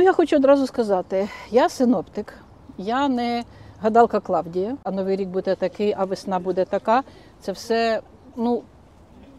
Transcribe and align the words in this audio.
Ну, 0.00 0.04
я 0.04 0.12
хочу 0.12 0.36
одразу 0.36 0.66
сказати: 0.66 1.28
я 1.50 1.68
синоптик, 1.68 2.34
я 2.78 3.08
не 3.08 3.44
гадалка 3.82 4.20
Клавдія, 4.20 4.76
а 4.84 4.90
новий 4.90 5.16
рік 5.16 5.28
буде 5.28 5.54
такий, 5.54 5.94
а 5.98 6.04
весна 6.04 6.38
буде 6.38 6.64
така. 6.64 7.02
Це 7.40 7.52
все, 7.52 8.00
ну, 8.36 8.62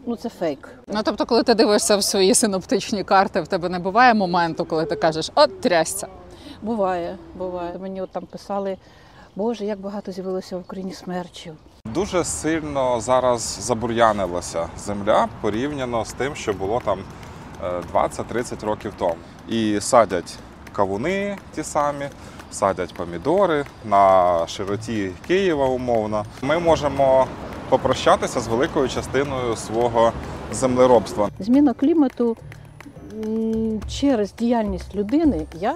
ну 0.06 0.16
це 0.16 0.28
фейк. 0.28 0.68
Ну 0.86 1.00
тобто, 1.04 1.26
коли 1.26 1.42
ти 1.42 1.54
дивишся 1.54 1.96
в 1.96 2.04
свої 2.04 2.34
синоптичні 2.34 3.04
карти, 3.04 3.40
в 3.40 3.48
тебе 3.48 3.68
не 3.68 3.78
буває 3.78 4.14
моменту, 4.14 4.64
коли 4.64 4.84
ти 4.84 4.96
кажеш, 4.96 5.30
от 5.34 5.60
трясся. 5.60 6.06
Буває, 6.62 7.18
буває. 7.38 7.78
Мені 7.78 8.02
от 8.02 8.10
там 8.10 8.26
писали, 8.26 8.76
Боже, 9.36 9.64
як 9.64 9.80
багато 9.80 10.12
з'явилося 10.12 10.56
в 10.56 10.60
Україні 10.60 10.92
смерчів. 10.92 11.54
Дуже 11.94 12.24
сильно 12.24 13.00
зараз 13.00 13.58
забур'янилася 13.60 14.68
земля 14.78 15.28
порівняно 15.40 16.04
з 16.04 16.12
тим, 16.12 16.34
що 16.34 16.52
було 16.52 16.82
там 16.84 16.98
е, 17.64 17.82
20-30 17.94 18.66
років 18.66 18.92
тому. 18.98 19.16
І 19.48 19.80
садять 19.80 20.38
кавуни 20.72 21.36
ті 21.54 21.62
самі, 21.64 22.04
садять 22.50 22.94
помідори 22.94 23.64
на 23.84 24.46
широті 24.46 25.10
Києва 25.26 25.66
умовно. 25.66 26.24
Ми 26.42 26.58
можемо 26.58 27.26
попрощатися 27.68 28.40
з 28.40 28.46
великою 28.48 28.88
частиною 28.88 29.56
свого 29.56 30.12
землеробства. 30.52 31.28
Зміна 31.38 31.74
клімату 31.74 32.36
через 33.88 34.34
діяльність 34.34 34.94
людини 34.94 35.46
я 35.60 35.74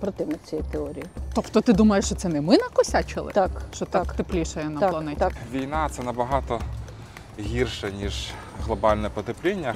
противник 0.00 0.38
цієї 0.44 0.68
теорії. 0.72 1.04
Тобто, 1.34 1.60
ти 1.60 1.72
думаєш, 1.72 2.04
що 2.06 2.14
це 2.14 2.28
не 2.28 2.40
ми 2.40 2.56
накосячили? 2.58 3.32
Так, 3.32 3.50
Що 3.74 3.84
так, 3.84 4.12
тепліше 4.14 4.64
на 4.64 4.80
так, 4.80 4.90
планеті? 4.90 5.16
так. 5.18 5.32
Війна 5.52 5.88
це 5.90 6.02
набагато 6.02 6.60
гірше, 7.40 7.92
ніж 8.02 8.30
глобальне 8.66 9.08
потепління. 9.10 9.74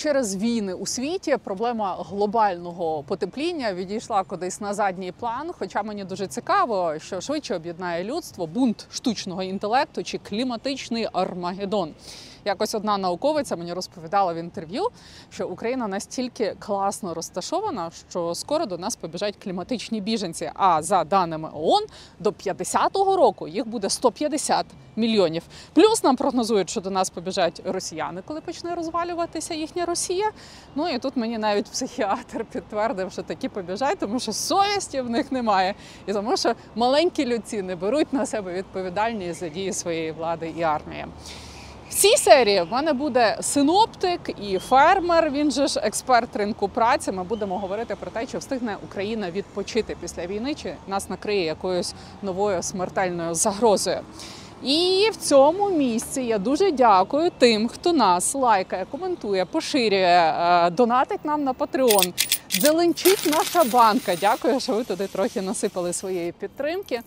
Через 0.00 0.36
війни 0.36 0.74
у 0.74 0.86
світі 0.86 1.36
проблема 1.44 2.04
глобального 2.10 3.02
потепління 3.02 3.74
відійшла 3.74 4.22
кудись 4.22 4.60
на 4.60 4.74
задній 4.74 5.12
план. 5.12 5.50
Хоча 5.58 5.82
мені 5.82 6.04
дуже 6.04 6.26
цікаво, 6.26 6.94
що 6.98 7.20
швидше 7.20 7.54
об'єднає 7.54 8.04
людство 8.04 8.46
бунт 8.46 8.86
штучного 8.92 9.42
інтелекту 9.42 10.02
чи 10.02 10.18
кліматичний 10.18 11.08
армагеддон. 11.12 11.94
Якось 12.44 12.74
одна 12.74 12.98
науковиця 12.98 13.56
мені 13.56 13.72
розповідала 13.72 14.32
в 14.32 14.36
інтерв'ю, 14.36 14.88
що 15.30 15.48
Україна 15.48 15.88
настільки 15.88 16.56
класно 16.58 17.14
розташована, 17.14 17.90
що 18.10 18.34
скоро 18.34 18.66
до 18.66 18.78
нас 18.78 18.96
побіжать 18.96 19.36
кліматичні 19.42 20.00
біженці. 20.00 20.50
А 20.54 20.82
за 20.82 21.04
даними 21.04 21.50
ООН, 21.54 21.86
до 22.18 22.30
50-го 22.30 23.16
року 23.16 23.48
їх 23.48 23.68
буде 23.68 23.90
150 23.90 24.66
мільйонів. 24.96 25.42
Плюс 25.72 26.04
нам 26.04 26.16
прогнозують, 26.16 26.70
що 26.70 26.80
до 26.80 26.90
нас 26.90 27.10
побіжать 27.10 27.62
росіяни, 27.64 28.22
коли 28.26 28.40
почне 28.40 28.74
розвалюватися 28.74 29.54
їхня 29.54 29.86
Росія. 29.86 30.30
Ну 30.74 30.88
і 30.88 30.98
тут 30.98 31.16
мені 31.16 31.38
навіть 31.38 31.66
психіатр 31.66 32.44
підтвердив, 32.52 33.12
що 33.12 33.22
такі 33.22 33.48
побіжать, 33.48 33.98
тому 33.98 34.20
що 34.20 34.32
совісті 34.32 35.00
в 35.00 35.10
них 35.10 35.32
немає, 35.32 35.74
і 36.06 36.12
тому 36.12 36.36
що 36.36 36.54
маленькі 36.74 37.26
людці 37.26 37.62
не 37.62 37.76
беруть 37.76 38.12
на 38.12 38.26
себе 38.26 38.52
відповідальність 38.52 39.40
за 39.40 39.48
дії 39.48 39.72
своєї 39.72 40.12
влади 40.12 40.54
і 40.58 40.62
армії. 40.62 41.06
В 41.90 41.94
цій 41.94 42.16
серії 42.16 42.62
в 42.62 42.72
мене 42.72 42.92
буде 42.92 43.38
синоптик 43.40 44.20
і 44.42 44.58
фермер. 44.58 45.30
Він 45.30 45.50
же 45.50 45.66
ж 45.66 45.80
експерт 45.80 46.36
ринку 46.36 46.68
праці. 46.68 47.12
Ми 47.12 47.24
будемо 47.24 47.58
говорити 47.58 47.96
про 48.00 48.10
те, 48.10 48.26
чи 48.26 48.38
встигне 48.38 48.76
Україна 48.84 49.30
відпочити 49.30 49.96
після 50.00 50.26
війни, 50.26 50.54
чи 50.54 50.74
нас 50.88 51.10
накриє 51.10 51.44
якоюсь 51.44 51.94
новою 52.22 52.62
смертельною 52.62 53.34
загрозою. 53.34 54.00
І 54.62 55.08
в 55.12 55.16
цьому 55.16 55.70
місці 55.70 56.22
я 56.22 56.38
дуже 56.38 56.70
дякую 56.70 57.30
тим, 57.38 57.68
хто 57.68 57.92
нас 57.92 58.34
лайкає, 58.34 58.86
коментує, 58.90 59.44
поширює, 59.44 60.34
е, 60.38 60.70
донатить 60.70 61.24
нам 61.24 61.44
на 61.44 61.52
Patreon. 61.52 62.12
Зеленчить 62.50 63.30
наша 63.30 63.64
банка. 63.64 64.16
Дякую, 64.20 64.60
що 64.60 64.72
ви 64.72 64.84
туди 64.84 65.06
трохи 65.06 65.42
насипали 65.42 65.92
своєї 65.92 66.32
підтримки. 66.32 67.00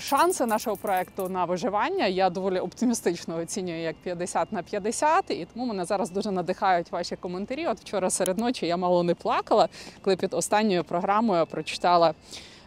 Шанси 0.00 0.46
нашого 0.46 0.76
проекту 0.76 1.28
на 1.28 1.44
виживання 1.44 2.06
я 2.06 2.30
доволі 2.30 2.58
оптимістично 2.58 3.36
оцінюю 3.36 3.82
як 3.82 3.96
50 3.96 4.52
на 4.52 4.62
50, 4.62 5.30
і 5.30 5.46
тому 5.54 5.66
мене 5.66 5.84
зараз 5.84 6.10
дуже 6.10 6.30
надихають 6.30 6.92
ваші 6.92 7.16
коментарі. 7.16 7.66
От 7.66 7.80
вчора 7.80 8.10
серед 8.10 8.38
ночі 8.38 8.66
я 8.66 8.76
мало 8.76 9.02
не 9.02 9.14
плакала, 9.14 9.68
коли 10.02 10.16
під 10.16 10.34
останньою 10.34 10.84
програмою 10.84 11.46
прочитала 11.46 12.14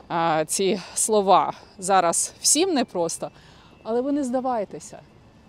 а, 0.07 0.45
ці 0.45 0.81
слова. 0.95 1.53
Зараз 1.77 2.33
всім 2.41 2.73
непросто, 2.73 3.31
але 3.83 4.01
ви 4.01 4.11
не 4.11 4.23
здавайтеся. 4.23 4.99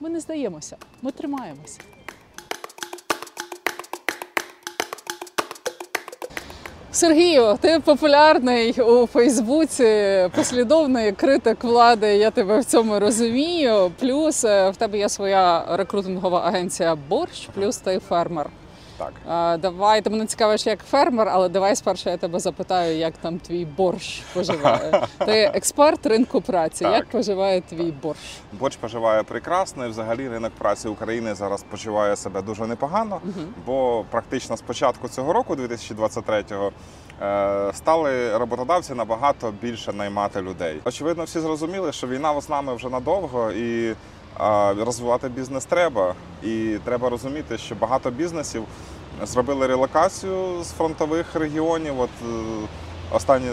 Ми 0.00 0.08
не 0.08 0.20
здаємося, 0.20 0.76
ми 1.02 1.12
тримаємося. 1.12 1.80
Сергію, 6.92 7.58
ти 7.60 7.80
популярний 7.84 8.72
у 8.72 9.06
Фейсбуці, 9.06 10.28
послідовний 10.36 11.12
критик 11.12 11.64
влади. 11.64 12.06
Я 12.16 12.30
тебе 12.30 12.60
в 12.60 12.64
цьому 12.64 12.98
розумію. 12.98 13.90
Плюс 14.00 14.44
е, 14.44 14.70
в 14.70 14.76
тебе 14.76 14.98
є 14.98 15.08
своя 15.08 15.76
рекрутингова 15.76 16.40
агенція 16.46 16.96
Борщ, 17.08 17.48
плюс 17.54 17.76
ти 17.76 17.98
фермер. 18.08 18.46
Так. 18.98 19.12
А, 19.28 19.56
Давай 19.56 20.02
ти 20.02 20.10
мене 20.10 20.26
цікавиш 20.26 20.66
як 20.66 20.84
фермер, 20.84 21.28
але 21.28 21.48
давай 21.48 21.76
спершу 21.76 22.10
я 22.10 22.16
тебе 22.16 22.40
запитаю, 22.40 22.96
як 22.96 23.14
там 23.18 23.38
твій 23.38 23.64
борщ 23.64 24.22
поживає. 24.34 25.06
Ти 25.18 25.32
експерт 25.54 26.06
ринку 26.06 26.40
праці. 26.40 26.84
Так. 26.84 26.94
Як 26.94 27.06
поживає 27.08 27.60
твій 27.60 27.94
борщ? 28.02 28.20
Борщ 28.52 28.76
поживає 28.76 29.22
прекрасно, 29.22 29.86
і 29.86 29.88
взагалі 29.88 30.28
ринок 30.28 30.52
праці 30.58 30.88
України 30.88 31.34
зараз 31.34 31.62
почуває 31.70 32.16
себе 32.16 32.42
дуже 32.42 32.66
непогано, 32.66 33.20
бо 33.66 34.04
практично 34.10 34.56
з 34.56 34.60
початку 34.62 35.08
цього 35.08 35.32
року, 35.32 35.54
2023-го, 35.54 36.72
е, 37.22 37.72
стали 37.74 38.38
роботодавці 38.38 38.94
набагато 38.94 39.52
більше 39.62 39.92
наймати 39.92 40.42
людей. 40.42 40.80
Очевидно, 40.84 41.24
всі 41.24 41.40
зрозуміли, 41.40 41.92
що 41.92 42.06
війна 42.06 42.40
з 42.40 42.48
нами 42.48 42.74
вже 42.74 42.88
надовго 42.88 43.50
і. 43.52 43.94
Розвивати 44.78 45.28
бізнес 45.28 45.64
треба, 45.64 46.14
і 46.42 46.78
треба 46.84 47.08
розуміти, 47.08 47.58
що 47.58 47.74
багато 47.74 48.10
бізнесів 48.10 48.64
зробили 49.22 49.66
релокацію 49.66 50.62
з 50.62 50.70
фронтових 50.70 51.34
регіонів. 51.34 52.00
От 52.00 52.10
е, 52.22 52.66
останні 53.12 53.46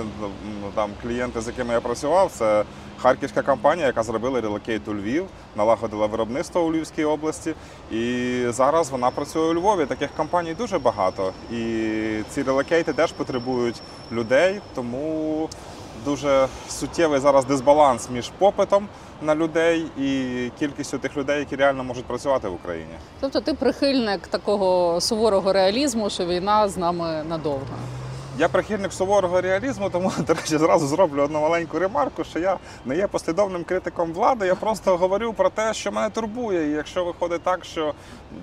ну, 0.61 0.67
там 0.75 0.89
клієнти, 1.01 1.41
з 1.41 1.47
якими 1.47 1.73
я 1.73 1.81
працював, 1.81 2.31
це 2.31 2.63
харківська 2.97 3.41
компанія, 3.41 3.87
яка 3.87 4.03
зробила 4.03 4.41
relocate 4.41 4.88
у 4.87 4.93
Львів, 4.93 5.25
налагодила 5.55 6.05
виробництво 6.05 6.61
у 6.61 6.71
Львівській 6.71 7.03
області. 7.03 7.55
І 7.91 8.45
зараз 8.49 8.89
вона 8.89 9.11
працює 9.11 9.49
у 9.49 9.53
Львові. 9.53 9.85
Таких 9.85 10.09
компаній 10.17 10.53
дуже 10.53 10.79
багато. 10.79 11.33
І 11.51 11.63
ці 12.29 12.43
relocate 12.43 12.88
и 12.88 12.93
теж 12.93 13.11
потребують 13.11 13.81
людей, 14.11 14.61
тому 14.75 15.49
дуже 16.06 16.47
суттєвий 16.69 17.19
зараз 17.19 17.45
дисбаланс 17.45 18.09
між 18.09 18.29
попитом 18.38 18.88
на 19.22 19.35
людей 19.35 19.85
і 19.97 20.51
кількістю 20.59 20.97
тих 20.97 21.17
людей, 21.17 21.39
які 21.39 21.56
реально 21.56 21.83
можуть 21.83 22.06
працювати 22.06 22.47
в 22.47 22.53
Україні. 22.53 22.95
Тобто 23.19 23.41
ти 23.41 23.53
прихильник 23.53 24.28
такого 24.28 25.01
суворого 25.01 25.53
реалізму, 25.53 26.09
що 26.09 26.25
війна 26.25 26.69
з 26.69 26.78
нами 26.78 27.23
надовго. 27.29 27.75
Я 28.38 28.50
прихильник 28.50 28.94
суворого 28.94 29.41
реалізму, 29.41 29.90
тому 29.90 30.12
до 30.28 30.34
речі, 30.34 30.57
зразу 30.57 30.88
зроблю 30.88 31.22
одну 31.22 31.41
маленьку 31.41 31.79
ремарку, 31.79 32.23
що 32.23 32.40
я 32.40 32.57
не 32.85 32.97
є 32.97 33.07
послідовним 33.07 33.63
критиком 33.63 34.13
влади. 34.13 34.47
Я 34.47 34.56
просто 34.56 34.97
говорю 35.01 35.34
про 35.34 35.50
те, 35.50 35.73
що 35.73 35.91
мене 35.91 36.09
турбує. 36.09 36.68
І 36.68 36.72
якщо 36.72 37.06
виходить 37.06 37.41
так, 37.41 37.66
що 37.66 37.94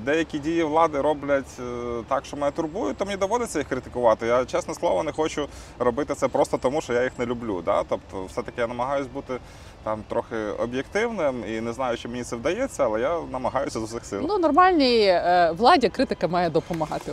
деякі 0.04 0.38
дії 0.38 0.62
влади 0.62 1.00
роблять 1.00 1.60
е, 1.60 1.62
так, 2.08 2.24
що 2.24 2.36
мене 2.36 2.52
турбують, 2.52 2.96
то 2.96 3.04
мені 3.04 3.16
доводиться 3.16 3.58
їх 3.58 3.68
критикувати. 3.68 4.26
Я 4.26 4.44
чесне 4.44 4.74
слово 4.74 5.02
не 5.02 5.12
хочу 5.12 5.48
робити 5.78 6.14
це 6.14 6.28
просто 6.28 6.58
тому, 6.58 6.80
що 6.80 6.92
я 6.92 7.02
їх 7.02 7.12
не 7.18 7.26
люблю. 7.26 7.62
Да? 7.64 7.84
Тобто, 7.88 8.24
все-таки 8.24 8.60
я 8.60 8.66
намагаюся 8.66 9.10
бути 9.14 9.38
там 9.84 10.02
трохи 10.08 10.36
об'єктивним 10.36 11.44
і 11.48 11.60
не 11.60 11.72
знаю, 11.72 11.96
чи 11.96 12.08
мені 12.08 12.24
це 12.24 12.36
вдається, 12.36 12.84
але 12.84 13.00
я 13.00 13.20
намагаюся 13.32 13.80
з 13.80 13.82
усіх 13.82 14.04
сил. 14.04 14.24
Ну, 14.28 14.38
нормальній 14.38 15.04
е, 15.06 15.54
владі 15.58 15.88
критика 15.88 16.28
має 16.28 16.50
допомагати. 16.50 17.12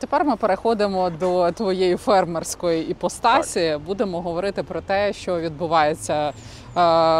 Тепер 0.00 0.24
ми 0.24 0.36
переходимо 0.36 1.10
до 1.10 1.50
твоєї 1.52 1.96
фермерської 1.96 2.90
іпостасі. 2.90 3.78
Будемо 3.86 4.20
говорити 4.20 4.62
про 4.62 4.80
те, 4.80 5.12
що 5.12 5.40
відбувається 5.40 6.28
е, 6.28 6.32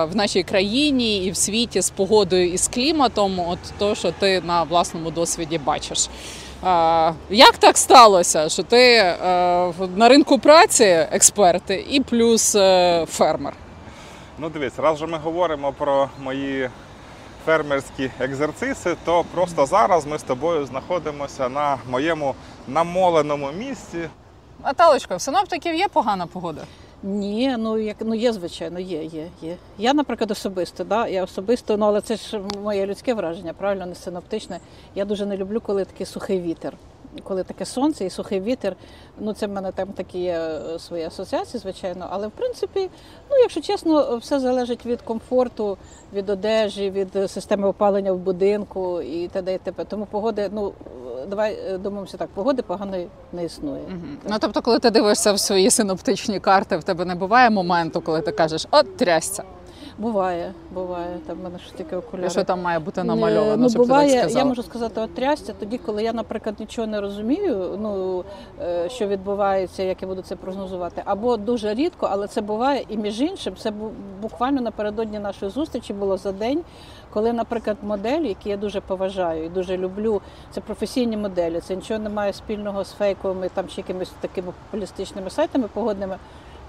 в 0.05 0.11
нашій 0.17 0.43
країні 0.43 1.25
і 1.25 1.31
в 1.31 1.37
світі 1.37 1.81
з 1.81 1.91
погодою 1.91 2.53
і 2.53 2.59
з 2.59 2.69
кліматом. 2.69 3.41
От 3.41 3.59
то, 3.79 3.95
що 3.95 4.13
ти 4.13 4.41
на 4.41 4.63
власному 4.63 5.11
досвіді 5.11 5.59
бачиш. 5.59 6.09
Е, 6.65 7.13
Як 7.31 7.57
так 7.59 7.79
сталося, 7.79 8.49
що 8.49 8.63
ти 8.63 8.95
е, 8.97 9.17
на 9.97 10.09
ринку 10.09 10.39
праці 10.39 10.85
експерт 11.13 11.71
і 11.91 12.01
плюс 12.01 12.53
фермер? 13.07 13.53
Ну, 14.39 14.49
дивись, 14.49 14.79
раз 14.79 14.95
вже 14.97 15.07
ми 15.07 15.19
говоримо 15.19 15.73
про 15.73 16.09
мої 16.25 16.71
фермерські 17.47 18.11
екзерциси, 18.21 18.97
то 19.05 19.25
просто 19.35 19.67
зараз 19.67 20.07
ми 20.07 20.19
з 20.19 20.23
тобою 20.23 20.67
знаходимося 20.67 21.49
на 21.49 21.79
моєму 21.91 22.35
намоленому 22.69 23.53
місці. 23.53 24.09
Наталочка, 24.65 25.17
в 25.17 25.21
синоптиків 25.21 25.75
є 25.75 25.89
погана 25.89 26.27
погода. 26.27 26.63
Ні, 27.03 27.57
ну 27.59 27.79
як 27.79 27.97
ну 28.01 28.15
є, 28.15 28.33
звичайно, 28.33 28.81
є, 28.81 29.05
є, 29.05 29.29
є. 29.43 29.57
Я, 29.79 29.95
наприклад, 29.95 30.31
особисто, 30.31 30.85
да, 30.85 31.09
я 31.09 31.25
особисто, 31.25 31.77
ну 31.77 31.87
але 31.87 32.01
це 32.01 32.17
ж 32.17 32.41
моє 32.63 32.87
людське 32.87 33.15
враження, 33.15 33.53
правильно, 33.53 33.87
не 33.87 33.95
синоптичне. 33.95 34.61
Я 34.95 35.05
дуже 35.05 35.27
не 35.27 35.37
люблю, 35.37 35.61
коли 35.61 35.85
такий 35.85 36.07
сухий 36.07 36.41
вітер. 36.41 36.73
Коли 37.25 37.45
таке 37.45 37.65
сонце 37.65 38.05
і 38.05 38.11
сухий 38.11 38.41
вітер, 38.41 38.77
ну 39.19 39.33
це 39.33 39.47
в 39.47 39.51
мене 39.51 39.73
там 39.73 39.89
такі 39.89 40.19
є 40.19 40.33
е, 40.75 40.79
свої 40.79 41.05
асоціації, 41.05 41.61
звичайно. 41.61 42.07
Але 42.11 42.27
в 42.27 42.31
принципі, 42.31 42.91
ну 43.31 43.37
якщо 43.37 43.61
чесно, 43.61 44.17
все 44.17 44.41
залежить 44.41 44.87
від 44.87 45.03
комфорту, 45.03 45.79
від 46.13 46.31
одежі, 46.31 46.91
від 46.91 47.17
е, 47.17 47.29
системи 47.29 47.69
опалення 47.69 48.13
в 48.13 48.19
будинку 48.19 49.03
і 49.03 49.29
т.д. 49.29 49.55
і 49.55 49.59
т.п. 49.59 49.85
Тому 49.85 50.07
погоди, 50.07 50.51
ну 50.53 50.73
е, 51.23 51.27
давай 51.27 51.79
думаємося 51.79 52.17
так, 52.17 52.29
погоди 52.29 52.63
поганої 52.63 53.09
не 53.33 53.45
існує. 53.45 53.83
Угу. 53.83 54.29
Ну 54.29 54.37
тобто, 54.41 54.63
коли 54.63 54.79
ти 54.79 54.91
дивишся 54.91 55.33
в 55.33 55.41
свої 55.41 55.71
синоптичні 55.71 56.41
карти, 56.41 56.77
в 56.77 56.85
тебе 56.85 57.05
не 57.05 57.15
буває 57.15 57.51
моменту, 57.51 58.01
коли 58.01 58.21
ти 58.21 58.33
кажеш, 58.33 58.67
от 58.71 58.97
трясся. 58.97 59.43
Буває, 59.99 60.53
буває. 60.75 61.19
Там 61.27 61.37
в 61.41 61.43
мене 61.45 61.59
ж 61.59 61.75
таке 61.75 61.97
окуляри. 61.97 62.27
І 62.27 62.31
що 62.31 62.45
там 62.45 62.63
має 62.63 62.79
бути 62.79 63.01
Е, 63.01 63.05
намальовано, 63.05 63.57
ну, 63.57 63.69
щоб 63.71 63.83
ти 63.83 63.89
буває, 63.89 64.11
так 64.13 64.19
сказала? 64.21 64.39
я 64.39 64.45
можу 64.45 64.63
сказати, 64.63 65.01
от 65.01 65.15
трясся 65.15 65.53
тоді, 65.59 65.79
коли 65.79 66.03
я, 66.03 66.13
наприклад, 66.13 66.55
нічого 66.61 66.87
не 66.87 67.01
розумію, 67.01 67.79
ну 67.81 68.25
е, 68.63 68.89
що 68.89 69.07
відбувається, 69.07 69.83
як 69.83 70.03
я 70.03 70.09
буду 70.09 70.23
це 70.23 70.37
прогнозувати. 70.37 71.03
Або 71.05 71.37
дуже 71.37 71.75
рідко, 71.75 72.09
але 72.11 72.27
це 72.29 72.41
буває. 72.41 72.85
І 72.89 72.97
між 72.97 73.21
іншим, 73.21 73.55
це 73.59 73.71
бу- 73.71 73.91
буквально 74.23 74.61
напередодні 74.61 75.19
нашої 75.19 75.51
зустрічі 75.51 75.93
було 75.93 76.17
за 76.17 76.33
день, 76.33 76.63
коли, 77.13 77.33
наприклад, 77.33 77.77
моделі, 77.83 78.29
які 78.29 78.49
я 78.49 78.57
дуже 78.57 78.81
поважаю 78.81 79.45
і 79.45 79.49
дуже 79.49 79.77
люблю, 79.77 80.21
це 80.51 80.61
професійні 80.61 81.17
моделі. 81.17 81.61
Це 81.61 81.77
нічого 81.77 82.01
не 82.01 82.09
має 82.11 82.33
спільного 82.33 82.85
з 82.85 82.93
фейковими 82.93 83.49
там 83.55 83.69
чи 83.69 83.75
якимись 83.81 84.11
такими 84.21 84.53
популістичними 84.71 85.31
сайтами 85.31 85.69
погодними. 85.73 86.17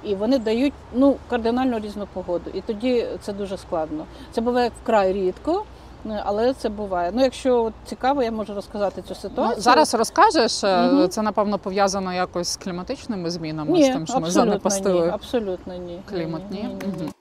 І 0.03 0.15
вони 0.15 0.39
дають 0.39 0.73
ну 0.93 1.15
кардинально 1.29 1.79
різну 1.79 2.07
погоду. 2.13 2.49
І 2.53 2.61
тоді 2.61 3.07
це 3.21 3.33
дуже 3.33 3.57
складно. 3.57 4.05
Це 4.31 4.41
буває 4.41 4.71
вкрай 4.83 5.13
рідко, 5.13 5.63
е, 6.05 6.23
але 6.25 6.53
це 6.53 6.69
буває. 6.69 7.11
Ну, 7.13 7.21
якщо 7.21 7.71
цікаво, 7.85 8.23
я 8.23 8.31
можу 8.31 8.53
розказати 8.53 9.01
цю 9.01 9.15
ситуацію. 9.15 9.55
Ну, 9.57 9.61
зараз 9.61 9.93
розкажеш, 9.93 10.63
угу. 10.63 11.07
Це 11.07 11.21
напевно 11.21 11.57
пов'язано 11.57 12.13
якось 12.13 12.47
з 12.47 12.57
кліматичними 12.57 13.29
змінами, 13.29 13.71
ні, 13.71 13.83
з 13.83 13.87
тим, 13.87 14.07
що 14.07 14.19
ми 14.19 14.31
занепастили 14.31 15.05
ні, 15.05 15.11
абсолютно 15.11 15.73
ні. 15.75 15.99
клімат. 16.09 16.41
Ні? 16.51 16.57
ні, 16.57 16.63
ні, 16.63 16.93
ні. 16.97 17.03
Мгм. 17.03 17.11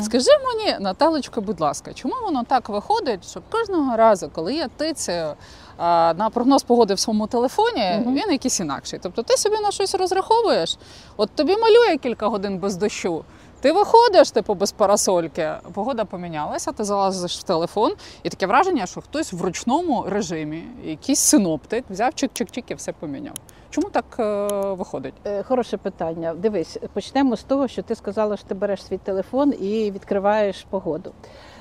Скажи 0.00 0.30
мені, 0.46 0.76
Наталочко, 0.80 1.40
будь 1.40 1.60
ласка, 1.60 1.92
чому 1.94 2.14
воно 2.24 2.44
так 2.44 2.68
виходить, 2.68 3.30
що 3.30 3.40
кожного 3.50 3.96
разу, 3.96 4.30
коли 4.34 4.54
я 4.54 4.68
тицяю 4.68 5.34
а, 5.76 6.14
на 6.18 6.30
прогноз 6.30 6.62
погоди 6.62 6.94
в 6.94 6.98
своєму 6.98 7.26
телефоні, 7.26 7.92
Мгм. 8.00 8.14
він 8.14 8.32
якийсь 8.32 8.60
інакший. 8.60 8.98
Тобто 9.02 9.22
ти 9.22 9.36
собі 9.36 9.56
на 9.62 9.70
щось 9.70 9.94
розраховуєш, 9.94 10.76
от 11.16 11.30
тобі 11.30 11.56
малює 11.56 11.96
кілька 11.96 12.26
годин 12.28 12.58
без 12.58 12.76
дощу. 12.76 13.24
Ти 13.60 13.72
виходиш, 13.72 14.30
типу, 14.30 14.54
без 14.54 14.72
парасольки, 14.72 15.50
погода 15.74 16.04
помінялася, 16.04 16.72
ти 16.72 16.84
залазиш 16.84 17.38
в 17.38 17.42
телефон, 17.42 17.92
і 18.22 18.28
таке 18.28 18.46
враження, 18.46 18.86
що 18.86 19.00
хтось 19.00 19.32
в 19.32 19.42
ручному 19.42 20.04
режимі, 20.08 20.64
якийсь 20.84 21.20
синоптик, 21.20 21.84
взяв 21.90 22.10
чик-чик-чик 22.12 22.64
і 22.68 22.74
все 22.74 22.92
поміняв. 22.92 23.34
Чому 23.70 23.90
так 23.90 24.04
е, 24.18 24.46
виходить? 24.74 25.14
Е, 25.24 25.42
Хороше 25.42 25.76
питання. 25.76 26.34
Дивись, 26.34 26.78
почнемо 26.92 27.36
з 27.36 27.42
того, 27.42 27.68
що 27.68 27.82
ти 27.82 27.94
сказала, 27.94 28.36
що 28.36 28.46
ти 28.48 28.54
береш 28.54 28.82
свій 28.82 28.98
телефон 28.98 29.54
і 29.60 29.90
відкриваєш 29.90 30.66
погоду. 30.70 31.12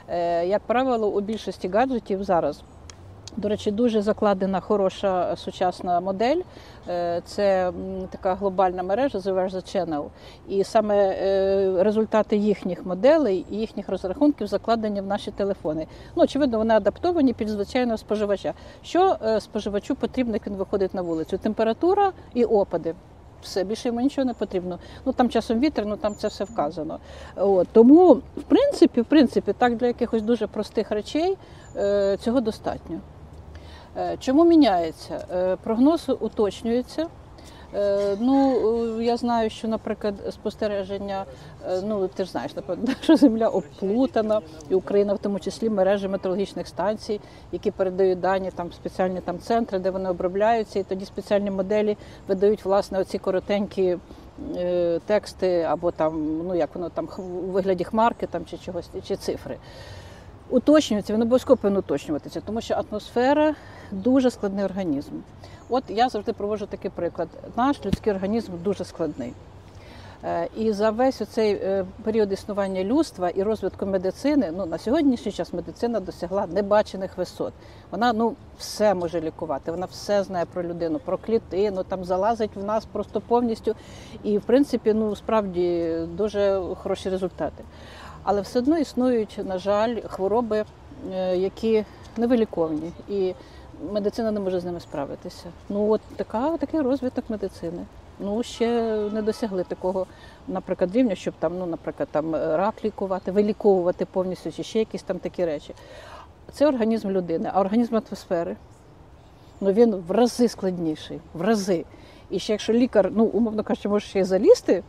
Е, 0.08 0.46
Як 0.46 0.62
правило, 0.62 1.08
у 1.08 1.22
більшості 1.22 1.68
гаджетів 1.68 2.24
зараз. 2.24 2.64
До 3.38 3.50
речі, 3.50 3.72
дуже 3.72 4.02
закладена 4.02 4.60
хороша 4.60 5.36
сучасна 5.36 6.00
модель. 6.00 6.42
Е, 6.90 7.22
Це 7.26 7.72
така 8.10 8.36
глобальна 8.36 8.84
мережа 8.84 9.18
The 9.18 9.34
Versa 9.34 9.56
Channel. 9.56 10.06
І 10.48 10.64
саме 10.64 10.96
е, 11.10 11.84
результати 11.84 12.38
їхніх 12.38 12.86
моделей 12.86 13.46
і 13.52 13.56
їхніх 13.56 13.90
розрахунків 13.90 14.48
закладені 14.48 15.02
в 15.02 15.06
наші 15.06 15.32
телефони. 15.32 15.88
Ну, 16.16 16.24
очевидно, 16.24 16.58
вони 16.58 16.74
адаптовані 16.74 17.34
під 17.34 17.50
звичайного 17.50 17.98
споживача. 17.98 18.54
Що 18.84 19.18
е, 19.24 19.42
споживачу 19.42 19.96
потрібно, 19.96 20.34
як 20.34 20.48
він 20.48 20.56
виходить 20.56 20.94
на 20.94 21.02
вулицю? 21.02 21.38
Температура 21.38 22.12
і 22.34 22.44
опади. 22.46 22.96
Все 23.42 23.64
більше 23.64 23.88
йому 23.88 24.02
нічого 24.02 24.26
не 24.26 24.34
потрібно. 24.34 24.80
Ну 25.06 25.14
там 25.14 25.30
часом 25.30 25.60
вітер, 25.60 25.86
ну 25.86 25.98
там 25.98 26.16
це 26.16 26.28
все 26.28 26.44
вказано. 26.44 27.00
От 27.36 27.68
тому, 27.72 28.14
в 28.14 28.44
принципі, 28.48 29.02
в 29.02 29.06
принципі, 29.06 29.54
так 29.58 29.78
для 29.78 29.88
якихось 29.88 30.22
дуже 30.22 30.48
простих 30.48 30.92
речей 30.92 31.38
е, 31.76 32.18
цього 32.18 32.42
достатньо. 32.42 33.00
Е, 33.98 34.18
Чому 34.20 34.46
міняється? 34.46 35.26
Е, 35.32 35.56
Прогноз 35.64 36.10
уточнюється. 36.20 37.08
Е, 37.76 38.18
Ну, 38.20 39.02
я 39.02 39.18
знаю, 39.18 39.50
що, 39.50 39.68
наприклад, 39.68 40.14
спостереження, 40.32 41.26
ну 41.84 42.08
ти 42.08 42.24
ж 42.24 42.32
знаєш, 42.32 42.56
напевно, 42.56 42.94
що 43.02 43.16
земля 43.16 43.48
оплутана, 43.48 44.42
і 44.70 44.76
Україна, 44.76 45.14
в 45.14 45.18
тому 45.18 45.40
числі 45.40 45.70
мережі 45.70 46.08
метеорологічних 46.08 46.68
станцій, 46.68 47.20
які 47.52 47.72
передають 47.72 48.20
дані 48.20 48.52
там 48.56 48.74
спеціальні 48.74 49.22
там 49.22 49.40
центри, 49.40 49.80
де 49.80 49.90
вони 49.90 50.10
обробляються, 50.10 50.80
і 50.80 50.84
тоді 50.84 51.06
спеціальні 51.06 51.52
моделі 51.52 51.98
видають 52.28 52.66
власне 52.66 53.00
оці 53.00 53.18
коротенькі 53.18 53.98
тексти, 55.06 55.62
або 55.62 55.92
там, 55.92 56.38
ну 56.48 56.56
як 56.56 56.76
воно 56.76 56.90
там 56.90 57.10
у 57.18 57.52
вигляді 57.52 57.84
хмарки 57.84 58.28
там 58.28 58.46
чи 58.46 58.58
чогось, 58.58 58.90
чи 59.08 59.16
цифри. 59.16 59.58
Уточнюється, 60.50 61.14
він 61.14 61.22
обов'язково 61.22 61.58
повинен 61.58 61.80
уточнюватися, 61.80 62.42
тому 62.46 62.62
що 62.62 62.84
атмосфера 62.92 63.56
дуже 63.92 64.32
складний 64.32 64.66
організм. 64.66 65.12
От 65.70 65.84
я 65.88 66.10
завжди 66.10 66.34
проводжу 66.34 66.66
такий 66.66 66.92
приклад. 66.92 67.28
Наш 67.58 67.86
людський 67.86 68.14
організм 68.14 68.52
дуже 68.64 68.86
складний. 68.86 69.34
Е, 70.24 70.48
І 70.58 70.72
за 70.72 70.90
весь 70.90 71.22
цей 71.30 71.62
період 72.04 72.32
існування 72.32 72.84
людства 72.84 73.30
і 73.30 73.44
розвитку 73.44 73.86
медицини, 73.86 74.54
ну 74.58 74.66
на 74.66 74.78
сьогоднішній 74.78 75.32
час 75.32 75.54
медицина 75.54 76.00
досягла 76.00 76.48
небачених 76.48 77.18
висот. 77.18 77.54
Вона 77.92 78.14
ну 78.14 78.36
все 78.58 78.94
може 78.94 79.22
лікувати, 79.22 79.72
вона 79.72 79.86
все 79.86 80.24
знає 80.24 80.46
про 80.54 80.64
людину, 80.64 81.00
про 81.00 81.18
клітину, 81.18 81.84
там 81.84 82.04
залазить 82.04 82.56
в 82.56 82.64
нас 82.64 82.86
просто 82.86 83.22
повністю. 83.22 83.76
І 84.24 84.38
в 84.38 84.42
принципі, 84.42 84.94
ну 84.94 85.16
справді 85.16 85.96
дуже 86.18 86.62
хороші 86.84 87.10
результати. 87.10 87.64
Але 88.30 88.42
все 88.42 88.60
одно 88.60 88.78
існують, 88.78 89.40
на 89.46 89.58
жаль, 89.58 89.98
хвороби, 90.08 90.66
е, 91.14 91.38
які 91.38 91.86
невиліковні, 92.18 92.92
і 93.10 93.34
медицина 93.92 94.32
не 94.32 94.40
може 94.40 94.60
з 94.60 94.66
ними 94.66 94.80
справитися. 94.80 95.46
Ну 95.70 95.92
от 95.92 96.02
така, 96.16 96.58
такий 96.58 96.82
розвиток 96.82 97.26
медицини. 97.30 97.86
Ну 98.20 98.44
ще 98.44 98.98
не 99.14 99.22
досягли 99.22 99.64
такого, 99.64 100.06
наприклад, 100.48 100.96
рівня, 100.96 101.16
щоб 101.16 101.34
там, 101.40 101.58
ну, 101.60 101.66
наприклад, 101.66 102.10
там 102.12 102.36
рак 102.36 102.86
лікувати, 102.86 103.32
виліковувати 103.32 104.06
повністю, 104.06 104.52
чи 104.52 104.64
ще 104.64 104.80
якісь 104.80 105.04
там 105.04 105.20
такі 105.20 105.46
речі. 105.46 105.74
Це 106.52 106.68
організм 106.68 107.10
людини, 107.10 107.52
а 107.54 107.62
організм 107.62 107.96
атмосфери. 107.96 108.56
Ну 109.62 109.72
він 109.72 109.96
в 109.96 110.12
рази 110.12 110.48
складніший, 110.48 111.20
в 111.34 111.42
рази. 111.42 111.86
І 112.30 112.40
ще 112.40 112.54
якщо 112.54 112.74
лікар, 112.74 113.12
ну 113.16 113.26
умовно 113.26 113.64
кажучи, 113.64 113.90
може 113.90 114.08
ще 114.08 114.20
й 114.20 114.24
залізти 114.24 114.84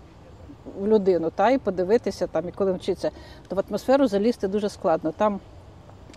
в 0.80 0.86
людину, 0.86 1.30
та 1.30 1.50
і 1.50 1.58
подивитися 1.58 2.26
там, 2.26 2.48
і 2.48 2.52
коли 2.52 2.72
вчиться, 2.72 3.10
то 3.48 3.56
в 3.56 3.62
атмосферу 3.68 4.06
залізти 4.06 4.48
дуже 4.48 4.68
складно. 4.68 5.12
Там 5.12 5.40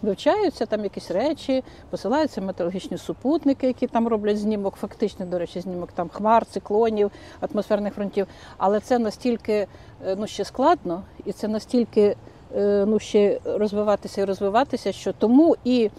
вивчаються 0.01 0.65
там 0.65 0.83
якісь 0.83 1.11
речі, 1.11 1.63
посилаються 1.89 2.41
метеорологічні 2.41 2.97
супутники, 2.97 3.67
які 3.67 3.87
там 3.87 4.07
роблять 4.07 4.37
знімок, 4.37 4.75
фактичний, 4.75 5.29
до 5.29 5.39
речі, 5.39 5.61
знімок 5.61 5.91
там 5.91 6.09
хмар, 6.09 6.45
циклонів, 6.45 7.11
атмосферних 7.39 7.93
фронтів. 7.93 8.27
Але 8.57 8.79
це 8.79 8.99
настільки 8.99 9.67
е, 10.05 10.15
ну, 10.15 10.27
ще 10.27 10.45
складно, 10.45 11.03
і 11.25 11.31
це 11.31 11.47
настільки 11.47 12.15
е, 12.55 12.85
ну, 12.87 12.99
ще 12.99 13.39
розвиватися 13.45 14.21
і 14.21 14.25
розвиватися, 14.25 14.91
що 14.91 15.13
тому 15.13 15.55
і. 15.63 15.89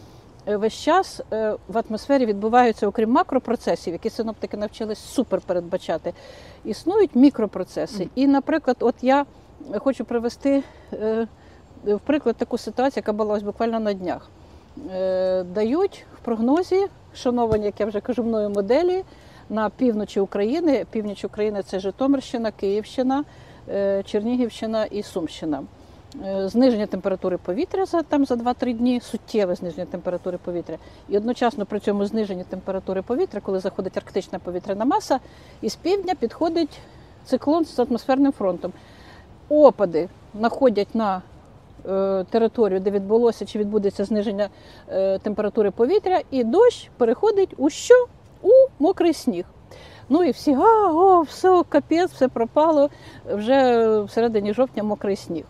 Е, 0.48 0.56
Весь 0.56 0.72
час 0.72 1.20
е, 1.32 1.56
в 1.68 1.82
атмосфері 1.88 2.26
відбуваються, 2.26 2.86
окрім 2.86 3.10
макропроцесів, 3.10 3.92
які 3.92 4.10
синоптики 4.10 4.56
навчились 4.56 4.98
супер 4.98 5.40
передбачати, 5.40 6.12
існують 6.64 7.14
мікропроцеси. 7.14 8.08
І, 8.14 8.26
наприклад, 8.26 8.76
от 8.80 8.94
я 9.02 9.26
хочу 9.78 10.04
привести 10.04 10.62
е, 10.92 11.26
в 11.84 11.98
приклад 11.98 12.36
таку 12.36 12.58
ситуацію, 12.58 13.00
яка 13.00 13.12
була 13.12 13.34
ось 13.34 13.42
буквально 13.42 13.80
на 13.80 13.92
днях. 13.92 14.30
Дають 15.54 16.06
в 16.16 16.24
прогнозі, 16.24 16.86
шановані, 17.14 17.66
як 17.66 17.80
я 17.80 17.86
вже 17.86 18.00
кажу, 18.00 18.22
мною 18.22 18.50
моделі 18.50 19.04
на 19.50 19.70
півночі 19.70 20.20
України. 20.20 20.86
Північ 20.90 21.24
України 21.24 21.62
це 21.62 21.80
Житомирщина, 21.80 22.50
Київщина, 22.50 23.24
Чернігівщина 24.04 24.84
і 24.84 25.02
Сумщина. 25.02 25.62
Е, 26.24 26.48
зниження 26.48 26.86
температури 26.86 27.36
повітря 27.36 27.84
за 27.84 28.02
там 28.02 28.26
за 28.26 28.34
2-3 28.34 28.74
дні, 28.74 29.00
суттєве 29.00 29.54
зниження 29.54 29.86
температури 29.86 30.38
повітря. 30.38 30.78
І 31.08 31.16
одночасно 31.16 31.66
при 31.66 31.80
цьому 31.80 32.04
зниженні 32.04 32.44
температури 32.44 33.02
повітря, 33.02 33.40
коли 33.40 33.60
заходить 33.60 33.96
арктична 33.96 34.38
повітряна 34.38 34.84
маса, 34.84 35.20
із 35.60 35.74
півдня 35.74 36.14
підходить 36.14 36.80
циклон 37.24 37.64
з 37.64 37.78
атмосферним 37.78 38.32
фронтом. 38.32 38.72
Опади 39.48 40.08
находять 40.34 40.94
на 40.94 41.22
е, 41.88 42.24
територію, 42.30 42.80
де 42.80 42.90
відбулося 42.90 43.46
чи 43.46 43.58
відбудеться 43.58 44.04
зниження 44.04 44.48
е, 44.88 45.18
температури 45.18 45.70
повітря, 45.70 46.20
і 46.30 46.44
дощ 46.44 46.90
переходить 46.96 47.54
у 47.56 47.70
що? 47.70 48.06
У 48.42 48.50
мокрий 48.78 49.12
сніг. 49.12 49.44
Ну 50.08 50.24
і 50.24 50.30
всі, 50.30 50.54
а, 50.54 50.92
о, 50.92 51.22
все, 51.22 51.62
капець, 51.68 52.10
все 52.12 52.28
пропало. 52.28 52.90
Вже 53.32 53.86
в 54.00 54.10
середині 54.10 54.54
жовтня 54.54 54.82
мокрий 54.82 55.16
сніг. 55.16 55.44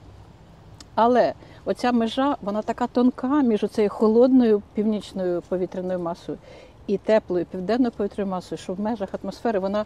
Але 0.94 1.32
оця 1.64 1.92
межа, 1.92 2.36
вона 2.42 2.62
така 2.62 2.86
тонка 2.86 3.42
між 3.42 3.64
цією 3.70 3.90
холодною 3.90 4.62
північною 4.74 5.42
повітряною 5.48 5.98
масою 5.98 6.38
і 6.86 6.98
теплою 6.98 7.44
південною 7.44 7.92
повітряною 7.92 8.30
масою, 8.30 8.58
що 8.58 8.72
в 8.72 8.80
межах 8.80 9.08
атмосфери 9.22 9.58
вона 9.58 9.84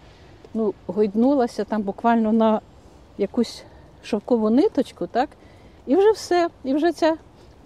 ну, 0.54 0.74
гойднулася 0.86 1.64
там 1.64 1.82
буквально 1.82 2.32
на 2.32 2.60
якусь 3.18 3.64
шовкову 4.02 4.50
ниточку, 4.50 5.06
так? 5.06 5.28
І 5.86 5.96
вже 5.96 6.10
все. 6.10 6.48
І 6.64 6.74
вже 6.74 6.92
ця 6.92 7.16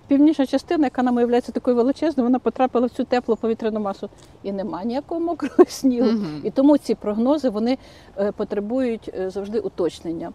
північна 0.06 0.46
частина, 0.46 0.86
яка 0.86 1.02
нам 1.02 1.14
виявляється 1.14 1.52
такою 1.52 1.76
величезною, 1.76 2.26
вона 2.26 2.38
потрапила 2.38 2.86
в 2.86 2.90
цю 2.90 3.04
теплу 3.04 3.36
повітряну 3.36 3.80
масу. 3.80 4.08
І 4.42 4.52
нема 4.52 4.84
ніякого 4.84 5.20
мокрого 5.20 5.64
снігу. 5.68 6.10
Мгм. 6.10 6.40
І 6.44 6.50
тому 6.50 6.78
ці 6.78 6.94
прогнози 6.94 7.48
вони 7.48 7.78
е, 8.18 8.32
потребують 8.32 9.10
е, 9.18 9.30
завжди 9.30 9.60
уточнення. 9.60 10.32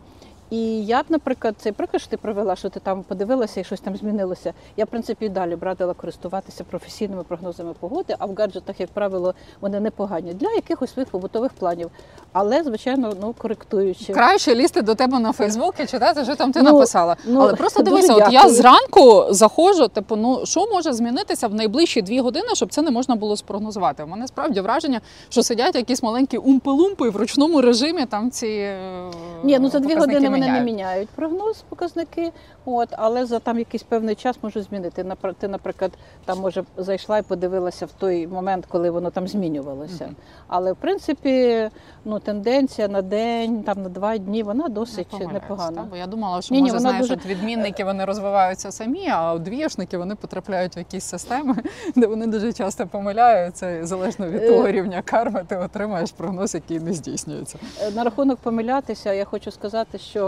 І 0.49 0.85
я 0.85 1.01
б, 1.01 1.05
наприклад, 1.09 1.55
цей 1.57 1.71
приклад, 1.71 2.01
що 2.01 2.09
ти 2.11 2.17
провела, 2.17 2.55
що 2.55 2.69
ти 2.69 2.79
там 2.79 3.03
подивилася 3.03 3.59
і 3.59 3.63
щось 3.63 3.79
там 3.79 3.95
змінилося. 3.97 4.53
Я, 4.77 4.85
в 4.85 4.87
принципі, 4.87 5.25
і 5.25 5.29
далі 5.29 5.55
б 5.55 5.63
радила 5.63 5.93
користуватися 5.93 6.63
професійними 6.63 7.23
прогнозами 7.23 7.73
погоди, 7.79 8.15
а 8.19 8.25
в 8.25 8.35
гаджетах, 8.35 8.79
як 8.79 8.89
правило, 8.89 9.33
вони 9.61 9.79
непогані 9.79 10.33
для 10.33 10.51
якихось 10.51 10.93
своїх 10.93 11.09
побутових 11.09 11.53
планів. 11.53 11.89
Але, 12.33 12.63
звичайно, 12.63 13.13
ну 13.21 13.33
коректуючи. 13.37 14.13
Краще 14.13 14.55
лізти 14.55 14.81
до 14.81 14.95
тебе 14.95 15.19
на 15.19 15.31
Фейсбук 15.31 15.75
і 15.79 15.85
читати, 15.85 16.23
що 16.23 16.35
там 16.35 16.51
ти 16.51 16.61
Ну, 16.61 16.71
написала. 16.73 17.15
ну, 17.25 17.39
Але 17.41 17.53
просто 17.53 17.83
дивися, 17.83 18.13
от 18.13 18.33
я 18.33 18.49
зранку 18.49 19.25
заходжу, 19.29 19.87
типу, 19.87 20.15
ну 20.15 20.45
що 20.45 20.67
може 20.71 20.93
змінитися 20.93 21.47
в 21.47 21.53
найближчі 21.53 22.01
дві 22.01 22.19
години, 22.19 22.47
щоб 22.53 22.69
це 22.73 22.81
не 22.81 22.91
можна 22.91 23.15
було 23.15 23.37
спрогнозувати. 23.37 24.03
У 24.03 24.07
мене 24.07 24.27
справді 24.27 24.61
враження, 24.61 25.01
що 25.29 25.43
сидять 25.43 25.75
якісь 25.75 26.03
маленькі 26.03 26.37
умпи-лумпи 26.37 27.09
в 27.09 27.15
ручному 27.15 27.61
режимі 27.61 28.05
там 28.05 28.31
ці 28.31 28.47
е, 28.47 29.11
Ні, 29.43 29.59
ну 29.59 29.69
за 29.69 29.79
дві 29.79 29.95
години 29.95 30.29
вони 30.39 30.51
не 30.51 30.61
міняють. 30.61 31.09
прогноз, 31.09 31.63
показники. 31.69 32.31
От, 32.65 32.89
але 32.91 33.25
за 33.25 33.39
там 33.39 33.59
якийсь 33.59 33.83
певний 33.83 34.15
час 34.15 34.35
можуть 34.41 34.63
змінити. 34.63 35.05
Ти, 35.39 35.47
наприклад, 35.47 35.91
там 36.25 36.39
може 36.39 36.63
зайшла 36.77 37.17
і 37.17 37.21
подивилася 37.21 37.85
в 37.85 37.91
той 37.91 38.27
момент, 38.27 38.65
коли 38.69 38.89
воно 38.89 39.09
там 39.09 39.27
змінювалося. 39.27 40.09
Але 40.47 40.71
в 40.71 40.75
принципі, 40.75 41.69
ну 42.05 42.19
тенденція 42.19 42.87
на 42.87 43.01
день, 43.01 43.63
там 43.63 43.83
на 43.83 43.89
два 43.89 44.17
дні, 44.17 44.43
вона 44.43 44.67
досить 44.69 45.13
Не 45.19 45.27
непогана. 45.27 45.81
та? 45.81 45.87
Бо 45.89 45.95
я 45.95 46.07
думала, 46.07 46.41
що 46.41 46.55
Ні-ні, 46.55 46.67
може 46.67 46.77
вона 46.77 46.89
знаєш, 46.89 47.07
дуже- 47.07 47.13
от 47.13 47.25
відмінники 47.25 47.83
вони 47.83 48.05
розвиваються 48.05 48.71
самі, 48.71 49.09
а 49.09 49.37
двієшники 49.37 49.97
вони 49.97 50.15
потрапляють 50.15 50.75
в 50.75 50.79
якісь 50.79 51.03
системи, 51.03 51.55
де 51.95 52.07
вони 52.07 52.27
дуже 52.27 52.53
часто 52.53 52.87
помиляються, 52.87 53.71
і 53.71 53.83
залежно 53.85 54.27
від 54.29 54.43
Е. 54.43 54.49
того 54.49 54.67
рівня 54.67 55.01
карми, 55.01 55.45
ти 55.47 55.57
отримаєш 55.57 56.11
прогноз, 56.11 56.55
який 56.55 56.79
не 56.79 56.93
здійснюється. 56.93 57.57
Е, 57.81 57.91
На 57.91 58.03
рахунок 58.03 58.39
помилятися, 58.39 59.13
я 59.13 59.25
хочу 59.25 59.51
сказати, 59.51 59.97
що 59.97 60.24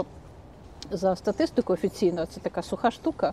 за 0.90 1.16
статистикою 1.16 1.74
офіційно 1.74 2.26
це 2.26 2.40
така 2.40 2.62
суха 2.62 2.90
штука. 2.90 3.32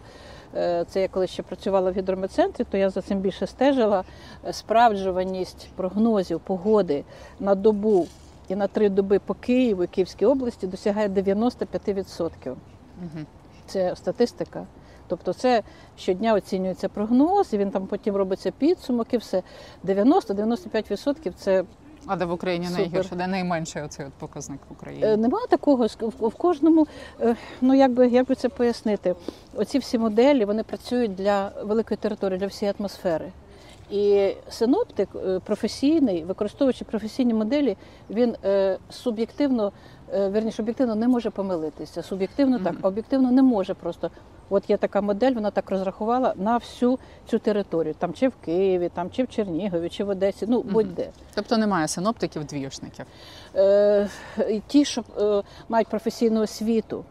Е, 0.56 0.86
Це 0.90 1.02
я 1.02 1.08
коли 1.08 1.28
ще 1.28 1.44
працювала 1.44 1.92
в 1.92 1.94
гідрометцентрі, 1.94 2.64
то 2.64 2.78
я 2.78 2.90
за 2.90 3.02
цим 3.02 3.20
більше 3.20 3.48
стежила. 3.48 4.04
Е, 4.48 4.54
Справджуваність 4.54 5.70
прогнозів 5.76 6.40
погоди 6.40 7.04
на 7.40 7.56
добу 7.56 8.08
і 8.48 8.56
на 8.56 8.68
три 8.68 8.90
доби 8.90 9.20
по 9.20 9.34
Києву 9.34 9.84
і 9.84 9.88
Київській 9.88 10.26
області 10.26 10.68
досягає 10.68 11.08
95%. 11.10 12.56
Мгм. 13.02 13.26
Це 13.68 13.96
статистика. 13.96 14.66
Тобто 15.08 15.34
це 15.34 15.64
щодня 15.98 16.34
оцінюється 16.34 16.90
прогноз, 16.90 17.54
і 17.54 17.58
він 17.58 17.72
там 17.72 17.88
потім 17.88 18.16
робиться 18.16 18.52
підсумок 18.52 19.14
і 19.14 19.18
все. 19.18 19.44
90-95% 19.84 21.32
це 21.38 21.64
А 22.08 22.16
де 22.16 22.26
в 22.26 22.32
Україні 22.32 22.66
Супер. 22.68 22.80
найгірше, 22.82 23.16
де 23.16 23.28
найменший 23.28 23.82
оцей 23.84 24.06
от 24.06 24.14
показник 24.14 24.60
в 24.70 24.74
Україні? 24.74 25.06
Е, 25.06 25.18
Нема 25.18 25.40
такого 25.50 25.88
в 26.20 26.36
кожному. 26.36 26.88
е, 27.22 27.36
Ну 27.62 27.74
як 27.74 27.92
би 27.92 28.08
як 28.08 28.28
би 28.28 28.36
це 28.36 28.50
пояснити? 28.50 29.16
Оці 29.56 29.80
всі 29.80 29.98
моделі 29.98 30.46
вони 30.46 30.64
працюють 30.64 31.16
для 31.16 31.52
великої 31.64 31.98
території, 31.98 32.40
для 32.40 32.48
всієї 32.48 32.76
атмосфери. 32.80 33.32
І 33.92 34.34
синоптик 34.50 35.10
е, 35.16 35.40
професійний, 35.40 36.24
використовуючи 36.24 36.86
професійні 36.86 37.34
моделі, 37.34 37.78
він 38.10 38.36
е, 38.46 38.78
суб'єктивно, 38.90 39.72
е, 40.14 40.30
верніше, 40.30 40.62
об'єктивно 40.62 40.96
не 40.96 41.08
може 41.08 41.30
помилитися. 41.30 42.04
Суб'єктивно 42.04 42.60
так, 42.60 42.76
а 42.82 42.88
об'єктивно 42.88 43.32
не 43.32 43.42
може 43.42 43.74
просто. 43.74 44.12
От 44.50 44.70
є 44.70 44.78
така 44.78 45.02
модель, 45.02 45.32
вона 45.32 45.52
так 45.52 45.72
розрахувала 45.72 46.34
на 46.38 46.58
всю 46.58 47.00
цю 47.30 47.40
територію, 47.40 47.96
там 48.00 48.14
чи 48.14 48.28
в 48.28 48.34
Києві, 48.46 48.90
там 48.94 49.10
чи 49.12 49.24
в 49.24 49.28
Чернігові, 49.28 49.90
чи 49.90 50.04
в 50.04 50.10
Одесі, 50.10 50.46
ну 50.50 50.62
будь-де. 50.62 51.10
Тобто 51.36 51.58
немає 51.58 51.88
синоптиків 51.88 52.46
двієшників. 52.46 53.06
Е, 53.56 54.10
ті, 54.68 54.86
що 54.86 55.04
е, 55.20 55.44
мають 55.70 55.88
професійну 55.88 56.42
освіту 56.42 57.06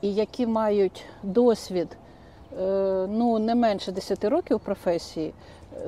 і 0.00 0.14
які 0.14 0.46
мають 0.46 1.04
досвід 1.22 1.88
ну, 3.08 3.38
не 3.38 3.54
менше 3.54 3.92
10 3.92 4.24
років 4.24 4.60
професії, 4.60 5.34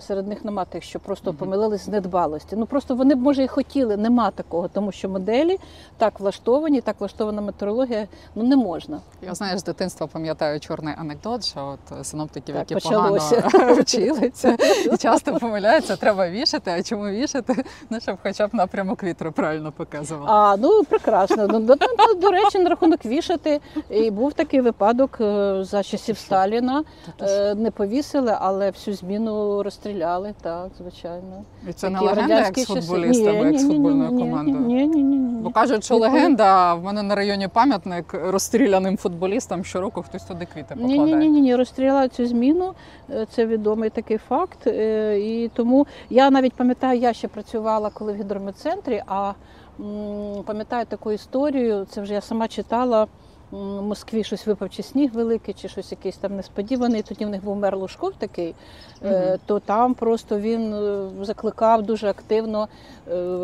серед 0.00 0.28
них 0.28 0.44
нема 0.44 0.64
тих, 0.64 0.82
що 0.84 0.98
просто 1.00 1.34
помилились 1.34 1.84
з 1.84 1.88
недбалості. 1.88 2.56
Ну 2.56 2.66
просто 2.66 2.94
вони 2.94 3.14
б 3.14 3.18
може 3.18 3.42
і 3.44 3.48
хотіли, 3.48 3.96
нема 3.96 4.30
такого, 4.30 4.68
тому 4.68 4.92
що 4.92 5.08
моделі 5.08 5.58
так 5.98 6.20
влаштовані, 6.20 6.80
так 6.80 6.96
влаштована 6.98 7.42
метеорологія, 7.42 8.08
ну 8.34 8.42
не 8.44 8.56
можна. 8.56 9.00
Я 9.22 9.34
знаю, 9.34 9.58
з 9.58 9.64
дитинства 9.64 10.06
пам'ятаю 10.06 10.60
чорний 10.60 10.94
анекдот, 10.98 11.44
що 11.44 11.78
от 11.90 12.06
синоптиків, 12.06 12.54
Так, 12.54 12.70
які 12.70 12.74
почалося. 12.74 13.40
погано 13.52 13.74
вчилися 13.82 14.56
і 14.92 14.96
часто 14.96 15.36
помиляються, 15.38 15.96
треба 15.96 16.28
вішати. 16.30 16.70
А 16.70 16.82
чому 16.82 17.08
вішати? 17.08 17.64
Ну, 17.90 18.00
щоб 18.00 18.16
хоча 18.22 18.46
б 18.46 18.50
напрямок 18.54 19.02
вітру 19.02 19.32
правильно 19.32 19.72
показував. 19.72 20.24
А 20.30 20.56
ну 20.56 20.84
прекрасно. 20.84 21.46
Ну, 21.48 21.60
до, 21.60 21.74
до, 21.74 22.14
до 22.20 22.30
речі, 22.30 22.58
на 22.58 22.70
рахунок 22.70 23.04
вішати. 23.06 23.60
І 23.90 24.10
був 24.10 24.32
такий 24.32 24.60
випадок 24.60 25.18
е, 25.20 25.58
за 25.64 25.82
часів 25.82 26.18
Сталіна. 26.18 26.84
Е, 27.22 27.54
Не 27.54 27.70
повісили, 27.70 28.36
але 28.40 28.70
всю 28.70 28.94
зміну 28.96 29.62
розстріляли. 29.62 29.77
Так, 30.42 30.70
звичайно. 30.78 31.44
І 31.68 31.72
це 31.72 31.90
не 31.90 32.00
легенда, 32.00 32.34
як 32.34 32.58
з 32.58 32.64
футболістами, 32.64 33.52
як 33.52 33.58
з 33.58 33.66
футбольною 33.66 34.18
командою. 34.18 34.60
Ні, 34.60 34.86
ні, 34.86 35.02
ні, 35.02 35.16
ні. 35.16 35.42
Бо 35.42 35.50
кажуть, 35.50 35.84
що 35.84 35.96
легенда, 35.96 36.74
в 36.74 36.84
мене 36.84 37.02
на 37.02 37.14
районі 37.14 37.48
пам'ятник 37.48 38.14
розстріляним 38.14 38.96
футболістам 38.96 39.64
щороку 39.64 40.02
хтось 40.02 40.24
туди 40.24 40.46
квіти 40.54 40.74
покладає. 40.74 40.98
ні, 40.98 41.14
ні, 41.14 41.28
ні, 41.28 41.40
ні, 41.40 41.56
розстріляли 41.56 42.08
цю 42.08 42.26
зміну. 42.26 42.72
Е, 43.10 43.26
Це 43.30 43.46
відомий 43.46 43.90
такий 43.90 44.18
факт. 44.18 44.66
Е, 44.66 45.18
І 45.20 45.48
тому 45.48 45.86
я 46.10 46.30
навіть 46.30 46.52
пам'ятаю, 46.52 47.00
я 47.00 47.12
ще 47.12 47.28
працювала 47.28 47.90
коли 47.90 48.12
в 48.12 48.16
гідрометцентрі, 48.16 49.02
а 49.06 49.32
пам'ятаю 50.46 50.86
таку 50.86 51.12
історію. 51.12 51.86
Це 51.90 52.00
вже 52.00 52.14
я 52.14 52.20
сама 52.20 52.48
читала. 52.48 53.06
В 53.50 53.82
Москві 53.82 54.24
щось 54.24 54.46
випав 54.46 54.70
чи 54.70 54.82
сніг 54.82 55.12
великий, 55.14 55.54
чи 55.54 55.68
щось 55.68 55.90
якийсь 55.90 56.16
там 56.16 56.36
несподіваний. 56.36 57.02
Тоді 57.02 57.24
в 57.24 57.28
них 57.28 57.44
був 57.44 57.56
мер 57.56 57.76
Лужков 57.76 58.12
такий, 58.18 58.54
Мгм. 59.02 59.38
то 59.46 59.58
там 59.60 59.94
просто 59.94 60.38
він 60.40 60.74
е, 60.74 61.08
закликав 61.24 61.82
дуже 61.82 62.08
активно 62.08 62.68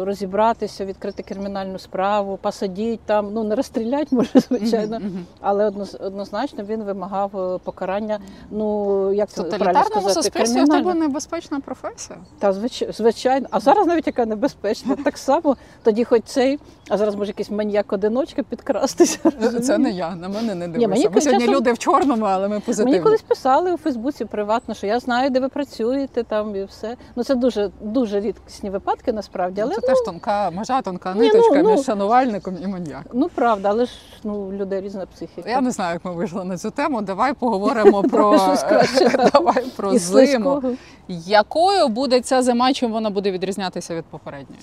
розібратися, 0.04 0.84
відкрити 0.84 1.22
кримінальну 1.22 1.78
справу, 1.78 2.38
посадіть 2.42 3.00
там, 3.00 3.30
ну 3.32 3.44
не 3.44 3.54
розстрілять, 3.54 4.12
може, 4.12 4.30
звичайно, 4.34 5.00
але 5.40 5.72
однозначно 6.00 6.64
він 6.64 6.82
вимагав 6.82 7.30
е, 7.36 7.58
покарання. 7.64 8.18
Ну 8.50 9.12
як 9.12 9.28
це 9.28 9.42
правильно 9.42 9.84
сказати, 9.84 10.14
суспільстві 10.14 10.62
в 10.62 10.68
тебе 10.68 10.94
небезпечна 10.94 11.60
професія. 11.60 12.18
Та 12.38 12.52
звич- 12.52 12.92
звичайно. 12.92 13.46
А 13.50 13.60
зараз 13.60 13.86
навіть 13.86 14.06
яка 14.06 14.26
небезпечна. 14.26 14.96
Так 15.04 15.18
само 15.18 15.56
тоді, 15.82 16.04
хоч 16.04 16.22
цей, 16.24 16.58
а 16.88 16.98
зараз 16.98 17.14
може 17.14 17.30
якийсь 17.30 17.50
маньяк 17.50 17.92
одиночка 17.92 18.42
підкрастися. 18.42 19.18
Це 19.62 19.78
не 19.78 19.90
я, 19.90 20.14
на 20.16 20.28
мене 20.28 20.54
не 20.54 20.66
Ні, 20.66 20.72
дивися. 20.72 20.88
мені 20.88 21.08
Ми 21.14 21.20
сьогодні 21.20 21.44
часом- 21.46 21.54
люди 21.54 21.72
в 21.72 21.78
чорному, 21.78 22.24
але 22.24 22.48
ми 22.48 22.60
позитивні. 22.60 22.92
Мені 22.92 23.04
колись 23.04 23.22
писали 23.22 23.72
у 23.72 23.76
Фейсбуці 23.76 24.24
приватно, 24.24 24.74
що 24.74 24.86
я 24.86 25.00
знаю, 25.00 25.30
де 25.30 25.40
ви 25.40 25.48
працюєте 25.48 26.22
там 26.22 26.56
і 26.56 26.64
все. 26.64 26.96
Ну 27.16 27.24
це 27.24 27.34
дуже 27.34 27.70
дуже 27.80 28.20
рідкісні 28.20 28.70
випадки 28.70 29.12
насправді, 29.12 29.53
Ну, 29.56 29.62
але 29.62 29.74
це 29.74 29.80
ну, 29.82 29.88
теж 29.88 30.04
тонка, 30.04 30.50
межа 30.50 30.82
тонка 30.82 31.14
Ні, 31.14 31.20
ниточка 31.20 31.54
ну, 31.54 31.62
ну. 31.62 31.70
між 31.70 31.84
шанувальником 31.84 32.56
і 32.62 32.66
маньяком. 32.66 33.12
ну 33.12 33.28
правда, 33.28 33.68
але 33.68 33.86
ж 33.86 33.92
ну 34.24 34.52
людей 34.52 34.80
різна 34.80 35.06
психіка. 35.06 35.50
Я 35.50 35.60
не 35.60 35.70
знаю, 35.70 35.92
як 35.92 36.04
ми 36.04 36.12
вийшли 36.12 36.44
на 36.44 36.58
цю 36.58 36.70
тему. 36.70 37.02
Давай 37.02 37.34
поговоримо 37.34 38.02
про 38.02 38.38
так. 38.38 39.30
давай 39.32 39.64
про 39.76 39.98
зиму. 39.98 40.62
Якою 41.08 41.88
буде 41.88 42.20
ця 42.20 42.42
зима? 42.42 42.72
Чим 42.72 42.92
вона 42.92 43.10
буде 43.10 43.30
відрізнятися 43.30 43.94
від 43.94 44.04
попередньої? 44.04 44.62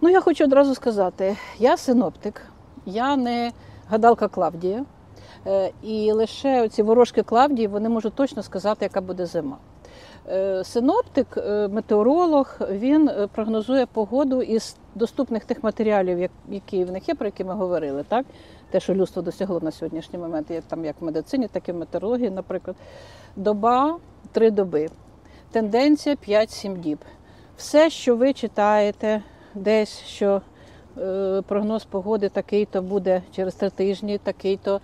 Ну, 0.00 0.08
я 0.08 0.20
хочу 0.20 0.44
одразу 0.44 0.74
сказати: 0.74 1.36
я 1.58 1.76
синоптик, 1.76 2.42
я 2.86 3.16
не 3.16 3.52
гадалка 3.88 4.28
Клавдія. 4.28 4.84
Е, 5.46 5.70
І 5.82 6.12
лише 6.12 6.68
ці 6.68 6.82
ворожки 6.82 7.22
Клавдії 7.22 7.68
вони 7.68 7.88
можуть 7.88 8.14
точно 8.14 8.42
сказати, 8.42 8.84
яка 8.84 9.00
буде 9.00 9.26
зима. 9.26 9.56
Е, 10.28 10.64
Синоптик, 10.64 11.36
е, 11.36 11.68
метеоролог, 11.68 12.58
він 12.70 13.08
е, 13.08 13.26
прогнозує 13.26 13.86
погоду 13.86 14.42
із 14.42 14.76
доступних 14.94 15.44
тих 15.44 15.62
матеріалів, 15.62 16.30
які 16.48 16.84
в 16.84 16.92
них 16.92 17.08
є, 17.08 17.14
про 17.14 17.26
які 17.26 17.44
ми 17.44 17.54
говорили, 17.54 18.04
так? 18.08 18.26
Те, 18.70 18.80
що 18.80 18.94
людство 18.94 19.22
досягло 19.22 19.60
на 19.60 19.70
сьогоднішній 19.70 20.18
момент, 20.18 20.50
як 20.50 20.64
там 20.64 20.84
як 20.84 21.00
в 21.00 21.04
медицині, 21.04 21.48
так 21.48 21.68
і 21.68 21.72
в 21.72 21.76
метеорології, 21.76 22.30
наприклад. 22.30 22.76
Доба 23.36 23.98
три 24.32 24.50
доби, 24.50 24.88
тенденція 25.50 26.14
5-7 26.28 26.78
діб. 26.78 26.98
Все, 27.56 27.90
що 27.90 28.16
ви 28.16 28.32
читаєте, 28.32 29.22
десь 29.54 30.02
що 30.02 30.42
прогноз 31.46 31.84
погоди 31.84 32.28
такий-то 32.28 32.82
буде 32.82 33.22
через 33.32 33.54
три 33.54 33.70
тижні, 33.70 34.18
такий-то 34.18 34.80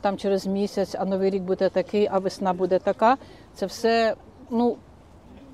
там 0.00 0.16
через 0.16 0.46
місяць, 0.46 0.94
а 0.98 1.04
новий 1.04 1.30
рік 1.30 1.42
буде 1.42 1.68
такий, 1.68 2.08
а 2.12 2.18
весна 2.18 2.52
буде 2.52 2.78
така. 2.78 3.16
Це 3.54 3.66
все, 3.66 4.14
ну, 4.50 4.76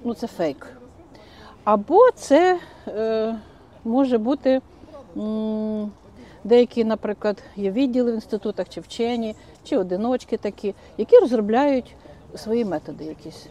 ну 0.04 0.14
це 0.14 0.26
фейк. 0.26 0.66
Або 1.64 2.10
це 2.14 2.58
е, 2.88 3.34
може 3.84 4.18
бути 4.18 4.60
м, 5.16 5.90
деякі, 6.44 6.84
наприклад, 6.84 7.42
є 7.56 7.70
відділи 7.70 8.12
в 8.12 8.14
інститутах, 8.14 8.68
чи 8.68 8.80
вчені, 8.80 9.34
чи 9.64 9.76
одиночки 9.78 10.36
такі, 10.36 10.74
які 10.98 11.16
розробляють 11.18 11.94
свої 12.36 12.64
методи 12.64 13.04
якісь. 13.04 13.46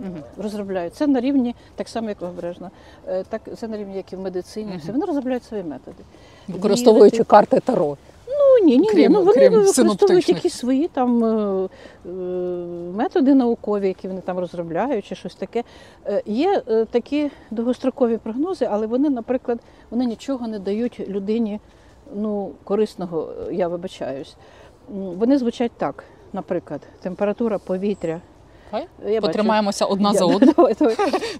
Мгм. 0.00 0.22
Розробляють 0.36 0.94
це 0.94 1.06
на 1.06 1.20
рівні, 1.20 1.54
так 1.74 1.88
само 1.88 2.08
як 2.08 2.22
обережно, 2.22 2.70
е, 3.08 3.24
так 3.28 3.40
це 3.56 3.68
на 3.68 3.76
рівні, 3.76 3.96
як 3.96 4.12
і 4.12 4.16
в 4.16 4.20
медицині. 4.20 4.66
Мгм. 4.68 4.78
Все 4.78 4.92
вони 4.92 5.04
розробляють 5.04 5.44
свої 5.44 5.62
методи. 5.62 6.02
Використовуючи 6.48 7.16
Вірити- 7.16 7.24
карти 7.30 7.60
Таро. 7.60 7.96
Ні, 8.62 8.76
ні, 8.76 8.78
ні. 8.78 8.88
Крім- 8.90 9.12
Ну 9.12 9.18
вони 9.18 9.32
крім 9.32 9.42
використовують 9.52 9.74
синоптичних. 10.00 10.36
якісь 10.36 10.54
свої 10.54 10.88
там 10.88 11.24
е, 11.24 11.68
е, 12.06 12.08
методи 12.96 13.34
наукові, 13.34 13.88
які 13.88 14.08
вони 14.08 14.20
там 14.20 14.38
розробляють, 14.38 15.04
чи 15.06 15.14
щось 15.14 15.34
таке. 15.34 15.64
Е, 16.06 16.22
Є 16.26 16.62
е, 16.68 16.84
такі 16.84 17.30
довгострокові 17.50 18.16
прогнози, 18.16 18.68
але 18.70 18.86
вони, 18.86 19.10
наприклад, 19.10 19.58
вони 19.90 20.04
нічого 20.04 20.48
не 20.48 20.58
дають 20.58 21.00
людині 21.08 21.60
ну, 22.14 22.50
корисного, 22.64 23.28
е, 23.48 23.54
я 23.54 23.68
вибачаюсь. 23.68 24.36
М, 24.90 24.96
Вони 25.18 25.38
звучать 25.38 25.72
так, 25.76 26.04
наприклад, 26.32 26.80
температура 27.02 27.58
повітря. 27.58 28.20
Хай 28.70 28.86
Я 29.06 29.20
бачу. 29.20 29.20
Потримаємося 29.20 29.84
одна 29.84 30.12
Я- 30.12 30.18
за 30.18 30.24
одну. 30.24 30.52
Давай, 30.56 30.74
давай. 30.78 30.96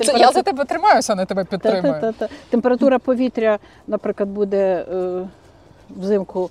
Це 0.07 0.19
я 0.19 0.33
за 0.33 0.43
тебе 0.43 0.65
тримаюся, 0.65 1.13
а 1.13 1.17
не 1.17 1.27
тебе 1.27 1.45
підтримую. 1.45 1.83
та-та-та-та. 1.95 2.29
Температура 2.51 2.99
повітря, 2.99 3.59
наприклад, 3.87 4.29
буде 4.29 4.87
е, 4.93 5.29
взимку 5.91 6.51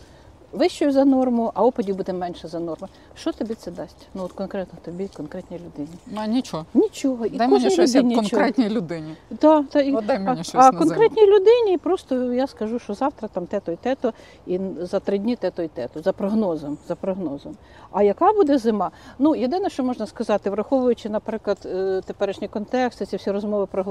вищою 0.58 0.92
за 0.92 1.06
норму, 1.06 1.52
а 1.54 1.64
опадів 1.64 1.96
буде 1.96 2.14
менше 2.14 2.48
за 2.48 2.60
норму. 2.60 2.88
Що 3.16 3.32
тобі 3.32 3.54
це 3.54 3.72
дасть? 3.72 4.08
Ну 4.14 4.24
от 4.24 4.32
конкретно 4.32 4.80
тобі, 4.86 5.10
конкретній 5.18 5.58
людині. 5.58 5.98
А, 6.16 6.28
нічого. 6.28 6.66
Нічого. 6.74 7.26
І 7.26 7.30
Дай 7.30 7.48
мені 7.48 7.70
щось 7.70 7.96
людині 7.96 8.16
нічого. 8.16 8.30
конкретній 8.30 8.70
людині. 8.70 9.16
Да, 9.30 9.64
та, 9.64 9.82
і, 9.82 9.94
От 9.94 10.06
дай 10.06 10.20
мені 10.20 10.40
а, 10.42 10.44
щось 10.44 10.56
а 10.56 10.72
на 10.72 10.80
конкретній 10.80 11.28
людині 11.28 11.78
просто 11.78 12.34
я 12.34 12.48
скажу, 12.48 12.80
що 12.80 12.94
завтра 12.94 13.28
там 13.28 13.46
те-то 13.46 13.72
і 13.72 13.76
те-то, 13.76 14.14
і 14.48 14.60
за 14.82 15.00
три 15.00 15.18
дні 15.18 15.36
те-то 15.36 15.64
і 15.64 15.68
те-то, 15.68 16.02
за 16.02 16.14
прогнозом. 16.14 16.78
За 16.88 16.96
прогнозом. 16.96 17.56
А 17.92 18.04
яка 18.04 18.34
буде 18.34 18.58
зима? 18.58 18.92
Ну, 19.20 19.36
єдине, 19.36 19.70
що 19.70 19.84
можна 19.84 20.06
сказати, 20.06 20.50
враховуючи, 20.50 21.10
наприклад, 21.10 21.58
е, 21.66 22.02
теперішні 22.06 22.48
контексти, 22.48 23.06
ці 23.06 23.16
всі 23.16 23.32
розмови 23.32 23.66
про 23.66 23.84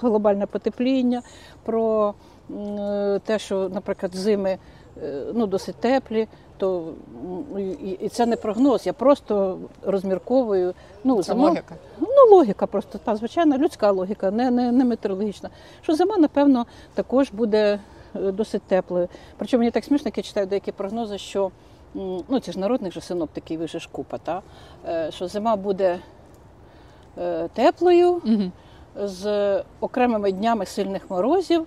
глобальне 0.00 0.46
потепління, 0.46 1.22
про 1.64 2.14
е, 2.50 3.20
те, 3.24 3.38
що, 3.38 3.70
наприклад, 3.74 4.16
зими 4.16 4.58
ну, 5.34 5.46
досить 5.46 5.76
теплі. 5.76 6.28
То 6.58 6.92
і, 7.58 7.90
і 7.90 8.08
це 8.08 8.26
не 8.26 8.36
прогноз, 8.36 8.86
я 8.86 8.92
просто 8.92 9.58
розмірковую. 9.82 10.74
Ну, 11.04 11.22
Це 11.22 11.32
зима- 11.32 11.40
логіка. 11.48 11.74
Ну, 12.00 12.08
логіка 12.36 12.66
просто 12.66 12.98
та 12.98 13.16
звичайна 13.16 13.58
людська 13.58 13.90
логіка, 13.90 14.30
не, 14.30 14.50
не, 14.50 14.72
не 14.72 14.84
метеорологічна. 14.84 15.50
Що 15.82 15.94
зима, 15.94 16.16
напевно, 16.18 16.66
також 16.94 17.30
буде 17.30 17.80
е, 18.16 18.32
досить 18.32 18.62
теплою. 18.62 19.08
Причому 19.38 19.58
мені 19.58 19.70
так 19.70 19.84
смішно, 19.84 20.08
як 20.08 20.16
я 20.16 20.22
читаю 20.22 20.46
деякі 20.46 20.72
прогнози, 20.72 21.18
що 21.18 21.50
ну 22.28 22.40
це 22.42 22.52
ж 22.52 22.58
народних 22.58 22.92
же 22.92 23.00
синоптиків, 23.00 23.60
ви 23.60 23.66
ж 23.68 23.88
купа, 23.92 24.18
та? 24.18 24.42
е, 24.88 25.10
що 25.12 25.28
зима 25.28 25.56
буде 25.56 25.98
е, 27.18 27.48
теплою 27.54 28.10
Угу. 28.10 28.50
з 29.06 29.62
окремими 29.80 30.32
днями 30.32 30.66
сильних 30.66 31.10
морозів 31.10 31.66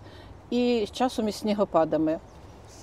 і 0.49 0.85
з 0.87 0.91
часом 0.91 1.27
із 1.27 1.35
снігопадами. 1.35 2.19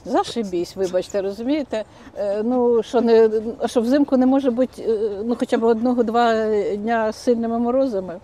Зашибісь, 0.07 0.77
вибачте, 0.77 1.23
розумієте? 1.23 1.85
Е, 2.17 2.43
Ну 2.43 2.83
що 2.83 3.01
не 3.01 3.31
що 3.67 3.81
взимку 3.81 4.17
не 4.17 4.27
може 4.27 4.51
бути 4.51 4.83
е, 4.83 5.23
ну 5.25 5.37
хоча 5.39 5.59
б 5.59 5.65
одного-два 5.65 6.47
дня 6.77 7.13
з 7.13 7.17
сильними 7.17 7.59
морозами. 7.59 8.21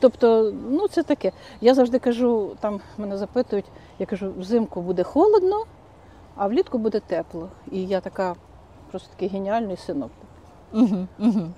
Тобто, 0.00 0.52
ну 0.70 0.88
це 0.88 1.02
таке. 1.02 1.32
Я 1.60 1.74
завжди 1.74 1.98
кажу, 1.98 2.50
там 2.60 2.80
мене 2.98 3.16
запитують, 3.16 3.64
я 3.98 4.06
кажу, 4.06 4.32
взимку 4.38 4.80
буде 4.80 5.02
холодно, 5.02 5.64
а 6.36 6.46
влітку 6.46 6.78
буде 6.78 7.00
тепло. 7.00 7.48
І 7.72 7.86
я 7.86 8.00
така 8.00 8.34
просто 8.90 9.08
такий 9.10 9.28
геніальний 9.28 9.76
синоптик. 9.76 10.28
Угу. 10.72 11.06
Угу. 11.18 11.48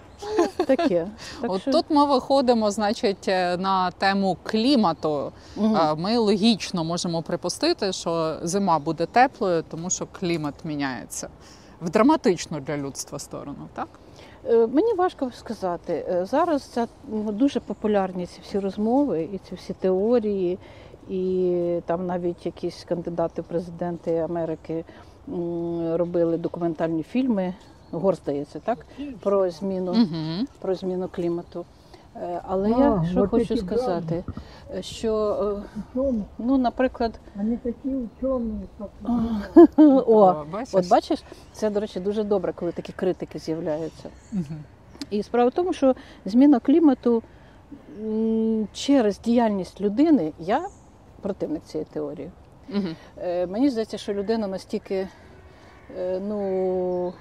Таке. 0.67 1.07
Так 1.41 1.51
От 1.51 1.61
що- 1.61 1.71
тут 1.71 1.85
ми 1.89 2.05
виходимо, 2.07 2.71
значить, 2.71 3.29
е, 3.29 3.57
на 3.57 3.91
тему 3.91 4.37
клімату. 4.43 5.33
Е, 5.59 5.95
Ми 5.95 6.19
логічно 6.19 6.85
можемо 6.85 7.23
припустити, 7.23 7.93
що 7.93 8.37
зима 8.43 8.79
буде 8.79 9.07
теплою, 9.07 9.65
тому 9.71 9.91
що 9.91 10.07
клімат 10.21 10.55
міняється 10.65 11.29
в 11.83 11.91
драматичну 11.91 12.61
для 12.61 12.77
людства 12.77 13.19
сторону, 13.19 13.69
так? 13.75 13.89
Е, 14.47 14.67
Мені 14.67 14.95
важко 14.95 15.31
сказати. 15.39 16.27
Зараз 16.31 16.63
це 16.63 16.87
дуже 17.29 17.61
популярні 17.61 18.27
ці 18.27 18.41
всі 18.43 18.59
розмови 18.59 19.29
і 19.33 19.39
ці 19.49 19.55
всі 19.55 19.73
теорії, 19.73 20.59
і 21.09 21.81
там 21.87 22.07
навіть 22.07 22.47
якісь 22.47 22.85
кандидати 22.89 23.43
в 23.43 23.45
президенти 23.45 24.17
Америки 24.19 24.85
робили 25.97 26.37
документальні 26.39 27.03
фільми. 27.03 27.55
Гор 27.94 28.16
здається, 28.16 28.60
так 28.60 28.86
про 29.20 29.50
зміну, 29.50 29.92
Угу. 29.92 30.48
про 30.60 30.76
зміну 30.76 31.08
клімату. 31.12 31.66
Е, 32.16 32.42
Але 32.48 32.74
А, 32.74 32.80
я 32.80 33.06
що 33.12 33.20
вот 33.20 33.30
хочу 33.30 33.54
эти 33.54 33.58
сказати, 33.58 34.24
е, 34.76 34.82
що 34.82 35.14
е, 35.16 36.00
Ученые, 36.00 36.24
ну, 36.38 36.58
наприклад, 36.58 37.20
они 37.40 37.58
такие 37.58 37.96
ученые, 37.96 38.62
как 38.78 38.90
о, 40.08 40.46
бачиш? 40.52 40.74
от 40.76 40.88
бачиш, 40.90 41.24
це 41.54 41.70
до 41.70 41.80
речі 41.80 42.00
дуже 42.00 42.24
добре, 42.24 42.54
коли 42.54 42.72
такі 42.72 42.94
критики 42.94 43.40
з'являються. 43.40 44.10
Мгм. 44.32 44.64
І 45.10 45.24
справа 45.24 45.50
в 45.50 45.54
тому, 45.54 45.74
що 45.74 45.96
зміна 46.26 46.60
клімату 46.60 47.24
м, 48.04 48.68
через 48.74 49.20
діяльність 49.20 49.82
людини, 49.82 50.34
я 50.40 50.68
противник 51.22 51.64
цієї 51.64 51.88
теорії. 51.94 52.32
Мгм. 52.70 52.96
Е, 53.18 53.48
Мені 53.48 53.70
здається, 53.70 53.98
що 53.98 54.14
людина 54.14 54.48
настільки 54.48 55.08
е, 56.00 56.20
ну, 56.20 57.14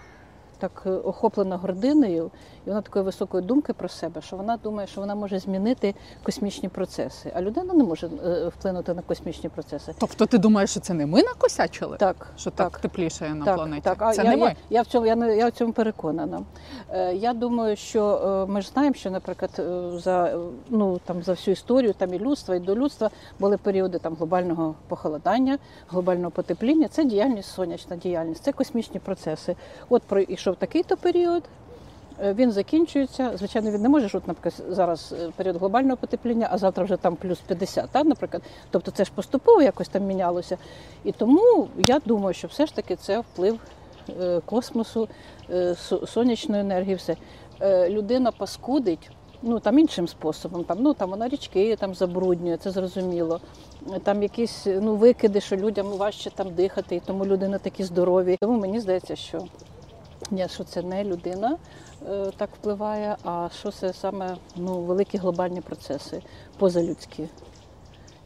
так 0.58 0.84
е, 0.86 0.90
охоплена 0.90 1.58
гординою, 1.58 2.32
і 2.66 2.70
вона 2.70 2.82
такої 2.82 3.06
високої 3.06 3.44
думки 3.44 3.74
про 3.74 3.90
себе, 3.90 4.22
що 4.22 4.38
вона 4.38 4.58
думає, 4.58 4.88
що 4.88 5.02
вона 5.02 5.16
може 5.16 5.40
змінити 5.40 5.96
космічні 6.24 6.70
процеси. 6.70 7.32
А 7.36 7.42
людина 7.42 7.74
не 7.74 7.84
може 7.84 8.10
е, 8.26 8.48
вплинути 8.48 8.94
на 8.94 9.02
космічні 9.02 9.50
процеси. 9.50 9.94
Тобто 10.00 10.26
ти 10.26 10.38
думаєш, 10.38 10.70
що 10.70 10.80
це 10.80 10.94
не 10.94 11.06
ми 11.06 11.24
накосячили? 11.24 11.98
Так, 11.98 12.28
Що 12.38 12.52
так, 12.52 12.72
так. 12.72 12.82
теплішає 12.82 13.36
на 13.36 13.46
так, 13.46 13.56
планеті? 13.56 13.82
Так, 13.82 14.02
а 14.02 14.14
це 14.14 14.24
я, 14.24 14.30
не 14.30 14.38
ми. 14.38 14.46
Я, 14.48 14.56
я, 14.70 14.82
в 14.82 14.86
цьому, 14.86 15.06
я, 15.06 15.16
не- 15.16 15.38
я 15.38 15.48
в 15.48 15.52
цьому 15.52 15.74
переконана. 15.74 16.42
Е, 16.90 17.16
я 17.16 17.34
думаю, 17.34 17.76
що 17.76 18.06
е, 18.50 18.52
ми 18.52 18.62
ж 18.62 18.70
знаємо, 18.70 18.96
що, 18.96 19.12
наприклад, 19.12 19.52
е, 19.60 20.00
за, 20.00 20.38
ну, 20.70 21.00
там, 21.06 21.24
за 21.24 21.32
всю 21.32 21.54
історію 21.54 21.94
там, 21.94 22.14
і 22.14 22.20
людства, 22.20 22.56
і 22.56 22.60
до 22.60 22.76
людства 22.76 23.10
були 23.40 23.58
періоди 23.58 24.00
там, 24.00 24.16
глобального 24.16 24.76
похолодання, 24.88 25.58
глобального 25.90 26.32
потепління. 26.32 26.88
Це 26.88 27.06
діяльність, 27.06 27.50
сонячна 27.50 27.96
діяльність, 27.96 28.44
це 28.44 28.52
космічні 28.52 29.00
процеси. 29.00 29.56
От 29.90 30.04
пройшов 30.04 30.56
такий-то 30.56 30.98
період. 30.98 31.44
Е, 32.22 32.34
Він 32.34 32.52
закінчується. 32.52 33.32
Звичайно, 33.38 33.72
він 33.72 33.82
не 33.82 33.90
може 33.90 34.10
ж, 34.10 34.20
наприклад, 34.28 34.76
зараз 34.76 35.14
е, 35.20 35.32
період 35.36 35.58
глобального 35.58 35.98
потепління, 35.98 36.48
а 36.52 36.58
завтра 36.58 36.84
вже 36.84 36.98
там 36.98 37.16
плюс 37.16 37.40
50, 37.40 37.90
так, 37.90 38.06
наприклад. 38.06 38.44
Тобто 38.72 38.92
це 38.92 39.06
ж 39.06 39.12
поступово 39.16 39.62
якось 39.62 39.88
там 39.88 40.04
мінялося. 40.04 40.58
І 41.04 41.12
тому 41.12 41.68
я 41.88 42.00
думаю, 42.06 42.34
що 42.34 42.48
все 42.48 42.66
ж 42.66 42.76
таки 42.76 42.96
це 42.96 43.20
вплив 43.20 43.60
е, 44.22 44.42
космосу, 44.46 45.08
сонячної 46.08 46.62
енергії, 46.62 46.96
все. 46.96 47.16
Людина 47.90 48.32
паскудить. 48.32 49.12
Ну 49.46 49.60
там 49.60 49.80
іншим 49.80 50.08
способом, 50.08 50.64
там 50.64 50.78
ну 50.82 50.94
там 50.94 51.10
вона 51.10 51.28
річки 51.28 51.76
там 51.76 51.94
забруднює, 51.96 52.58
це 52.58 52.72
зрозуміло. 52.72 53.40
Там 54.04 54.24
якісь 54.24 54.66
ну 54.66 54.96
викиди, 54.96 55.42
що 55.42 55.56
людям 55.56 55.88
важче 55.88 56.30
там 56.30 56.54
дихати, 56.54 56.96
і 56.96 57.00
тому 57.00 57.26
люди 57.26 57.48
не 57.48 57.60
такі 57.60 57.84
здорові. 57.84 58.38
Тому 58.40 58.60
мені 58.60 58.80
здається, 58.80 59.16
що 59.16 59.44
ні, 60.32 60.48
що 60.50 60.64
це 60.64 60.82
не 60.82 61.04
людина 61.04 61.58
е, 62.10 62.32
так 62.38 62.50
впливає, 62.54 63.18
а 63.24 63.50
що 63.60 63.72
це 63.72 63.94
саме 63.94 64.38
ну 64.56 64.82
великі 64.82 65.18
глобальні 65.18 65.62
процеси 65.62 66.22
позалюдські. 66.58 67.28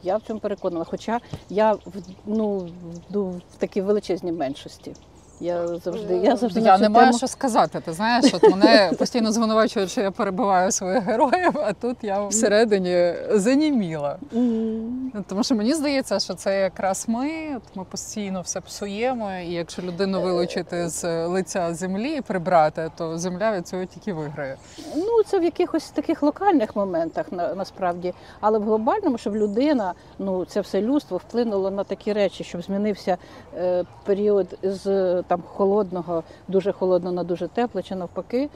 Я 0.04 0.18
в 0.18 0.22
цьому 0.22 0.40
переконана. 0.40 0.86
Хоча 0.86 1.20
я 1.50 1.78
ну 2.26 2.70
в 3.10 3.58
такій 3.58 3.82
величезній 3.82 4.32
меншості. 4.32 4.94
Я 5.40 5.68
завжди, 5.68 6.18
я 6.18 6.36
завжди 6.36 6.60
Я 6.62 6.78
не 6.78 6.90
маю 6.90 7.08
тему- 7.08 7.18
що 7.18 7.28
сказати. 7.28 7.80
Ти 7.86 7.94
знаєш, 7.94 8.34
от 8.34 8.44
мене 8.44 8.92
постійно 9.00 9.32
звинувачують, 9.32 9.92
що 9.92 10.02
я 10.02 10.12
перебиваю 10.12 10.72
своїх 10.72 11.04
героїв, 11.04 11.52
а 11.64 11.74
тут 11.74 11.98
я 12.02 12.28
всередині 12.28 13.14
заніміла. 13.32 14.18
Ну, 14.32 15.24
Тому 15.28 15.44
що 15.44 15.56
мені 15.56 15.74
здається, 15.74 16.20
що 16.20 16.34
це 16.34 16.60
якраз 16.60 17.06
ми. 17.08 17.30
От 17.58 17.76
ми 17.76 17.84
постійно 17.84 18.42
все 18.42 18.62
псуємо. 18.62 19.32
І 19.32 19.52
якщо 19.52 19.82
людину 19.82 20.22
вилучити 20.22 20.90
з 20.90 21.28
лиця 21.28 21.74
землі 21.74 22.16
і 22.18 22.22
прибрати, 22.22 22.92
то 22.98 23.18
земля 23.18 23.52
від 23.58 23.68
цього 23.68 23.86
тільки 23.86 24.14
виграє. 24.14 24.58
Ну, 24.96 25.24
це 25.26 25.40
в 25.40 25.44
якихось 25.44 25.90
таких 25.90 26.24
локальних 26.24 26.76
моментах 26.76 27.26
на, 27.32 27.56
насправді, 27.56 28.14
але 28.40 28.60
в 28.60 28.64
глобальному, 28.64 29.18
щоб 29.18 29.36
людина, 29.36 29.94
ну 30.20 30.46
це 30.46 30.62
все 30.62 30.82
людство 30.82 31.18
вплинуло 31.18 31.72
на 31.72 31.84
такі 31.84 32.14
речі, 32.14 32.44
щоб 32.44 32.62
змінився 32.64 33.18
е, 33.58 33.84
період 34.06 34.48
з 34.64 35.24
там 35.28 35.42
холодного, 35.42 36.24
дуже 36.48 36.72
холодно 36.72 37.12
на 37.12 37.24
дуже 37.24 37.48
тепло, 37.48 37.82
чи 37.82 37.96
навпаки, 37.96 38.50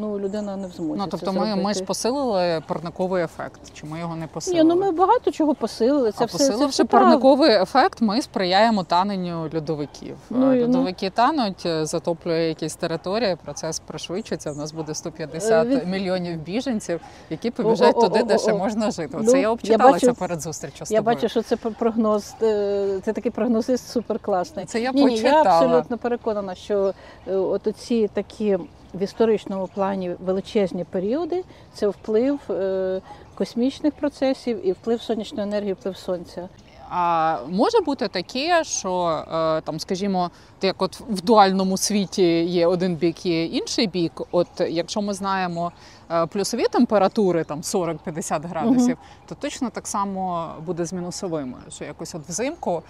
ну 0.00 0.18
людина 0.18 0.56
не 0.56 0.66
в 0.66 0.70
змозі. 0.70 0.98
Ну 0.98 1.04
це 1.04 1.10
тобто, 1.10 1.32
ми, 1.32 1.40
ми 1.40 1.46
зробити. 1.56 1.74
ж 1.78 1.84
посилили 1.84 2.62
парниковий 2.66 3.24
ефект. 3.24 3.60
Чи 3.74 3.86
ми 3.86 3.98
його 3.98 4.16
не 4.16 4.28
Ні, 4.46 4.62
ну 4.62 4.76
ми 4.76 4.92
багато 4.92 5.30
чого 5.30 5.54
посилили. 5.54 6.12
Це 6.12 6.24
а 6.24 6.26
все, 6.26 6.38
це 6.38 6.44
посиливши 6.44 6.70
все 6.70 6.84
правда. 6.84 7.06
парниковий 7.10 7.50
ефект, 7.50 8.00
ми 8.00 8.22
сприяємо 8.22 8.82
таненню 8.84 9.50
льодовиків. 9.54 10.16
Ну, 10.30 10.54
і, 10.54 10.66
ну. 10.66 10.92
Тануть, 11.14 11.66
е, 11.66 11.86
затоплює 11.86 12.48
якісь 12.48 12.74
території, 12.76 13.36
процес 13.44 13.80
пришвидшується. 13.80 14.52
У 14.52 14.54
нас 14.54 14.72
буде 14.72 14.94
150 14.94 15.66
Е, 15.66 15.70
від- 15.76 15.88
мільйонів 15.88 16.36
біженців, 16.38 17.00
які 17.30 17.50
побіжать 17.50 17.96
О-о-о-о-о. 17.96 18.08
туди, 18.08 18.22
де 18.22 18.38
ще 18.38 18.54
можна 18.54 18.90
жити. 18.90 19.10
Ну, 19.12 19.20
Оце 19.20 19.32
я 19.32 19.38
я 19.38 19.50
обчиталася 19.50 20.06
бачу- 20.06 20.18
перед 20.18 20.40
зустрічю 20.40 20.86
з 20.86 20.90
Я 20.90 21.02
бачу, 21.02 21.28
що 21.28 21.42
це 21.42 21.56
про- 21.56 21.70
прогноз. 21.70 22.34
е, 22.42 23.00
Це 23.04 23.12
такий 23.12 23.32
прогнозист 23.32 23.88
суперкласний. 23.88 24.64
Це 24.64 24.80
я 24.80 24.92
ні, 24.92 25.04
ні, 25.04 25.16
я 25.16 25.42
абсолютно 25.42 25.98
переконана, 25.98 26.54
що 26.54 26.94
е, 27.28 27.36
от 27.36 27.68
ці 27.76 28.08
такі 28.14 28.58
в 28.98 29.02
історичному 29.02 29.68
плані 29.74 30.16
величезні 30.20 30.84
періоди 30.84 31.44
це 31.74 31.88
вплив 31.88 32.40
е, 32.50 33.00
космічних 33.34 33.94
процесів 33.94 34.66
і 34.66 34.72
вплив 34.72 35.02
сонячної 35.02 35.48
енергії, 35.48 35.72
вплив 35.72 35.96
сонця. 35.96 36.48
А 36.90 37.38
може 37.48 37.80
бути 37.80 38.08
таке, 38.08 38.64
що 38.64 39.24
е, 39.32 39.60
там, 39.60 39.80
скажімо, 39.80 40.30
як 40.62 40.82
от 40.82 41.00
в 41.00 41.22
дуальному 41.22 41.76
світі 41.76 42.44
є 42.44 42.66
один 42.66 42.94
бік, 42.94 43.26
є 43.26 43.44
інший 43.44 43.86
бік. 43.86 44.22
От 44.30 44.48
якщо 44.68 45.02
ми 45.02 45.14
знаємо 45.14 45.72
е, 46.10 46.26
плюсові 46.26 46.64
температури, 46.70 47.44
там 47.44 47.60
40-50 47.60 48.48
градусів, 48.48 48.98
то 49.26 49.34
точно 49.34 49.70
так 49.70 49.86
само 49.86 50.50
буде 50.66 50.84
з 50.84 50.92
мінусовими. 50.92 51.58
Що 51.70 51.84
якось 51.84 52.14
от 52.14 52.28
взимку, 52.28 52.82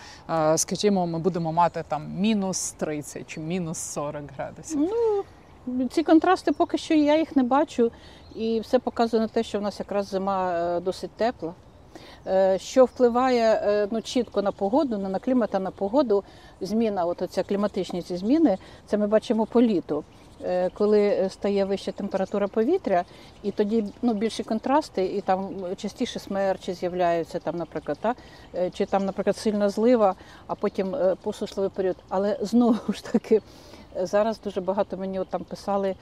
скажімо, 0.57 1.07
ми 1.07 1.19
будемо 1.19 1.53
мати 1.53 1.85
там 1.89 2.03
мінус 2.19 2.71
30 2.71 3.27
чи 3.27 3.41
мінус 3.41 3.79
40 3.79 4.23
градусів. 4.37 4.81
Ну, 4.81 5.25
ці 5.91 6.03
контрасти 6.03 6.53
поки 6.53 6.79
що 6.79 6.95
я 6.95 7.19
їх 7.19 7.37
не 7.37 7.43
бачу, 7.43 7.91
і 8.35 8.61
все 8.61 8.79
показує 8.79 9.21
на 9.21 9.29
те, 9.29 9.43
що 9.43 9.59
в 9.59 9.63
нас 9.63 9.79
якраз 9.79 10.07
зима 10.07 10.53
е, 10.53 10.81
досить 10.81 11.11
тепла. 11.11 11.55
Е, 12.27 12.59
Що 12.59 12.85
впливає 12.85 13.63
е, 13.65 13.89
ну, 13.91 14.03
чітко 14.03 14.43
на 14.43 14.53
погоду, 14.53 14.99
не 14.99 15.09
на 15.09 15.19
клімат, 15.19 15.55
а 15.55 15.59
на 15.59 15.71
погоду. 15.71 16.25
Зміна, 16.61 17.05
от 17.05 17.23
оця 17.23 17.43
кліматичні 17.43 18.03
ці 18.03 18.17
зміни, 18.17 18.59
це 18.87 18.97
ми 18.97 19.07
бачимо 19.07 19.47
по 19.47 19.63
літу. 19.63 20.05
Коли 20.75 21.29
стає 21.31 21.65
вища 21.65 21.93
температура 21.93 22.49
повітря, 22.49 23.05
і 23.43 23.51
тоді 23.51 23.85
ну, 24.03 24.15
більші 24.15 24.43
контрасти, 24.43 25.05
і 25.05 25.21
там 25.21 25.49
частіше 25.77 26.19
смерчі 26.19 26.73
з'являються, 26.73 27.39
там, 27.39 27.57
наприклад, 27.57 27.99
та? 28.01 28.15
Чи 28.71 28.87
там, 28.87 29.05
наприклад, 29.05 29.37
сильна 29.37 29.69
злива, 29.69 30.15
а 30.47 30.55
потім 30.55 30.97
посушливий 31.23 31.71
період. 31.71 31.97
Але 32.09 32.39
знову 32.41 32.93
ж 32.93 33.05
таки, 33.05 33.41
зараз 34.03 34.41
дуже 34.45 34.61
багато 34.61 34.97
мені 34.97 35.21
от 35.21 35.29
там 35.29 35.45
писали, 35.45 35.95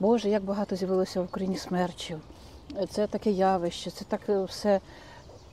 Боже, 0.00 0.28
як 0.28 0.44
багато 0.44 0.76
з'явилося 0.76 1.20
в 1.20 1.24
Україні 1.24 1.56
смерчів. 1.56 2.20
Це 2.90 3.06
таке 3.06 3.30
явище, 3.30 3.90
це 3.90 4.04
так 4.04 4.20
е, 4.28 4.44
все. 4.44 4.80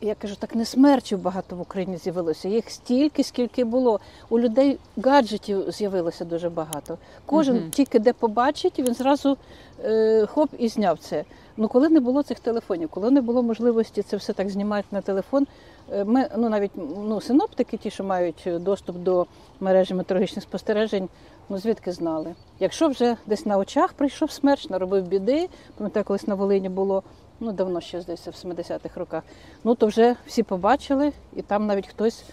Я 0.03 0.15
кажу, 0.15 0.35
так 0.35 0.55
не 0.55 0.65
смерчів 0.65 1.19
багато 1.19 1.55
в 1.55 1.61
Україні 1.61 1.97
з'явилося. 1.97 2.49
Їх 2.49 2.69
стільки, 2.71 3.23
скільки 3.23 3.63
було. 3.63 3.99
У 4.29 4.39
людей 4.39 4.79
гаджетів 5.03 5.71
з'явилося 5.71 6.25
дуже 6.25 6.49
багато. 6.49 6.97
Кожен 7.25 7.55
Мгм. 7.55 7.71
тільки 7.71 7.99
де 7.99 8.13
побачить, 8.13 8.79
він 8.79 8.93
зразу 8.93 9.37
е, 9.83 10.25
хоп 10.25 10.49
і 10.57 10.67
зняв 10.67 10.97
це. 10.99 11.23
Ну 11.57 11.67
коли 11.67 11.89
не 11.89 11.99
було 11.99 12.23
цих 12.23 12.39
телефонів, 12.39 12.89
коли 12.89 13.11
не 13.11 13.21
було 13.21 13.43
можливості 13.43 14.01
це 14.01 14.17
все 14.17 14.33
так 14.33 14.49
знімати 14.49 14.87
на 14.91 15.01
телефон. 15.01 15.47
Е, 15.91 16.03
Ми 16.03 16.29
ну 16.37 16.49
навіть 16.49 16.71
ну 16.75 17.21
синоптики, 17.21 17.77
ті, 17.77 17.89
що 17.89 18.03
мають 18.03 18.47
доступ 18.59 18.97
до 18.97 19.25
мережі 19.59 19.93
метеорологічних 19.93 20.43
спостережень, 20.43 21.09
ну 21.49 21.57
звідки 21.57 21.91
знали? 21.91 22.35
Якщо 22.59 22.87
вже 22.87 23.17
десь 23.25 23.45
на 23.45 23.57
очах 23.57 23.93
прийшов 23.93 24.31
смерч, 24.31 24.69
наробив 24.69 25.07
біди, 25.07 25.49
пам'ятаю, 25.77 26.05
колись 26.05 26.27
на 26.27 26.35
Волині 26.35 26.69
було 26.69 27.03
ну 27.39 27.51
давно 27.51 27.81
ще 27.81 28.01
здається, 28.01 28.31
в 28.31 28.33
70-х 28.33 28.99
роках. 28.99 29.23
Ну 29.63 29.75
то 29.75 29.87
вже 29.87 30.15
всі 30.27 30.43
побачили, 30.43 31.11
і 31.35 31.41
там 31.41 31.65
навіть 31.67 31.87
хтось 31.87 32.23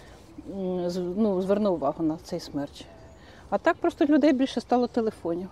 ну, 1.17 1.41
звернув 1.41 1.73
увагу 1.73 2.03
на 2.03 2.17
цей 2.23 2.39
смерч. 2.39 2.85
А 3.49 3.57
так 3.57 3.77
просто 3.77 4.05
людей 4.05 4.33
більше 4.33 4.61
стало 4.61 4.87
телефонів. 4.87 5.49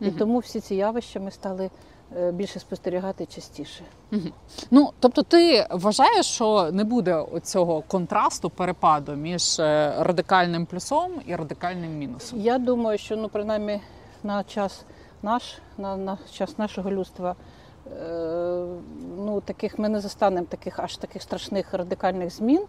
І 0.00 0.04
Мгм. 0.04 0.14
тому 0.18 0.38
всі 0.38 0.60
ці 0.60 0.74
явища 0.74 1.20
ми 1.20 1.30
стали 1.30 1.64
е, 1.64 1.70
більше 2.32 2.60
спостерігати 2.60 3.26
частіше. 3.26 3.82
Ну 4.70 4.90
тобто, 5.00 5.22
ти 5.22 5.66
вважаєш, 5.70 6.26
що 6.26 6.70
не 6.72 6.84
буде 6.84 7.24
цього 7.42 7.82
контрасту 7.82 8.50
перепаду 8.50 9.12
між 9.12 9.58
е, 9.58 9.94
радикальним 9.98 10.66
плюсом 10.66 11.12
і 11.26 11.36
радикальним 11.36 11.98
мінусом? 11.98 12.40
Я 12.40 12.58
думаю, 12.58 12.98
що 12.98 13.16
ну 13.16 13.28
принаймні 13.28 13.80
на 14.22 14.44
час 14.44 14.84
наш, 15.22 15.58
на, 15.78 15.96
на 15.96 16.18
час 16.32 16.58
нашого 16.58 16.90
людства, 16.90 17.34
е, 17.86 18.64
ну 19.16 19.40
таких 19.40 19.78
ми 19.78 19.88
не 19.88 20.00
застанемо 20.00 20.46
таких 20.46 20.78
аж 20.78 20.96
таких 20.96 21.22
страшних 21.22 21.74
радикальних 21.74 22.30
змін, 22.30 22.64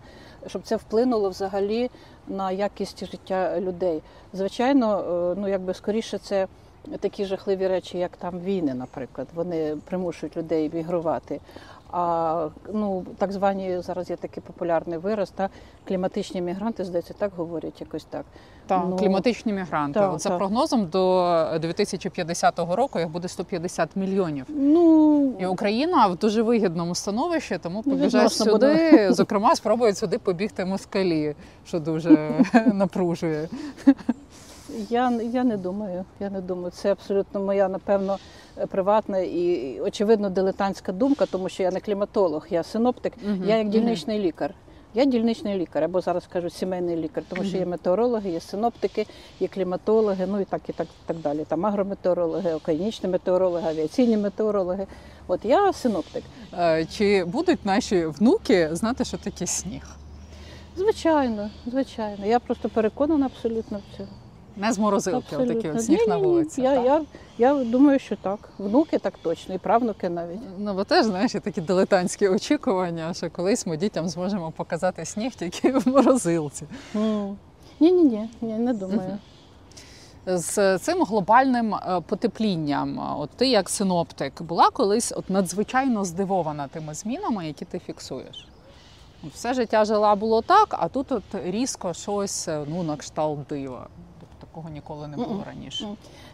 щоб 0.47 0.61
це 0.61 0.75
вплинуло 0.75 1.29
взагалі 1.29 1.89
на 2.27 2.51
якість 2.51 3.11
життя 3.11 3.59
людей. 3.59 4.01
Звичайно, 4.33 4.99
е, 4.99 5.35
ну 5.41 5.47
якби 5.47 5.73
скоріше 5.73 6.17
це. 6.17 6.47
Такі 6.99 7.25
жахливі 7.25 7.67
речі, 7.67 7.97
як 7.97 8.17
там 8.17 8.39
війни, 8.39 8.73
наприклад, 8.73 9.27
вони 9.35 9.77
примушують 9.85 10.37
людей 10.37 10.71
мігрувати. 10.73 11.39
А 11.91 12.47
ну 12.73 13.05
так 13.17 13.31
звані 13.31 13.79
зараз 13.81 14.09
є 14.09 14.15
такий 14.15 14.43
популярний 14.47 14.97
вираз, 14.97 15.29
та 15.29 15.49
кліматичні 15.87 16.41
мігранти, 16.41 16.85
здається, 16.85 17.13
так 17.17 17.31
говорять 17.37 17.81
якось 17.81 18.03
так. 18.03 18.25
Так, 18.67 18.83
Ну, 18.89 18.95
кліматичні 18.97 19.53
мігранти. 19.53 19.99
От 19.99 20.21
за 20.21 20.29
так. 20.29 20.37
прогнозом 20.37 20.85
до 20.87 21.45
2050 21.61 22.59
року 22.59 22.99
їх 22.99 23.09
буде 23.09 23.27
150 23.27 23.95
мільйонів. 23.95 24.45
Ну 24.49 25.33
І 25.39 25.45
Україна 25.45 26.07
в 26.07 26.15
дуже 26.15 26.41
вигідному 26.41 26.95
становищі, 26.95 27.57
тому 27.57 27.83
Ну, 27.85 27.91
побіжать 27.91 28.31
сюди. 28.33 29.07
Зокрема, 29.13 29.55
спробують 29.55 29.97
сюди 29.97 30.17
побігти 30.17 30.65
москалі, 30.65 31.35
що 31.65 31.79
дуже 31.79 32.31
напружує. 32.73 33.49
Я, 34.89 35.11
я 35.11 35.43
не 35.43 35.57
думаю. 35.57 36.05
Я 36.19 36.29
не 36.29 36.41
думаю. 36.41 36.71
Це 36.71 36.91
абсолютно 36.91 37.39
моя, 37.39 37.69
напевно, 37.69 38.17
е, 38.57 38.65
приватна 38.65 39.19
і 39.19 39.79
очевидно 39.81 40.29
дилетантська 40.29 40.91
думка, 40.91 41.25
тому 41.25 41.49
що 41.49 41.63
я 41.63 41.71
не 41.71 41.79
кліматолог, 41.79 42.47
я 42.49 42.63
синоптик, 42.63 43.13
Мгм, 43.23 43.43
я 43.49 43.57
як 43.57 43.69
дільничний 43.69 44.19
лікар. 44.19 44.53
Я 44.93 45.05
дільничний 45.05 45.57
лікар, 45.57 45.83
або 45.83 46.01
зараз 46.01 46.27
кажуть 46.27 46.53
сімейний 46.53 46.95
лікар, 46.95 47.23
тому 47.29 47.43
що 47.43 47.57
є 47.57 47.65
метеорологи, 47.65 48.29
є 48.29 48.39
синоптики, 48.39 49.05
є 49.39 49.47
кліматологи, 49.47 50.25
ну 50.27 50.39
і 50.39 50.45
так 50.45 50.61
і 50.67 50.73
так, 50.73 50.87
так 51.05 51.17
далі. 51.17 51.45
Там 51.47 51.65
агрометеорологи, 51.65 52.53
океанічні 52.53 53.09
метеорологи, 53.09 53.67
авіаційні 53.69 54.17
метеорологи. 54.17 54.87
От 55.27 55.45
я 55.45 55.73
синоптик. 55.73 56.23
Е, 56.59 56.85
Чи 56.85 57.25
будуть 57.25 57.65
наші 57.65 58.05
внуки 58.05 58.69
знати, 58.71 59.05
що 59.05 59.17
таке 59.17 59.47
сніг? 59.47 59.95
Звичайно, 60.77 61.49
звичайно. 61.65 62.25
Я 62.25 62.39
просто 62.39 62.69
переконана 62.69 63.25
абсолютно 63.25 63.77
в 63.77 63.97
цьому. 63.97 64.09
Не 64.59 64.73
з 64.73 64.79
морозилки, 64.79 65.37
отакий 65.37 65.71
от 65.71 65.83
сніг 65.83 65.99
на 66.07 66.17
вулиці. 66.17 66.61
Я, 66.61 66.75
так? 66.75 66.85
я, 66.85 67.01
я 67.37 67.63
думаю, 67.63 67.99
що 67.99 68.15
так. 68.15 68.39
Внуки 68.57 68.99
так 68.99 69.13
точно, 69.21 69.55
і 69.55 69.57
правнуки 69.57 70.09
навіть. 70.09 70.39
Ну, 70.57 70.73
бо 70.73 70.83
теж 70.83 71.05
знаєш, 71.05 71.31
такі 71.31 71.61
дилетантські 71.61 72.27
очікування, 72.27 73.13
що 73.13 73.29
колись 73.29 73.65
ми 73.65 73.77
дітям 73.77 74.09
зможемо 74.09 74.51
показати 74.51 75.05
сніг 75.05 75.35
тільки 75.35 75.71
в 75.71 75.87
морозилці. 75.87 76.65
Ні, 77.79 77.91
ні, 77.91 78.03
ні, 78.03 78.29
ні, 78.41 78.53
не 78.53 78.73
думаю. 78.73 79.17
З 80.25 80.77
цим 80.77 81.03
глобальним 81.03 81.75
е, 81.75 82.01
потеплінням, 82.07 82.99
е, 82.99 83.03
от 83.17 83.29
ти 83.29 83.47
як 83.47 83.69
синоптик, 83.69 84.41
була 84.41 84.69
колись 84.69 85.13
от 85.17 85.29
надзвичайно 85.29 86.05
здивована 86.05 86.67
тими 86.67 86.93
змінами, 86.93 87.47
які 87.47 87.65
ти 87.65 87.79
фіксуєш. 87.79 88.47
Все 89.33 89.53
життя 89.53 89.85
жила 89.85 90.15
було 90.15 90.41
так, 90.41 90.75
а 90.79 90.87
тут 90.87 91.11
от 91.11 91.23
різко 91.33 91.93
щось 91.93 92.47
е, 92.47 92.65
ну, 92.67 92.83
на 92.83 92.97
кшталт 92.97 93.39
дива. 93.49 93.87
Такого 94.51 94.69
ніколи 94.69 95.07
не 95.07 95.17
було 95.17 95.43
раніше. 95.45 95.87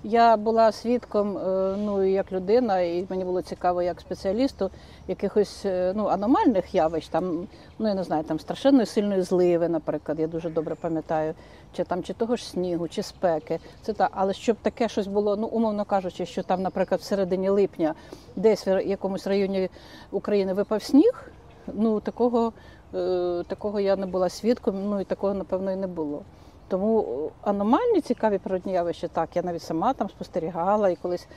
Я 0.03 0.37
була 0.37 0.71
свідком, 0.71 1.37
е, 1.37 1.75
ну 1.77 2.03
як 2.03 2.31
людина, 2.31 2.79
і 2.79 3.05
мені 3.09 3.23
було 3.23 3.41
цікаво 3.41 3.81
як 3.81 3.99
спеціалісту 3.99 4.71
якихось 5.07 5.65
е, 5.65 5.93
ну, 5.95 6.05
аномальних 6.05 6.75
явищ, 6.75 7.07
там, 7.07 7.47
ну 7.79 7.87
я 7.87 7.93
не 7.93 8.03
знаю, 8.03 8.23
там 8.23 8.39
страшенної 8.39 8.85
сильної 8.85 9.21
зливи, 9.21 9.69
наприклад, 9.69 10.19
я 10.19 10.27
дуже 10.27 10.49
добре 10.49 10.75
пам'ятаю, 10.75 11.33
чи 11.73 11.83
там 11.83 12.03
чи 12.03 12.13
того 12.13 12.35
ж 12.35 12.49
снігу, 12.49 12.87
чи 12.87 13.03
спеки. 13.03 13.59
Це 13.81 13.93
та, 13.93 14.09
але 14.11 14.33
щоб 14.33 14.57
таке 14.61 14.89
щось 14.89 15.07
було, 15.07 15.35
ну 15.35 15.47
умовно 15.47 15.85
кажучи, 15.85 16.25
що 16.25 16.43
там, 16.43 16.61
наприклад, 16.61 17.01
в 17.01 17.03
середині 17.03 17.49
липня 17.49 17.93
десь 18.35 18.67
в 18.67 18.81
якомусь 18.85 19.27
районі 19.27 19.69
України 20.11 20.53
випав 20.53 20.83
сніг, 20.83 21.31
ну 21.73 21.99
такого, 21.99 22.53
е, 22.93 23.43
такого 23.47 23.79
я 23.79 23.95
не 23.95 24.05
була 24.05 24.29
свідком, 24.29 24.89
ну 24.89 25.01
і 25.01 25.03
такого 25.03 25.33
напевно 25.33 25.71
і 25.71 25.75
не 25.75 25.87
було. 25.87 26.21
Тому 26.67 26.99
е, 27.01 27.31
аномальні 27.49 28.01
цікаві 28.01 28.37
природні 28.37 28.73
явища, 28.73 29.07
так, 29.07 29.29
я 29.35 29.41
навіть 29.41 29.61
сама 29.61 29.93
там 29.93 30.09
спостерігала, 30.09 30.89
і 30.89 30.95
колись 30.95 31.27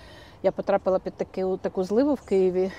я 0.43 0.53
потрапила 0.53 0.99
під 0.99 1.14
таку, 1.14 1.57
таку 1.57 1.85
зливу 1.85 2.14
в 2.14 2.21
Києві. 2.21 2.71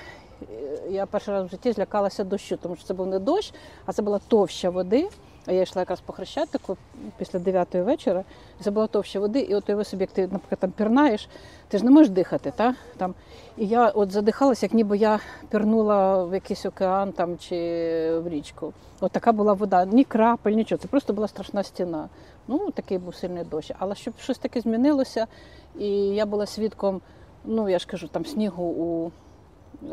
е, 0.42 0.46
Я 0.90 1.06
перший 1.06 1.34
раз 1.34 1.46
в 1.46 1.50
житті 1.50 1.72
злякалася 1.72 2.24
дощу, 2.24 2.58
тому 2.58 2.76
що 2.76 2.86
це 2.86 2.94
був 2.94 3.08
не 3.08 3.20
дощ, 3.20 3.54
а 3.86 3.94
це 3.94 4.02
була 4.02 4.20
товща 4.28 4.70
води. 4.70 5.10
А 5.46 5.52
я 5.52 5.62
йшла 5.62 5.82
якраз 5.82 6.02
по 6.02 6.14
хрещатику 6.14 6.78
після 7.18 7.40
9 7.40 7.76
вечора, 7.76 8.24
і 8.60 8.64
це 8.64 8.72
була 8.72 8.88
товща 8.88 9.20
води, 9.20 9.40
і 9.40 9.56
от 9.56 9.70
уяви 9.70 9.84
собі, 9.84 10.04
як 10.04 10.12
ти, 10.12 10.22
наприклад, 10.22 10.60
там 10.60 10.72
пірнаєш, 10.72 11.30
ти 11.68 11.78
ж 11.78 11.86
не 11.86 11.92
можеш 11.92 12.10
дихати, 12.10 12.54
та? 12.56 12.76
Там. 12.98 13.14
І 13.58 13.68
я 13.68 13.90
от 13.90 14.12
задихалася, 14.12 14.66
як 14.66 14.74
ніби 14.74 14.98
я 14.98 15.20
пірнула 15.50 16.24
в 16.24 16.34
якийсь 16.34 16.66
океан 16.66 17.12
там, 17.12 17.38
чи 17.38 17.56
в 18.24 18.28
річку. 18.30 18.74
От 19.02 19.12
така 19.12 19.32
була 19.32 19.54
вода, 19.54 19.86
ні 19.86 20.04
крапель, 20.04 20.52
нічого. 20.52 20.80
Це 20.82 20.88
просто 20.88 21.14
була 21.14 21.28
страшна 21.28 21.64
стіна. 21.64 22.10
Ну, 22.52 22.72
такий 22.72 22.98
був 22.98 23.16
сильний 23.16 23.44
дощ. 23.44 23.72
Але 23.80 23.96
щоб 23.96 24.14
щось 24.20 24.38
таке 24.38 24.62
змінилося, 24.62 25.28
і 25.80 25.88
я 25.92 26.26
була 26.26 26.46
свідком, 26.46 27.02
ну 27.46 27.70
я 27.70 27.80
ж 27.80 27.88
кажу, 27.88 28.08
там 28.08 28.26
снігу 28.26 28.64
у 28.64 29.12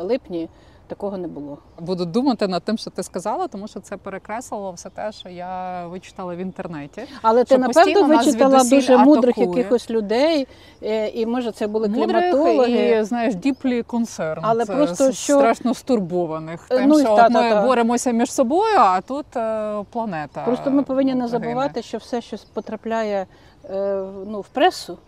липні, 0.03 0.49
такого 0.87 1.19
не 1.19 1.29
було. 1.29 1.59
Буду 1.79 2.05
думати 2.05 2.49
над 2.49 2.63
тим, 2.63 2.79
що 2.79 2.91
ти 2.91 3.03
сказала, 3.03 3.49
тому 3.49 3.69
що 3.69 3.81
це 3.81 3.97
перекреслило 3.97 4.73
все 4.73 4.91
те, 4.91 5.13
що 5.13 5.29
я 5.29 5.87
вичитала 5.87 6.35
в 6.35 6.39
інтернеті. 6.39 7.03
Але 7.23 7.45
ти 7.45 7.59
напевно 7.59 8.03
вичитала 8.03 8.65
дуже 8.65 8.97
мудрих 8.97 9.39
атакує. 9.39 9.59
якихось 9.59 9.91
людей, 9.91 10.47
е, 10.83 11.09
і 11.09 11.27
може 11.27 11.53
це 11.53 11.67
були 11.67 11.89
Мудрих 11.89 12.31
кліматологи. 12.33 12.99
і 13.01 13.03
знаєш, 13.05 13.35
діплі 13.35 13.83
концерн. 13.83 14.41
Але 14.45 14.65
Це 14.65 14.75
просто 14.75 15.13
що- 15.13 15.35
страшно 15.39 15.75
стурбованих. 15.75 16.67
Е, 16.71 16.77
Тим, 16.77 16.89
ну, 16.89 16.99
що 17.01 17.17
та, 17.17 17.27
от 17.27 17.33
ми 17.33 17.51
та. 17.51 17.63
боремося 17.63 18.11
між 18.11 18.33
собою, 18.33 18.77
а 18.79 19.01
тут 19.01 19.37
е, 19.37 19.85
планета. 19.91 20.45
Просто 20.45 20.71
ми 20.71 20.83
повинні 20.83 21.15
не 21.15 21.29
забувати, 21.29 21.83
що 21.83 21.99
все, 21.99 22.21
що 22.21 22.37
потрапляє 22.55 23.27
е, 23.71 24.03
ну, 24.27 24.41
в 24.41 24.49
пресу, 24.49 24.99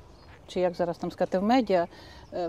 чи 0.46 0.60
як 0.60 0.74
зараз 0.74 0.98
там 0.98 1.10
сказати, 1.12 1.38
в 1.38 1.42
медіа, 1.42 1.86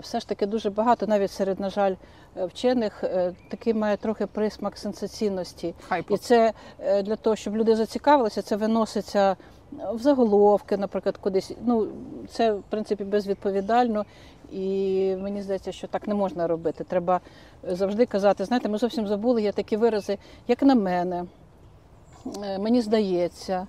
все 0.00 0.20
ж 0.20 0.28
таки 0.28 0.46
дуже 0.46 0.70
багато, 0.70 1.06
навіть 1.06 1.30
серед, 1.30 1.60
на 1.60 1.70
жаль, 1.70 1.94
е, 2.36 2.46
вчених, 2.46 3.04
е, 3.04 3.32
такий 3.50 3.74
має 3.74 3.96
трохи 3.96 4.26
присмак 4.26 4.78
сенсаційності. 4.78 5.74
Хайпу. 5.88 6.14
І 6.14 6.18
це 6.18 6.52
е, 6.78 7.02
для 7.02 7.16
того, 7.16 7.36
щоб 7.36 7.56
люди 7.56 7.76
зацікавилися, 7.76 8.42
це 8.42 8.56
виноситься 8.56 9.36
в 9.92 9.98
заголовки, 9.98 10.76
наприклад, 10.76 11.16
кудись. 11.16 11.52
Ну, 11.64 11.88
це 12.28 12.52
в 12.52 12.62
принципі 12.62 13.04
безвідповідально. 13.04 14.04
І 14.52 15.16
мені 15.20 15.42
здається, 15.42 15.72
що 15.72 15.86
так 15.86 16.08
не 16.08 16.14
можна 16.14 16.46
робити. 16.46 16.84
Треба 16.84 17.20
завжди 17.62 18.06
казати, 18.06 18.44
знаєте, 18.44 18.68
ми 18.68 18.78
зовсім 18.78 19.06
забули, 19.06 19.42
є 19.42 19.52
такі 19.52 19.76
вирази, 19.76 20.18
як 20.48 20.62
на 20.62 20.74
мене, 20.74 21.24
е, 22.44 22.58
мені 22.58 22.80
здається, 22.80 23.66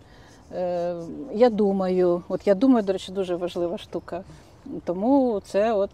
е, 0.56 0.96
я 1.34 1.50
думаю. 1.50 2.24
От 2.30 2.48
я 2.48 2.56
думаю, 2.56 2.86
до 2.86 2.94
речі, 2.94 3.12
дуже 3.12 3.36
важлива 3.36 3.78
штука. 3.78 4.24
Тому 4.84 5.42
це 5.46 5.74
от 5.74 5.92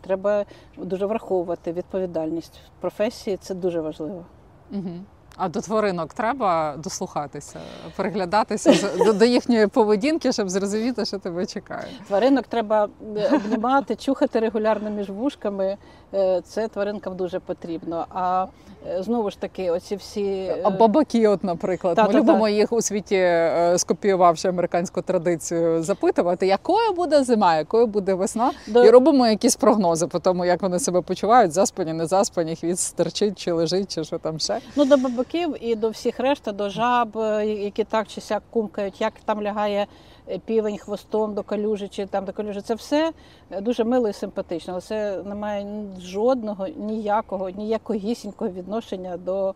треба 0.00 0.44
дуже 0.76 1.06
враховувати 1.06 1.72
відповідальність 1.72 2.60
в 2.78 2.80
професії, 2.80 3.36
це 3.36 3.54
дуже 3.54 3.80
важливо. 3.80 4.24
Угу. 4.70 4.90
А 5.36 5.48
до 5.48 5.60
тваринок 5.60 6.14
треба 6.14 6.74
дослухатися, 6.78 7.58
приглядатися 7.96 8.88
до, 9.04 9.12
до 9.12 9.24
їхньої 9.24 9.66
поведінки, 9.66 10.32
щоб 10.32 10.50
зрозуміти, 10.50 11.04
що 11.04 11.18
тебе 11.18 11.46
чекає. 11.46 11.84
Тваринок 12.08 12.46
треба 12.46 12.88
е, 13.16 13.30
обнімати, 13.36 13.96
чухати 13.96 14.40
регулярно 14.40 14.90
між 14.90 15.10
вушками. 15.10 15.76
Е, 16.14 16.40
Це 16.46 16.68
тваринкам 16.68 17.16
дуже 17.16 17.40
потрібно. 17.40 18.06
А 18.10 18.46
е, 18.88 19.02
знову 19.02 19.30
ж 19.30 19.40
таки, 19.40 19.70
оці 19.70 19.96
всі 19.96 20.52
А 20.64 20.70
бабаки, 20.70 21.28
от, 21.28 21.44
наприклад, 21.44 21.96
ми 21.98 22.02
Та-та-та. 22.02 22.18
любимо 22.18 22.48
їх 22.48 22.72
у 22.72 22.82
світі, 22.82 23.28
скопіювавши 23.76 24.48
американську 24.48 25.02
традицію, 25.02 25.82
запитувати, 25.82 26.46
якою 26.46 26.92
буде 26.92 27.24
зима, 27.24 27.56
якою 27.56 27.86
буде 27.86 28.14
весна, 28.14 28.50
до- 28.68 28.84
і 28.84 28.90
робимо 28.90 29.26
якісь 29.26 29.56
прогнози 29.56 30.06
по 30.06 30.18
тому, 30.18 30.44
як 30.44 30.62
вони 30.62 30.78
себе 30.78 31.00
почувають, 31.00 31.52
заспані, 31.52 31.92
не 31.92 32.06
заспані, 32.06 32.56
хвіст 32.56 32.82
стерчить 32.82 33.38
чи 33.38 33.52
лежить, 33.52 33.94
чи 33.94 34.04
що 34.04 34.18
там 34.18 34.38
ще. 34.38 34.58
Ну, 34.76 34.84
до 34.84 34.96
бабаків 35.30 35.64
і 35.64 35.74
до 35.74 35.90
всіх 35.90 36.20
решта, 36.20 36.52
до 36.52 36.68
жаб, 36.68 37.18
е, 37.18 37.46
які 37.46 37.84
так 37.84 38.08
чи 38.08 38.20
сяк 38.20 38.42
кумкають, 38.50 39.00
як 39.00 39.12
там 39.24 39.42
лягає 39.42 39.86
е, 40.28 40.38
півень 40.38 40.78
хвостом 40.78 41.34
до 41.34 41.42
калюжі, 41.42 41.88
чи 41.88 42.06
там 42.06 42.24
до 42.24 42.32
калюжі. 42.32 42.60
Це 42.60 42.74
все 42.74 43.12
е, 43.50 43.60
дуже 43.60 43.84
мило 43.84 44.08
і 44.08 44.12
симпатично. 44.12 44.72
Але 44.72 44.80
це 44.80 45.22
не 45.22 45.34
має 45.34 45.66
жодного, 46.00 46.68
ніякого, 46.68 47.50
ніякогісінького 47.50 48.50
відношення 48.50 49.16
до 49.16 49.54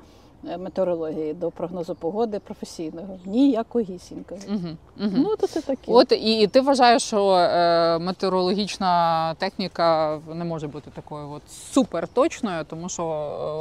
метеорології, 0.59 1.35
до 1.35 1.51
прогнозу 1.51 1.95
погоди 1.95 2.39
професійного. 2.39 3.19
Ніякогісінького. 3.25 4.41
Угу. 4.49 4.59
Угу. 5.01 5.11
Ну, 5.15 5.37
то 5.37 5.47
це 5.47 5.61
таке. 5.61 5.93
От 5.93 6.13
і, 6.13 6.41
і 6.41 6.47
ти 6.47 6.61
вважаєш, 6.61 7.03
що 7.03 7.35
е, 7.35 7.99
метеорологічна 7.99 9.35
техніка 9.35 10.19
не 10.35 10.45
може 10.45 10.69
бути 10.69 10.91
такою 10.91 11.31
от 11.31 11.43
супер 11.51 12.09
точною, 12.09 12.65
тому 12.65 12.89
що 12.89 13.05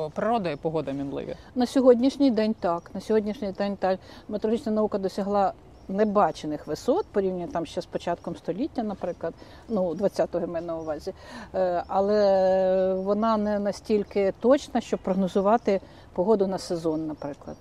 е, 0.09 0.15
природа 0.15 0.49
і 0.49 0.55
погода 0.55 0.91
мінливі. 0.91 1.35
На 1.55 1.65
сьогоднішній 1.65 2.31
день 2.31 2.55
так. 2.59 2.91
На 2.93 3.01
сьогоднішній 3.01 3.51
день 3.51 3.75
так. 3.75 3.99
Метеорологічна 4.29 4.71
наука 4.71 4.97
досягла 4.97 5.53
небачених 5.87 6.67
висот 6.67 7.05
порівняно 7.05 7.51
там 7.51 7.65
ще 7.65 7.81
з 7.81 7.85
початком 7.85 8.35
століття, 8.35 8.83
наприклад, 8.83 9.33
ну 9.69 9.93
20-го 9.93 10.39
я 10.39 10.47
маю 10.47 10.65
на 10.65 10.77
увазі. 10.77 11.13
Е, 11.55 11.83
Але 11.87 12.93
вона 12.93 13.37
не 13.37 13.59
настільки 13.59 14.33
точна, 14.39 14.81
щоб 14.81 14.99
прогнозувати 14.99 15.81
погоду 16.13 16.47
на 16.47 16.57
сезон, 16.57 17.07
наприклад. 17.07 17.57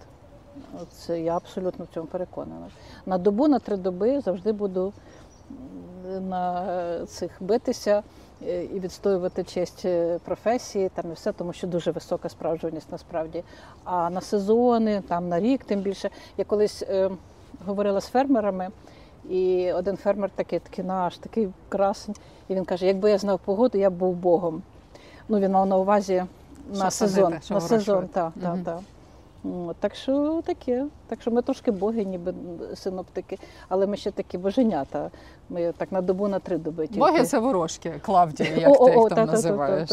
Це 0.92 1.20
я 1.20 1.36
абсолютно 1.36 1.84
в 1.84 1.94
цьому 1.94 2.06
переконана. 2.06 2.70
На 3.06 3.18
добу, 3.18 3.48
на 3.48 3.58
три 3.58 3.76
доби 3.76 4.20
завжди 4.20 4.52
буду 4.52 4.92
на 6.20 7.06
цих 7.06 7.30
битися 7.40 8.02
е, 8.46 8.64
і 8.64 8.80
відстоювати 8.80 9.44
честь 9.44 9.82
е, 9.84 10.18
професії, 10.24 10.88
там 10.88 11.10
і 11.10 11.14
все, 11.14 11.32
тому 11.32 11.52
що 11.52 11.66
дуже 11.66 11.90
висока 11.90 12.28
справжність 12.28 12.92
насправді. 12.92 13.44
А 13.84 14.10
на 14.10 14.20
сезони, 14.20 15.02
там 15.08 15.28
на 15.28 15.40
рік, 15.40 15.64
тим 15.64 15.80
більше. 15.80 16.10
Я 16.36 16.44
колись 16.44 16.82
е, 16.82 17.10
говорила 17.66 18.00
з 18.00 18.06
фермерами, 18.06 18.68
і 19.28 19.72
один 19.72 19.96
фермер 19.96 20.30
такий, 20.34 20.58
такий 20.58 20.84
наш, 20.84 21.18
такий 21.18 21.48
красень, 21.68 22.14
і 22.48 22.54
він 22.54 22.64
каже: 22.64 22.86
якби 22.86 23.10
я 23.10 23.18
знав 23.18 23.38
погоду, 23.38 23.78
я 23.78 23.90
б 23.90 23.92
був 23.92 24.14
Богом. 24.14 24.62
Ну, 25.28 25.38
він 25.38 25.52
мав 25.52 25.66
на 25.66 25.76
увазі 25.76 26.24
на 26.70 26.76
Що 26.80 26.90
сезон. 26.90 27.24
садити, 27.24 27.54
на 27.54 27.60
сезон, 27.60 28.08
так, 28.08 28.32
так, 28.42 28.58
так. 28.64 28.78
От, 29.44 29.76
так 29.76 29.94
що 29.94 30.42
таке. 30.46 30.86
Так 31.06 31.20
що 31.20 31.30
ми 31.30 31.42
трошки 31.42 31.70
боги, 31.70 32.04
ніби 32.04 32.34
синоптики, 32.74 33.38
але 33.68 33.86
ми 33.86 33.96
ще 33.96 34.10
такі 34.10 34.38
боженята. 34.38 35.10
Ми 35.48 35.72
так 35.78 35.92
на 35.92 36.00
добу, 36.00 36.28
на 36.28 36.38
три 36.38 36.58
доби 36.58 36.86
тільки. 36.86 37.00
Боги 37.00 37.24
це 37.24 37.38
ворожки, 37.38 38.00
Клавдія, 38.02 38.48
як 38.50 38.78
ти 38.78 38.84
їх 38.84 38.94
там 38.94 39.08
та, 39.08 39.14
та, 39.14 39.24
називаєш. 39.24 39.90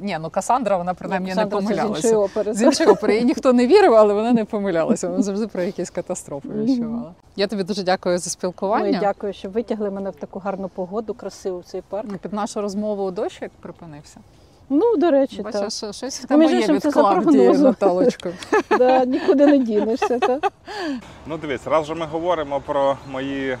Ні, 0.00 0.18
ну 0.20 0.30
Касандра, 0.30 0.76
вона 0.76 0.94
принаймні 0.94 1.34
не 1.34 1.44
з 1.44 1.48
помилялася. 1.48 2.08
іншої 2.08 2.14
опери. 2.14 2.54
З 2.54 2.62
іншої 2.62 2.88
опери 2.90 3.14
їй 3.14 3.24
ніхто 3.24 3.52
не 3.52 3.66
вірив, 3.66 3.94
але 3.94 4.14
вона 4.14 4.32
не 4.32 4.44
помилялася. 4.44 5.08
Вона 5.08 5.22
завжди 5.22 5.46
про 5.46 5.62
якісь 5.62 5.90
катастрофи 5.90 6.48
відчувала. 6.48 7.14
Я 7.36 7.46
тобі 7.46 7.62
дуже 7.62 7.82
дякую 7.82 8.18
за 8.18 8.30
спілкування. 8.30 8.98
дякую, 9.00 9.32
що 9.32 9.48
витягли 9.48 9.90
мене 9.90 10.10
в 10.10 10.16
таку 10.16 10.38
гарну 10.38 10.68
погоду, 10.68 11.14
красиву 11.14 11.58
в 11.58 11.64
цей 11.64 11.82
парк. 11.88 12.18
Під 12.18 12.32
нашу 12.32 12.60
розмову 12.60 13.10
дощ 13.10 13.42
як 13.42 13.50
припинився. 13.60 14.20
Ну, 14.70 14.96
до 14.96 15.10
речі, 15.10 15.42
так. 15.52 15.70
Що- 15.72 15.92
щось 15.92 16.20
в 16.20 16.24
тебе 16.24 16.44
між 16.44 16.52
є 16.52 16.58
іншим, 16.58 16.74
від 16.74 16.82
це 16.82 16.90
за 16.90 17.00
Клавдії, 17.00 17.44
прогнозом. 17.44 17.66
Наталочко. 17.66 18.30
Да, 18.78 19.04
нікуди 19.04 19.46
не 19.46 19.58
дінешся. 19.58 20.18
Так. 20.18 20.52
Ну 21.26 21.36
дивись, 21.38 21.66
раз 21.66 21.86
же 21.86 21.94
ми 21.94 22.06
говоримо 22.06 22.60
про 22.60 22.96
мої 23.12 23.58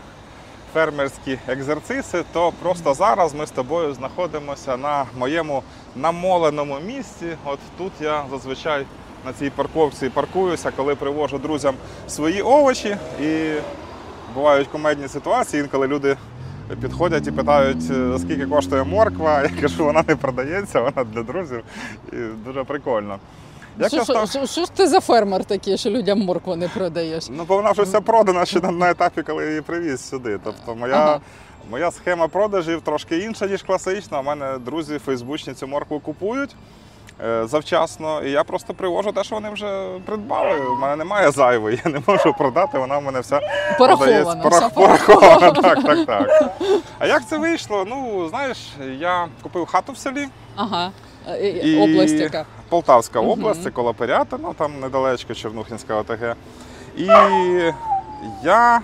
фермерські 0.74 1.38
екзерциси, 1.48 2.24
то 2.32 2.52
просто 2.62 2.94
зараз 2.94 3.34
ми 3.34 3.46
з 3.46 3.50
тобою 3.50 3.94
знаходимося 3.94 4.76
на 4.76 5.06
моєму 5.18 5.62
намоленому 5.96 6.76
місці. 6.86 7.26
От 7.44 7.58
тут 7.78 7.92
я 8.00 8.24
зазвичай 8.30 8.86
на 9.26 9.32
цій 9.32 9.50
парковці 9.50 10.08
паркуюся, 10.08 10.70
коли 10.76 10.94
привожу 10.94 11.38
друзям 11.38 11.74
свої 12.08 12.42
овочі. 12.42 12.96
І 13.22 13.52
бувають 14.34 14.68
кумедні 14.68 15.08
ситуації, 15.08 15.62
інколи 15.62 15.86
люди 15.86 16.16
підходять 16.76 17.26
і 17.26 17.30
питають, 17.30 17.90
е, 17.90 18.18
скільки 18.18 18.46
коштує 18.46 18.84
морква. 18.84 19.42
Я 19.56 19.62
кажу, 19.62 19.84
вона 19.84 20.04
не 20.08 20.16
продається, 20.16 20.80
вона 20.80 21.04
для 21.04 21.22
друзів. 21.22 21.62
І 22.12 22.16
дуже 22.44 22.64
прикольно. 22.64 23.18
Що, 23.88 24.04
що, 24.04 24.26
що, 24.26 24.46
що 24.46 24.64
ж 24.64 24.72
ти 24.72 24.86
за 24.86 25.00
фермер 25.00 25.44
такий, 25.44 25.78
що 25.78 25.90
людям 25.90 26.20
моркву 26.20 26.56
не 26.56 26.68
продаєш? 26.68 27.28
Ну, 27.30 27.44
бо 27.48 27.56
вона 27.56 27.70
вже 27.70 27.82
вся 27.82 28.00
продана 28.00 28.44
ще 28.46 28.60
на, 28.60 28.70
на 28.70 28.90
етапі, 28.90 29.22
коли 29.22 29.48
її 29.48 29.60
привіз 29.60 30.08
сюди. 30.08 30.38
Тобто 30.44 30.74
моя, 30.74 30.94
Ага. 30.94 31.20
моя 31.70 31.90
схема 31.90 32.28
продажів 32.28 32.80
трошки 32.80 33.18
інша, 33.18 33.46
ніж 33.46 33.62
класична. 33.62 34.20
У 34.20 34.22
мене 34.22 34.58
друзі 34.58 34.98
фейсбучні 34.98 35.54
цю 35.54 35.66
моркву 35.66 36.00
купують 36.00 36.56
завчасно, 37.44 38.22
і 38.22 38.30
я 38.30 38.44
просто 38.44 38.74
привожу 38.74 39.12
те, 39.12 39.24
що 39.24 39.34
вони 39.34 39.50
вже 39.50 39.88
придбали. 40.06 40.60
У 40.60 40.76
мене 40.76 40.96
немає 40.96 41.30
зайвої, 41.30 41.82
я 41.84 41.90
не 41.90 42.02
можу 42.06 42.32
продати, 42.32 42.78
вона 42.78 42.98
в 42.98 43.02
мене 43.02 43.20
вся 43.20 43.40
все 43.78 44.24
Порах- 44.24 44.74
пораховано. 44.74 45.52
Так, 45.52 45.82
так, 45.82 46.06
так. 46.06 46.52
А 46.98 47.06
як 47.06 47.28
це 47.28 47.38
вийшло? 47.38 47.84
Ну, 47.88 48.28
знаєш, 48.28 48.58
я 48.98 49.28
купив 49.42 49.66
хату 49.66 49.92
в 49.92 49.98
селі. 49.98 50.28
Ага. 50.56 50.90
Е, 51.28 51.32
е, 51.32 51.48
І 51.48 51.80
Область 51.80 52.14
яка. 52.14 52.44
Полтавська 52.68 53.20
область, 53.20 53.62
це 53.62 53.70
Пирятина, 53.70 54.52
там 54.52 54.80
недалечко 54.80 55.34
Чернухінська 55.34 55.94
ОТГ. 55.94 56.36
І 56.96 57.04
я 58.42 58.80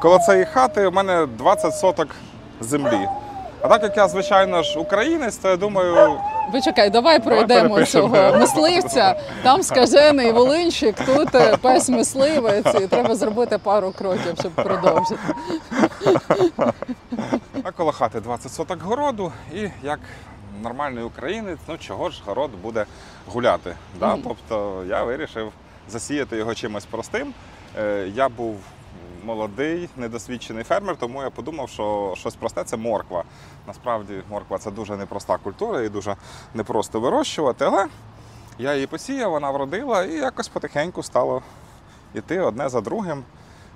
коло 0.00 0.18
цієї 0.18 0.44
хати 0.44 0.86
у 0.86 0.90
мене 0.90 1.26
20 1.26 1.74
соток 1.74 2.08
землі. 2.60 3.08
А 3.60 3.68
так 3.68 3.82
як 3.82 3.96
я, 3.96 4.08
звичайно 4.08 4.62
ж, 4.62 4.78
українець, 4.78 5.36
то 5.36 5.48
я 5.48 5.56
думаю, 5.56 6.20
Ви 6.52 6.60
чекай, 6.60 6.90
давай 6.90 7.20
пройдемо 7.20 7.84
цього 7.84 8.36
мисливця. 8.38 9.20
Там 9.42 9.62
скажений 9.62 10.32
волинщик, 10.32 10.96
тут 11.06 11.34
е, 11.34 11.56
пес 11.56 11.88
мисливець. 11.88 12.74
І 12.80 12.86
треба 12.86 13.14
зробити 13.14 13.58
пару 13.58 13.92
кроків, 13.92 14.34
щоб 14.40 14.52
продовжити. 14.52 15.20
а 17.62 17.70
коло 17.70 17.92
хати 17.92 18.20
20 18.20 18.52
соток 18.52 18.82
городу, 18.82 19.32
і 19.54 19.68
як 19.82 19.98
нормальний 20.62 21.04
українець, 21.04 21.58
ну 21.68 21.78
чого 21.78 22.10
ж 22.10 22.22
город 22.26 22.50
буде 22.62 22.84
гуляти. 23.32 23.74
Да? 24.00 24.16
Тобто 24.24 24.84
я 24.88 25.02
вирішив 25.04 25.52
засіяти 25.88 26.36
його 26.36 26.54
чимось 26.54 26.84
простим. 26.84 27.32
Е, 27.78 28.08
Я 28.14 28.28
був 28.28 28.56
молодий, 29.26 29.88
недосвідчений 29.96 30.64
фермер, 30.64 30.96
тому 30.96 31.22
я 31.22 31.30
подумав, 31.30 31.68
що 31.68 32.14
щось 32.16 32.34
просте 32.34 32.64
це 32.64 32.76
морква. 32.76 33.24
Насправді 33.66 34.22
морква 34.30 34.58
це 34.58 34.70
дуже 34.70 34.96
непроста 34.96 35.36
культура 35.36 35.82
і 35.82 35.88
дуже 35.88 36.16
непросто 36.54 37.00
вирощувати, 37.00 37.64
але 37.64 37.86
я 38.58 38.74
її 38.74 38.86
посіяв, 38.86 39.30
вона 39.30 39.50
вродила 39.50 40.04
і 40.04 40.12
якось 40.12 40.48
потихеньку 40.48 41.02
стало 41.02 41.42
йти 42.14 42.40
одне 42.40 42.68
за 42.68 42.80
другим. 42.80 43.24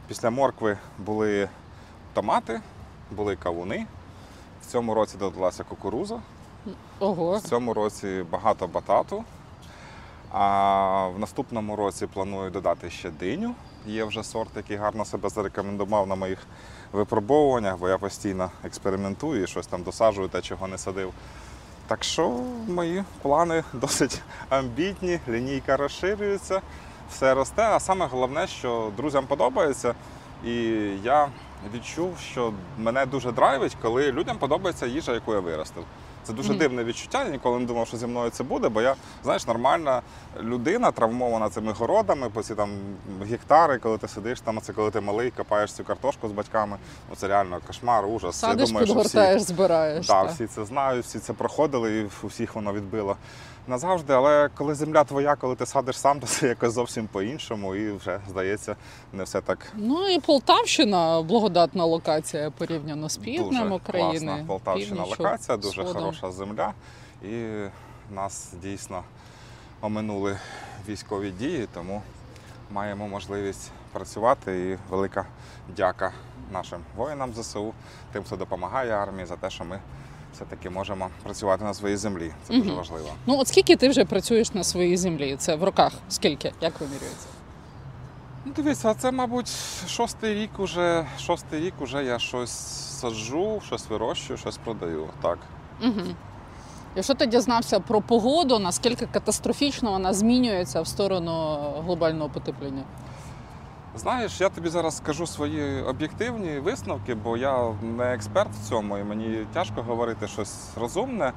Після 0.09 0.31
моркви 0.31 0.79
були 0.99 1.49
томати, 2.15 2.61
були 3.11 3.37
кавуни. 3.37 3.87
В 4.63 4.67
цьому 4.67 4.95
році 4.95 5.17
додалася 5.19 5.65
кукуруза, 5.65 6.21
Ого. 7.01 7.37
в 7.37 7.41
цьому 7.41 7.75
році 7.75 8.25
багато 8.31 8.67
батату. 8.67 9.25
А 10.33 11.07
в 11.07 11.19
наступному 11.19 11.77
році 11.77 12.07
планую 12.07 12.51
додати 12.51 12.91
ще 12.91 13.11
диню. 13.11 13.55
Є 13.87 14.05
вже 14.05 14.25
сорт, 14.25 14.51
який 14.57 14.77
гарно 14.77 15.05
себе 15.05 15.29
зарекомендував 15.29 16.07
на 16.07 16.15
моїх 16.15 16.39
випробовуваннях, 16.93 17.79
бо 17.79 17.89
я 17.89 17.99
постійно 17.99 18.51
експериментую 18.65 19.43
і 19.43 19.47
щось 19.47 19.67
там 19.67 19.83
досаджую, 19.83 20.29
те, 20.29 20.43
чого 20.43 20.69
не 20.69 20.79
садив. 20.79 21.13
Так 21.87 22.05
що 22.05 22.29
мої 22.69 23.05
плани 23.23 23.65
досить 23.73 24.23
амбітні, 24.49 25.21
лінійка 25.29 25.77
розширюється, 25.77 26.61
все 27.11 27.35
росте. 27.35 27.63
А 27.63 27.81
саме 27.81 28.07
головне, 28.07 28.47
що 28.47 28.93
друзям 28.97 29.27
подобається. 29.27 29.95
І 30.45 30.55
я 31.05 31.29
відчув, 31.75 32.19
що 32.19 32.53
мене 32.79 33.07
дуже 33.07 33.33
драйвить, 33.33 33.77
коли 33.83 34.13
людям 34.13 34.39
подобається 34.39 34.87
їжа, 34.87 35.13
яку 35.13 35.35
я 35.35 35.41
виростив. 35.41 35.85
Це 36.31 36.37
дуже 36.37 36.55
дивне 36.55 36.85
відчуття. 36.85 37.25
Я 37.25 37.31
ніколи 37.31 37.59
не 37.59 37.67
думав, 37.67 37.87
що 37.87 37.97
зі 37.97 38.07
мною 38.07 38.31
це 38.31 38.45
буде, 38.45 38.69
бо 38.69 38.83
я, 38.83 38.95
знаєш, 39.25 39.47
нормальна 39.47 40.03
людина, 40.41 40.91
травмована 40.91 41.51
цими 41.51 41.73
городами, 41.73 42.31
по 42.31 42.43
ці 42.43 42.55
там 42.55 42.71
гектари, 43.31 43.79
коли 43.79 43.99
ти 43.99 44.09
сидиш 44.09 44.41
там, 44.41 44.61
це 44.61 44.73
коли 44.73 44.91
ти 44.91 45.01
малий, 45.01 45.31
копаєш 45.31 45.73
цю 45.73 45.85
картошку 45.85 46.29
з 46.29 46.33
батьками. 46.33 46.77
Ну 47.11 47.17
це 47.17 47.29
реально 47.29 47.61
кошмар, 47.67 48.07
ужас. 48.07 48.37
Садиш, 48.37 48.61
я 48.61 48.67
думаю, 48.67 48.87
що 48.87 49.01
всі, 49.01 49.39
збираєш. 49.39 50.07
Так, 50.07 50.27
та. 50.27 50.33
всі 50.33 50.47
це 50.47 50.65
знають, 50.65 51.05
всі 51.05 51.19
це 51.19 51.33
проходили, 51.33 51.99
і 51.99 52.09
у 52.23 52.27
всіх 52.27 52.55
воно 52.55 52.73
відбило 52.73 53.17
назавжди. 53.67 54.13
Але 54.13 54.49
коли 54.55 54.75
земля 54.75 55.05
твоя, 55.05 55.37
коли 55.37 55.55
ти 55.55 55.67
садиш 55.67 55.99
сам, 55.99 56.21
то 56.21 56.27
це 56.27 56.47
якось 56.49 56.73
зовсім 56.73 57.07
по-іншому, 57.07 57.75
і 57.75 57.93
вже 57.93 58.21
здається, 58.29 58.77
не 59.13 59.25
все 59.25 59.41
так 59.41 59.73
Ну 59.75 60.09
і 60.09 60.21
Полтавщина 60.21 61.23
благодатна 61.23 61.85
локація 61.85 62.51
порівняно 62.51 63.09
з 63.09 63.17
півднем 63.17 63.63
дуже 63.63 63.75
України. 63.75 64.19
класна 64.19 64.45
Полтавщина 64.47 65.05
локація, 65.05 65.57
дуже 65.57 65.83
сходом. 65.83 65.95
хороша 65.95 66.31
земля. 66.31 66.73
І 67.23 67.47
нас 68.15 68.53
дійсно 68.63 69.03
оминули 69.81 70.39
військові 70.89 71.31
дії, 71.31 71.69
тому 71.75 72.03
маємо 72.71 73.09
можливість 73.09 73.71
працювати. 73.93 74.71
І 74.71 74.91
велика 74.91 75.27
дяка 75.77 76.13
нашим 76.53 76.81
воїнам 76.97 77.35
ЗСУ, 77.35 77.73
тим, 78.13 78.25
хто 78.25 78.37
допомагає 78.37 78.93
армії, 78.93 79.27
за 79.27 79.37
те, 79.37 79.51
що 79.51 79.65
ми 79.65 79.81
все-таки 80.35 80.71
можемо 80.71 81.09
працювати 81.23 81.65
на 81.65 81.75
своїй 81.75 81.97
землі. 81.97 82.33
Це 82.49 82.55
дуже 82.55 82.73
важливо. 82.73 83.09
Ну 83.27 83.39
от 83.39 83.49
скільки 83.49 83.77
ти 83.77 83.89
вже 83.89 84.05
працюєш 84.05 84.55
на 84.55 84.65
своїй 84.65 84.97
землі? 84.97 85.37
Це 85.39 85.57
в 85.57 85.65
роках? 85.65 85.93
Скільки? 86.09 86.53
Як 86.61 86.81
вимірюється? 86.81 87.27
Ну, 88.45 88.53
дивіться, 88.57 88.95
це, 88.95 89.13
мабуть, 89.13 89.53
шостий 89.89 90.35
рік 90.35 90.51
уже, 90.59 91.07
шостий 91.19 91.61
рік 91.61 91.75
уже 91.81 92.05
я 92.05 92.19
щось 92.19 92.51
саджу, 93.01 93.61
щось 93.67 93.89
вирощую, 93.89 94.37
щось 94.39 94.57
продаю. 94.57 95.09
Так. 95.23 95.39
Угу. 95.83 96.01
Якщо 96.97 97.15
ти 97.15 97.27
дізнався 97.27 97.81
про 97.81 98.01
погоду, 98.01 98.59
наскільки 98.59 99.07
катастрофічно 99.07 99.91
вона 99.91 100.13
змінюється 100.13 100.81
в 100.81 100.87
сторону 100.87 101.59
глобального 101.85 102.31
потепління? 102.31 102.83
Знаєш, 103.97 104.41
я 104.41 104.49
тобі 104.49 104.69
зараз 104.69 104.97
скажу 104.97 105.27
свої 105.27 105.83
об'єктивні 105.83 106.59
висновки, 106.59 107.15
бо 107.15 107.37
я 107.37 107.73
не 107.83 108.15
експерт 108.15 108.51
в 108.51 108.69
цьому, 108.69 108.99
і 108.99 109.05
мені 109.05 109.47
тяжко 109.53 109.83
говорити 109.83 110.29
щось 110.29 110.69
розумне. 110.77 111.33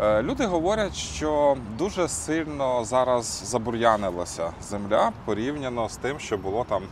Е, 0.00 0.22
Люди 0.22 0.46
говорять, 0.46 0.94
що 0.94 1.56
дуже 1.78 2.08
сильно 2.08 2.84
зараз 2.84 3.42
забур'янилася 3.44 4.52
земля 4.62 5.12
порівняно 5.24 5.88
з 5.88 5.96
тим, 5.96 6.18
що 6.18 6.38
було 6.38 6.66
там 6.68 6.82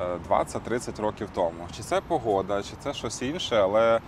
е, 0.00 0.16
20-30 0.30 1.02
років 1.02 1.28
тому. 1.34 1.66
Чи 1.76 1.82
це 1.82 2.00
погода, 2.00 2.62
чи 2.62 2.72
це 2.82 2.94
щось 2.94 3.22
інше, 3.22 3.56
але 3.56 4.00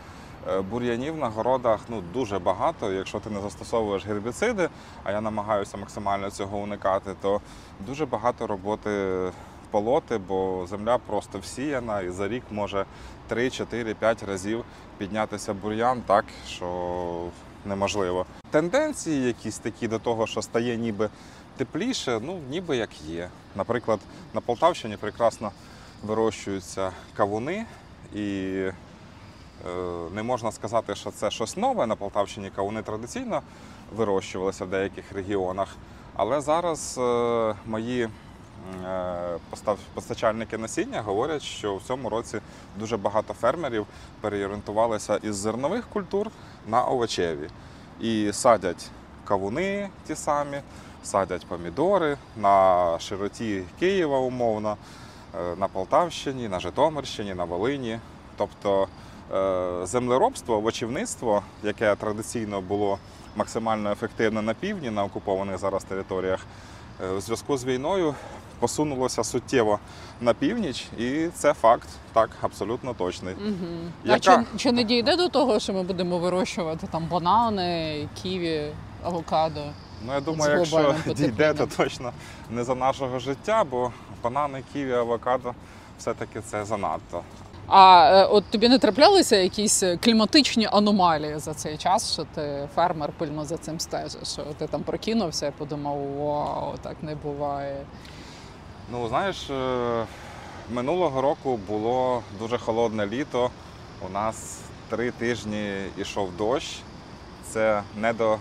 е, 0.48 0.60
бур'янів 0.60 1.16
на 1.16 1.28
городах 1.28 1.80
ну, 1.88 2.02
дуже 2.12 2.38
багато. 2.38 2.92
Якщо 2.92 3.20
ти 3.20 3.30
не 3.30 3.40
застосовуєш 3.40 4.06
гербіциди, 4.06 4.68
а 5.04 5.12
я 5.12 5.20
намагаюся 5.20 5.76
максимально 5.76 6.30
цього 6.30 6.58
уникати, 6.58 7.10
то 7.22 7.40
дуже 7.86 8.06
багато 8.06 8.46
роботи 8.46 8.90
полоти, 9.70 10.18
бо 10.18 10.66
земля 10.70 10.98
просто 10.98 11.38
всіяна 11.38 12.00
і 12.00 12.10
за 12.10 12.28
рік 12.28 12.42
може 12.50 12.84
3, 13.28 13.50
4, 13.50 13.94
5 13.94 14.22
разів 14.22 14.64
піднятися 14.98 15.54
бур'ян 15.54 16.02
так, 16.06 16.24
що 16.46 17.28
неможливо. 17.64 18.26
Тенденції 18.50 19.26
якісь 19.26 19.58
такі 19.58 19.88
до 19.88 19.98
того, 19.98 20.26
що 20.26 20.42
стає 20.42 20.76
ніби 20.76 21.08
тепліше, 21.56 22.20
ну 22.22 22.40
ніби 22.50 22.76
як 22.76 23.00
є. 23.00 23.28
Наприклад, 23.56 24.00
на 24.34 24.40
Полтавщині 24.40 24.96
прекрасно 24.96 25.52
вирощуються 26.02 26.92
кавуни, 27.16 27.66
і 28.14 28.54
е, 28.56 28.72
не 30.14 30.22
можна 30.22 30.52
сказати, 30.52 30.94
що 30.94 31.10
це 31.10 31.30
щось 31.30 31.56
нове. 31.56 31.86
На 31.86 31.96
Полтавщині 31.96 32.50
кавуни 32.56 32.82
традиційно 32.82 33.42
вирощувалися 33.96 34.64
в 34.64 34.68
деяких 34.68 35.12
регіонах. 35.12 35.76
Але 36.16 36.40
зараз 36.40 36.98
е, 36.98 37.54
мої 37.66 38.08
постачальники 39.94 40.58
насіння 40.58 41.02
говорять, 41.02 41.42
що 41.42 41.76
в 41.76 41.82
цьому 41.82 42.08
році 42.08 42.40
дуже 42.78 42.96
багато 42.96 43.34
фермерів 43.34 43.86
переорієнтувалися 44.20 45.16
із 45.16 45.36
зернових 45.36 45.86
культур 45.88 46.30
на 46.66 46.84
овочеві. 46.84 47.48
І 48.00 48.30
садять 48.32 48.90
кавуни 49.24 49.88
ті 50.06 50.14
самі, 50.14 50.60
садять 51.02 51.46
помідори 51.46 52.16
на 52.36 52.98
широті 52.98 53.62
Києва 53.78 54.18
умовно, 54.18 54.76
е, 55.34 55.56
на 55.56 55.68
Полтавщині, 55.68 56.48
на 56.48 56.60
Житомирщині, 56.60 57.34
на 57.34 57.44
Волині. 57.44 57.98
Тобто 58.36 58.88
е, 59.32 59.86
землеробство, 59.86 60.56
овочівництво, 60.56 61.42
яке 61.62 61.96
традиційно 61.96 62.60
було 62.60 62.98
максимально 63.36 63.92
ефективне 63.92 64.42
на 64.42 64.54
півдні, 64.54 64.90
на 64.90 65.04
окупованих 65.04 65.58
зараз 65.58 65.84
територіях, 65.84 66.46
е, 67.04 67.10
у 67.10 67.20
зв'язку 67.20 67.56
з 67.56 67.64
війною 67.64 68.14
посунулося 68.58 69.24
суттєво 69.24 69.78
на 70.20 70.34
північ, 70.34 70.86
і 70.98 71.28
це 71.34 71.54
факт 71.54 71.88
так 72.12 72.30
абсолютно 72.40 72.94
точний. 72.94 73.34
Угу. 73.34 74.12
А 74.14 74.18
чи, 74.18 74.38
чи 74.56 74.72
не 74.72 74.84
дійде 74.84 75.16
до 75.16 75.28
того, 75.28 75.60
що 75.60 75.72
ми 75.72 75.82
будемо 75.82 76.18
вирощувати 76.18 76.86
там 76.90 77.06
банани, 77.10 78.08
ківі, 78.22 78.62
авокадо? 79.04 79.60
Ну, 80.06 80.12
я 80.14 80.20
думаю, 80.20 80.58
якщо 80.58 80.94
дійде, 81.14 81.54
то 81.54 81.66
точно 81.66 82.12
не 82.50 82.64
за 82.64 82.74
нашого 82.74 83.18
життя, 83.18 83.64
бо 83.70 83.92
банани, 84.22 84.62
ківі, 84.72 84.92
авокадо 84.92 85.54
все-таки 85.98 86.40
це 86.40 86.64
занадто. 86.64 87.22
А 87.68 88.10
е, 88.12 88.24
от 88.24 88.44
тобі 88.44 88.68
не 88.68 88.78
траплялися 88.78 89.36
якісь 89.36 89.82
кліматичні 90.00 90.68
аномалії 90.72 91.38
за 91.38 91.54
цей 91.54 91.76
час, 91.76 92.12
що 92.12 92.24
ти 92.34 92.68
фермер 92.74 93.12
пильно 93.18 93.44
за 93.44 93.56
цим 93.56 93.80
стежиш? 93.80 94.28
Що 94.28 94.42
ти 94.58 94.66
там 94.66 94.82
прокинувся 94.82 95.46
і 95.46 95.50
подумав, 95.50 95.98
вау, 96.18 96.74
так 96.82 96.96
не 97.02 97.14
буває. 97.14 97.76
Ну, 98.92 99.08
знаєш, 99.08 99.50
е, 99.50 100.04
минулого 100.70 101.20
року 101.22 101.56
було 101.68 102.22
дуже 102.38 102.58
холодне 102.58 103.06
літо. 103.06 103.50
У 104.08 104.12
нас 104.12 104.60
три 104.88 105.10
тижні 105.10 105.74
йшов 105.98 106.36
дощ. 106.36 106.78
Це 107.50 107.82
не 107.96 108.12
до 108.12 108.38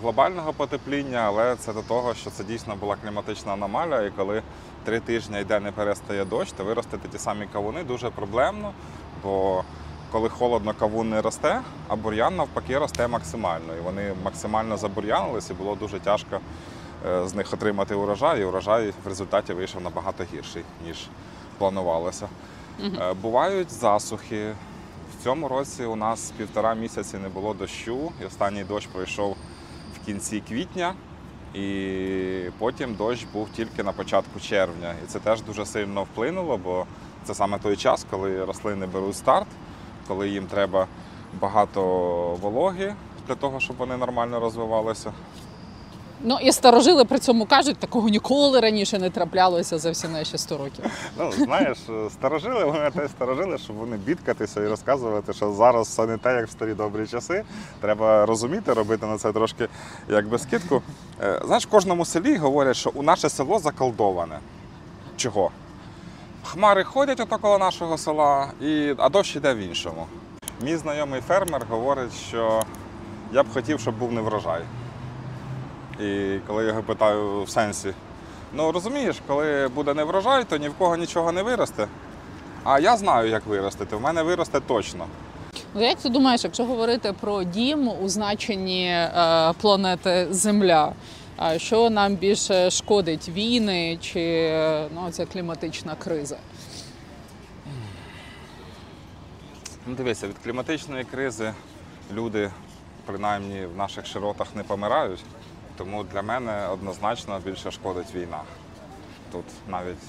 глобального 0.00 0.52
потепління, 0.52 1.18
але 1.18 1.56
це 1.56 1.72
до 1.72 1.82
того, 1.82 2.14
що 2.14 2.30
це 2.30 2.44
дійсно 2.44 2.76
була 2.76 2.96
кліматична 2.96 3.52
аномалія. 3.52 4.02
І 4.02 4.10
коли 4.10 4.42
три 4.84 5.00
тижні 5.00 5.40
йде 5.40 5.60
не 5.60 5.72
перестає 5.72 6.24
дощ, 6.24 6.52
то 6.52 6.64
виростити 6.64 7.08
ті 7.08 7.18
самі 7.18 7.46
кавуни 7.46 7.84
дуже 7.84 8.10
проблемно. 8.10 8.72
Бо 9.22 9.64
коли 10.12 10.28
холодно, 10.28 10.74
кавун 10.78 11.10
не 11.10 11.22
росте, 11.22 11.60
а 11.88 11.96
бур'ян 11.96 12.36
навпаки 12.36 12.78
росте 12.78 13.08
максимально. 13.08 13.76
І 13.76 13.80
вони 13.80 14.12
максимально 14.24 14.76
забур'янились, 14.76 15.50
і 15.50 15.54
було 15.54 15.74
дуже 15.74 16.00
тяжко 16.00 16.40
з 17.04 17.34
них 17.34 17.52
отримати 17.52 17.94
урожай, 17.94 18.40
і 18.40 18.44
урожай 18.44 18.92
в 19.04 19.08
результаті 19.08 19.52
вийшов 19.52 19.82
набагато 19.82 20.24
гірший, 20.34 20.62
ніж 20.86 20.96
планувалося. 21.58 22.28
Е, 23.00 23.14
Бувають 23.22 23.70
засухи. 23.70 24.52
В 25.20 25.24
цьому 25.24 25.48
році 25.48 25.84
у 25.84 25.96
нас 25.96 26.32
півтора 26.36 26.74
місяці 26.74 27.16
не 27.18 27.28
було 27.28 27.54
дощу, 27.54 28.12
і 28.22 28.24
останній 28.24 28.64
дощ 28.64 28.86
пройшов 28.86 29.36
в 29.94 30.06
кінці 30.06 30.40
квітня, 30.48 30.94
і 31.54 32.50
потім 32.58 32.94
дощ 32.94 33.26
був 33.32 33.48
тільки 33.56 33.82
на 33.82 33.92
початку 33.92 34.40
червня. 34.40 34.94
І 35.04 35.06
це 35.06 35.18
теж 35.18 35.42
дуже 35.42 35.66
сильно 35.66 36.02
вплинуло, 36.02 36.56
бо 36.64 36.86
це 37.24 37.34
саме 37.34 37.58
той 37.58 37.76
час, 37.76 38.06
коли 38.10 38.44
рослини 38.44 38.86
беруть 38.86 39.16
старт, 39.16 39.46
коли 40.08 40.28
їм 40.28 40.46
треба 40.46 40.86
багато 41.40 41.82
вологи 42.40 42.94
для 43.28 43.34
того, 43.34 43.60
щоб 43.60 43.76
вони 43.76 43.96
нормально 43.96 44.40
розвивалися. 44.40 45.12
Ну 46.22 46.38
і 46.42 46.52
старожили 46.52 47.04
при 47.04 47.18
цьому 47.18 47.46
кажуть, 47.46 47.76
такого 47.76 48.08
ніколи 48.08 48.60
раніше 48.60 48.98
не 48.98 49.10
траплялося 49.10 49.78
за 49.78 49.90
всі 49.90 50.08
наші 50.08 50.38
100 50.38 50.58
років. 50.58 50.84
Ну, 51.18 51.32
знаєш, 51.32 51.78
старожили, 52.10 52.64
вони 52.64 52.90
те 52.90 53.08
старожили, 53.08 53.58
щоб 53.58 53.76
вони 53.76 53.96
бідкатися 53.96 54.60
і 54.62 54.68
розказувати, 54.68 55.32
що 55.32 55.52
зараз 55.52 55.88
все 55.88 56.06
не 56.06 56.18
те, 56.18 56.34
як 56.34 56.46
в 56.46 56.50
старі 56.50 56.74
добрі 56.74 57.06
часи. 57.06 57.44
Треба 57.80 58.26
розуміти, 58.26 58.72
робити 58.72 59.06
на 59.06 59.18
це 59.18 59.32
трошки 59.32 59.68
якби 60.08 60.38
скидку. 60.38 60.82
Е, 61.22 61.40
Знаєш, 61.44 61.66
в 61.66 61.70
кожному 61.70 62.04
селі 62.04 62.36
говорять, 62.36 62.76
що 62.76 62.90
у 62.94 63.02
наше 63.02 63.28
село 63.28 63.58
заколдоване. 63.58 64.38
Чого? 65.16 65.50
Хмари 66.44 66.84
ходять 66.84 67.20
ото 67.20 67.38
коло 67.38 67.58
нашого 67.58 67.98
села, 67.98 68.48
і... 68.60 68.94
а 68.98 69.08
дощ 69.08 69.36
іде 69.36 69.54
в 69.54 69.58
іншому. 69.58 70.06
Мій 70.62 70.76
знайомий 70.76 71.20
фермер 71.20 71.62
говорить, 71.70 72.12
що 72.28 72.62
я 73.32 73.42
б 73.42 73.46
хотів, 73.54 73.80
щоб 73.80 73.98
був 73.98 74.12
неврожай. 74.12 74.62
І 76.00 76.38
коли 76.46 76.62
я 76.62 76.68
його 76.68 76.82
питаю 76.82 77.42
в 77.42 77.48
сенсі, 77.50 77.92
Ну 78.56 78.72
розумієш, 78.72 79.16
коли 79.26 79.68
буде 79.74 79.94
неврожай, 79.94 80.44
то 80.44 80.56
ні 80.56 80.68
в 80.68 80.74
кого 80.74 80.96
нічого 80.96 81.32
не 81.32 81.42
виросте. 81.42 81.88
А 82.64 82.78
я 82.78 82.96
знаю, 82.96 83.30
як 83.30 83.46
виростити. 83.46 83.96
В 83.96 84.00
мене 84.00 84.22
виросте 84.22 84.60
точно. 84.60 85.06
Ну, 85.74 85.82
як 85.82 85.98
ти 85.98 86.08
думаєш, 86.08 86.44
якщо 86.44 86.64
говорити 86.64 87.14
про 87.20 87.44
дім 87.44 87.88
у 87.88 88.08
значенні 88.08 88.86
е, 88.86 89.52
планети 89.60 90.26
Земля, 90.30 90.92
що 91.56 91.90
нам 91.90 92.16
більше 92.16 92.70
шкодить 92.70 93.28
війни 93.28 93.98
чи 94.00 94.52
ну, 94.94 95.10
ця 95.10 95.26
кліматична 95.26 95.94
криза? 95.94 96.36
Ну, 99.86 99.94
дивися, 99.94 100.28
від 100.28 100.36
кліматичної 100.44 101.04
кризи 101.04 101.52
люди, 102.12 102.50
принаймні 103.06 103.66
в 103.74 103.76
наших 103.76 104.06
широтах, 104.06 104.46
не 104.54 104.62
помирають. 104.62 105.20
Тому 105.76 106.04
для 106.04 106.22
мене 106.22 106.68
однозначно 106.68 107.40
більше 107.44 107.70
шкодить 107.70 108.14
війна. 108.14 108.40
Тут 109.32 109.44
навіть 109.68 110.02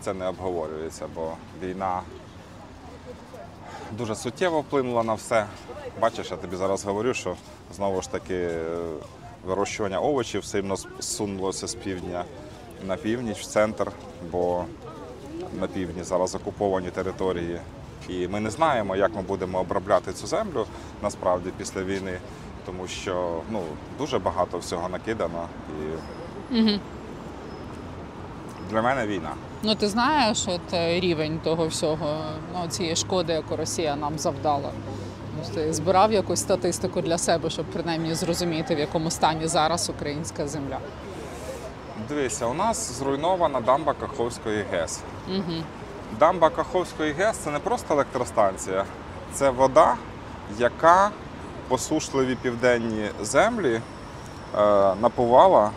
це 0.00 0.14
не 0.14 0.28
обговорюється, 0.28 1.06
бо 1.14 1.32
війна 1.62 2.00
дуже 3.92 4.14
суттєво 4.14 4.60
вплинула 4.60 5.02
на 5.02 5.14
все. 5.14 5.46
Бачиш, 6.00 6.30
я 6.30 6.36
тобі 6.36 6.56
зараз 6.56 6.84
говорю, 6.84 7.14
що 7.14 7.36
знову 7.74 8.02
ж 8.02 8.10
таки 8.10 8.34
е, 8.34 8.60
вирощування 9.44 10.00
овочів 10.00 10.44
сильно 10.44 10.76
сунулося 11.00 11.66
з 11.66 11.74
півдня 11.74 12.24
на 12.86 12.96
північ, 12.96 13.38
в 13.38 13.46
центр, 13.46 13.90
бо 14.30 14.64
на 15.60 15.66
півдні 15.66 16.02
зараз 16.02 16.34
окуповані 16.34 16.90
території. 16.90 17.60
І 18.08 18.28
ми 18.28 18.40
не 18.40 18.50
знаємо, 18.50 18.96
як 18.96 19.14
ми 19.14 19.22
будемо 19.22 19.60
обробляти 19.60 20.12
цю 20.12 20.26
землю 20.26 20.66
насправді 21.02 21.50
після 21.58 21.82
війни, 21.82 22.18
тому 22.66 22.86
що 22.88 23.40
ну, 23.50 23.60
дуже 23.98 24.18
багато 24.18 24.58
всього 24.58 24.88
накидано. 24.88 25.48
І 25.80 25.94
Угу. 26.60 26.70
для 28.70 28.82
мене 28.82 29.06
війна. 29.06 29.30
Ну 29.62 29.74
ти 29.74 29.88
знаєш, 29.88 30.44
от 30.48 30.60
е, 30.74 31.00
рівень 31.00 31.40
того 31.44 31.66
всього, 31.66 32.16
ну 32.54 32.68
цієї 32.68 32.96
шкоди, 32.96 33.32
яку 33.32 33.56
Росія 33.56 33.96
нам 33.96 34.18
завдала. 34.18 34.70
Ну, 35.36 35.54
Ти 35.54 35.72
збирав 35.72 36.12
якусь 36.12 36.40
статистику 36.40 37.00
для 37.00 37.18
себе, 37.18 37.50
щоб 37.50 37.66
принаймні 37.66 38.14
зрозуміти, 38.14 38.74
в 38.74 38.78
якому 38.78 39.10
стані 39.10 39.46
зараз 39.46 39.90
українська 39.90 40.48
земля. 40.48 40.78
Дивися, 42.08 42.46
у 42.46 42.54
нас 42.54 42.98
зруйнована 42.98 43.60
дамба 43.60 43.92
Каховської 43.94 44.64
ГЕС. 44.72 45.00
Угу. 45.28 45.62
Дамба 46.18 46.50
Каховської 46.50 47.12
ГЕС 47.12 47.36
це 47.36 47.50
не 47.50 47.58
просто 47.58 47.94
електростанція, 47.94 48.84
це 49.32 49.50
вода, 49.50 49.94
яка 50.58 51.10
посушливі 51.68 52.34
південні 52.34 53.08
землі 53.22 53.74
е, 53.74 53.80
напувала. 55.00 55.70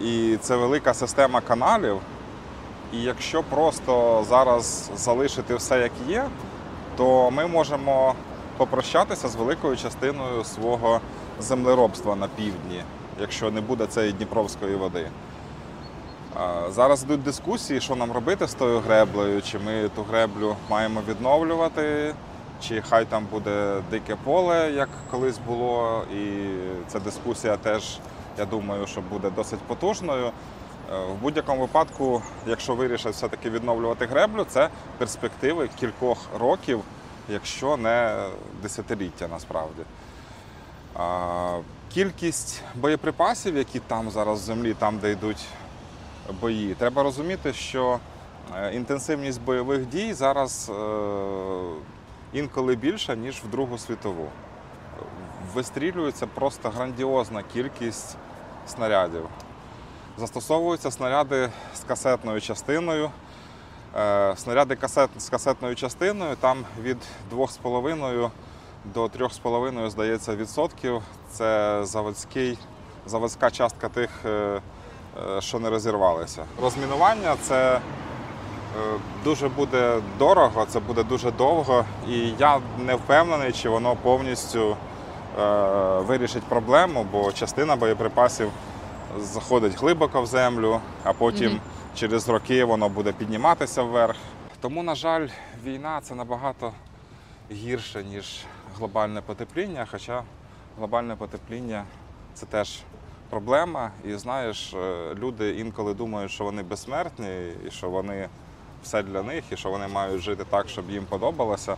І 0.00 0.36
це 0.40 0.56
велика 0.56 0.94
система 0.94 1.40
каналів. 1.40 2.00
І 2.92 3.02
якщо 3.02 3.42
просто 3.42 4.24
зараз 4.28 4.90
залишити 4.96 5.54
все 5.54 5.78
як 5.78 5.92
є, 6.08 6.24
то 6.96 7.30
ми 7.30 7.46
можемо 7.46 8.14
попрощатися 8.56 9.28
з 9.28 9.36
великою 9.36 9.76
частиною 9.76 10.44
свого 10.44 11.00
землеробства 11.40 12.16
на 12.16 12.28
півдні, 12.28 12.82
якщо 13.20 13.50
не 13.50 13.60
буде 13.60 13.86
цієї 13.86 14.12
Дніпровської 14.12 14.76
води. 14.76 15.06
Зараз 16.70 17.02
йдуть 17.02 17.22
дискусії, 17.22 17.80
що 17.80 17.96
нам 17.96 18.12
робити 18.12 18.46
з 18.46 18.54
тою 18.54 18.78
греблею, 18.78 19.42
чи 19.42 19.58
ми 19.58 19.88
ту 19.88 20.02
греблю 20.02 20.56
маємо 20.70 21.00
відновлювати, 21.08 22.14
чи 22.62 22.82
хай 22.82 23.04
там 23.04 23.26
буде 23.30 23.82
дике 23.90 24.16
поле, 24.24 24.70
як 24.72 24.88
колись 25.10 25.38
було. 25.38 26.02
І 26.14 26.48
ця 26.88 27.00
дискусія 27.00 27.56
теж, 27.56 27.98
я 28.38 28.44
думаю, 28.44 28.86
що 28.86 29.00
буде 29.00 29.30
досить 29.30 29.58
потужною. 29.58 30.26
Е, 30.26 30.32
В 31.04 31.14
будь-якому 31.22 31.60
випадку, 31.60 32.22
якщо 32.46 32.74
вирішать 32.74 33.14
все-таки 33.14 33.50
відновлювати 33.50 34.06
греблю, 34.06 34.46
це 34.48 34.68
перспективи 34.98 35.68
кількох 35.80 36.18
років, 36.38 36.80
якщо 37.28 37.76
не 37.76 38.26
десятиліття 38.62 39.28
насправді. 39.28 39.82
Кількість 41.94 42.62
боєприпасів, 42.74 43.56
які 43.56 43.78
там 43.78 44.10
зараз 44.10 44.40
в 44.40 44.44
землі, 44.44 44.74
там, 44.78 44.98
де 44.98 45.10
йдуть 45.12 45.44
бої. 46.40 46.74
Треба 46.74 47.02
розуміти, 47.02 47.52
що 47.52 47.98
е, 48.56 48.74
інтенсивність 48.74 49.40
бойових 49.40 49.86
дій 49.86 50.12
зараз 50.14 50.70
е, 50.70 50.74
інколи 52.32 52.76
більша, 52.76 53.14
ніж 53.14 53.42
в 53.44 53.50
Другу 53.50 53.78
світову. 53.78 54.28
Вистрілюється 55.54 56.26
просто 56.26 56.70
грандіозна 56.70 57.42
кількість 57.42 58.16
снарядів. 58.66 59.22
Застосовуються 60.18 60.90
снаряди 60.90 61.48
з 61.74 61.80
касетною 61.80 62.40
частиною. 62.40 63.10
Е, 63.96 64.34
Снаряди 64.36 64.78
з 65.18 65.28
касетною 65.28 65.74
частиною 65.74 66.36
там 66.36 66.64
від 66.82 66.98
2,5 67.32 68.30
до 68.84 69.06
3,5, 69.06 69.90
здається, 69.90 70.36
відсотків. 70.36 71.02
Це 71.30 71.80
заводський, 71.84 72.58
заводська 73.06 73.50
частка 73.50 73.88
тих 73.88 74.10
е, 74.24 74.60
е, 75.36 75.40
що 75.40 75.58
не 75.58 75.70
розірвалися. 75.70 76.44
Розмінування 76.62 77.36
це 77.42 77.80
дуже 79.24 79.48
буде 79.48 80.00
дорого, 80.18 80.64
це 80.68 80.80
буде 80.80 81.02
дуже 81.04 81.30
довго, 81.30 81.84
і 82.08 82.18
я 82.38 82.60
не 82.78 82.94
впевнений, 82.94 83.52
чи 83.52 83.68
воно 83.68 83.96
повністю 83.96 84.76
е, 85.40 85.98
вирішить 86.00 86.42
проблему, 86.42 87.06
бо 87.12 87.32
частина 87.32 87.76
боєприпасів 87.76 88.50
заходить 89.20 89.78
глибоко 89.80 90.22
в 90.22 90.26
землю, 90.26 90.80
а 91.04 91.12
потім 91.12 91.50
Мгм. 91.50 91.60
через 91.94 92.28
роки 92.28 92.64
воно 92.64 92.88
буде 92.88 93.12
підніматися 93.12 93.82
вверх. 93.82 94.16
Тому, 94.60 94.82
на 94.82 94.94
жаль, 94.94 95.28
війна 95.64 96.00
це 96.02 96.14
набагато 96.14 96.72
гірше, 97.52 98.04
ніж 98.04 98.44
глобальне 98.78 99.20
потепління, 99.20 99.86
хоча 99.90 100.22
глобальне 100.78 101.16
потепління 101.16 101.84
це 102.34 102.46
теж 102.46 102.78
проблема. 103.30 103.90
І 104.04 104.14
знаєш, 104.14 104.74
е, 104.74 105.14
люди 105.14 105.50
інколи 105.50 105.94
думають, 105.94 106.30
що 106.30 106.44
вони 106.44 106.62
безсмертні 106.62 107.28
і 107.66 107.70
що 107.70 107.90
вони 107.90 108.28
все 108.82 109.02
для 109.02 109.22
них 109.22 109.44
і 109.50 109.56
що 109.56 109.70
вони 109.70 109.88
мають 109.88 110.22
жити 110.22 110.44
так, 110.50 110.68
щоб 110.68 110.90
їм 110.90 111.04
подобалося, 111.04 111.76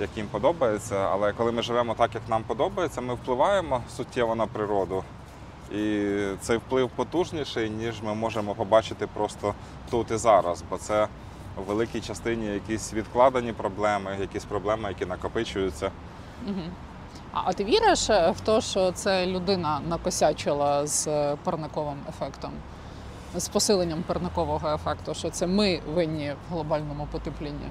як 0.00 0.10
їм 0.16 0.26
подобається. 0.26 0.96
Але 0.96 1.32
коли 1.32 1.52
ми 1.52 1.62
живемо 1.62 1.94
так, 1.94 2.14
як 2.14 2.22
нам 2.28 2.42
подобається, 2.42 3.00
ми 3.00 3.14
впливаємо 3.14 3.82
суттєво 3.96 4.34
на 4.34 4.46
природу. 4.46 5.04
І 5.72 6.14
цей 6.40 6.56
вплив 6.56 6.90
потужніший, 6.96 7.70
ніж 7.70 8.02
ми 8.02 8.14
можемо 8.14 8.54
побачити 8.54 9.06
просто 9.06 9.54
тут 9.90 10.10
і 10.10 10.16
зараз, 10.16 10.64
бо 10.70 10.78
це 10.78 11.08
в 11.56 11.62
великій 11.68 12.00
частині 12.00 12.46
якісь 12.46 12.94
відкладені 12.94 13.52
проблеми, 13.52 14.16
якісь 14.20 14.44
проблеми, 14.44 14.88
які 14.88 15.06
накопичуються. 15.06 15.90
А, 17.32 17.52
ти 17.52 17.64
віриш 17.64 18.10
е, 18.10 18.30
в 18.30 18.40
те, 18.40 18.60
що 18.60 18.92
це 18.92 19.26
людина 19.26 19.80
накосячила 19.88 20.86
з 20.86 21.06
е, 21.06 21.36
парниковим 21.44 21.98
ефектом, 22.08 22.50
з 23.40 23.48
посиленням 23.48 24.02
парникового 24.06 24.74
ефекту, 24.74 25.14
що 25.14 25.30
це 25.30 25.46
ми 25.46 25.80
винні 25.94 26.32
в 26.50 26.52
глобальному 26.54 27.08
потеплінні? 27.12 27.66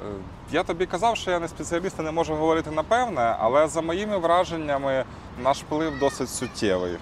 Е, 0.00 0.12
Я 0.52 0.62
тобі 0.62 0.86
казав, 0.86 1.16
що 1.16 1.30
я 1.30 1.38
не 1.38 1.48
спеціаліст 1.48 1.98
і 1.98 2.02
не 2.02 2.12
можу 2.12 2.34
говорити 2.34 2.70
напевне, 2.70 3.36
але 3.38 3.68
за 3.68 3.80
моїми 3.80 4.18
враженнями 4.18 5.04
наш 5.42 5.58
вплив 5.62 5.98
досить 5.98 6.28
суттєвий. 6.30 6.96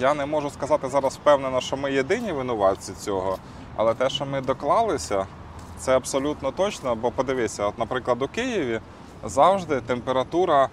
Я 0.00 0.14
не 0.14 0.26
можу 0.26 0.50
сказати 0.50 0.88
зараз 0.88 1.14
впевнено, 1.14 1.60
що 1.60 1.76
ми 1.76 1.92
єдині 1.92 2.32
винуватці 2.32 2.92
цього, 2.92 3.38
але 3.76 3.94
те, 3.94 4.10
що 4.10 4.26
ми 4.26 4.40
доклалися, 4.40 5.26
це 5.78 5.96
абсолютно 5.96 6.50
точно. 6.50 6.94
Бо 6.94 7.10
подивися, 7.10 7.66
от, 7.66 7.78
наприклад, 7.78 8.22
у 8.22 8.28
Києві 8.28 8.80
завжди 9.24 9.80
температура 9.80 10.68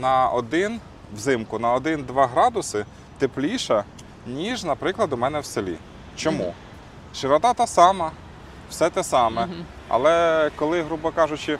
на 0.00 0.28
один 0.28 0.80
взимку 1.14 1.58
на 1.58 1.76
1-2 1.76 2.28
градуси 2.28 2.84
тепліша, 3.18 3.84
ніж, 4.28 4.64
наприклад, 4.64 5.12
у 5.12 5.16
мене 5.16 5.40
в 5.40 5.44
селі. 5.44 5.76
Чому? 6.16 6.54
Широта 7.14 7.54
та 7.54 7.66
сама, 7.66 8.10
все 8.70 8.90
те 8.90 9.04
саме. 9.04 9.48
Але 9.88 10.50
коли, 10.56 10.82
грубо 10.82 11.10
кажучи, 11.10 11.58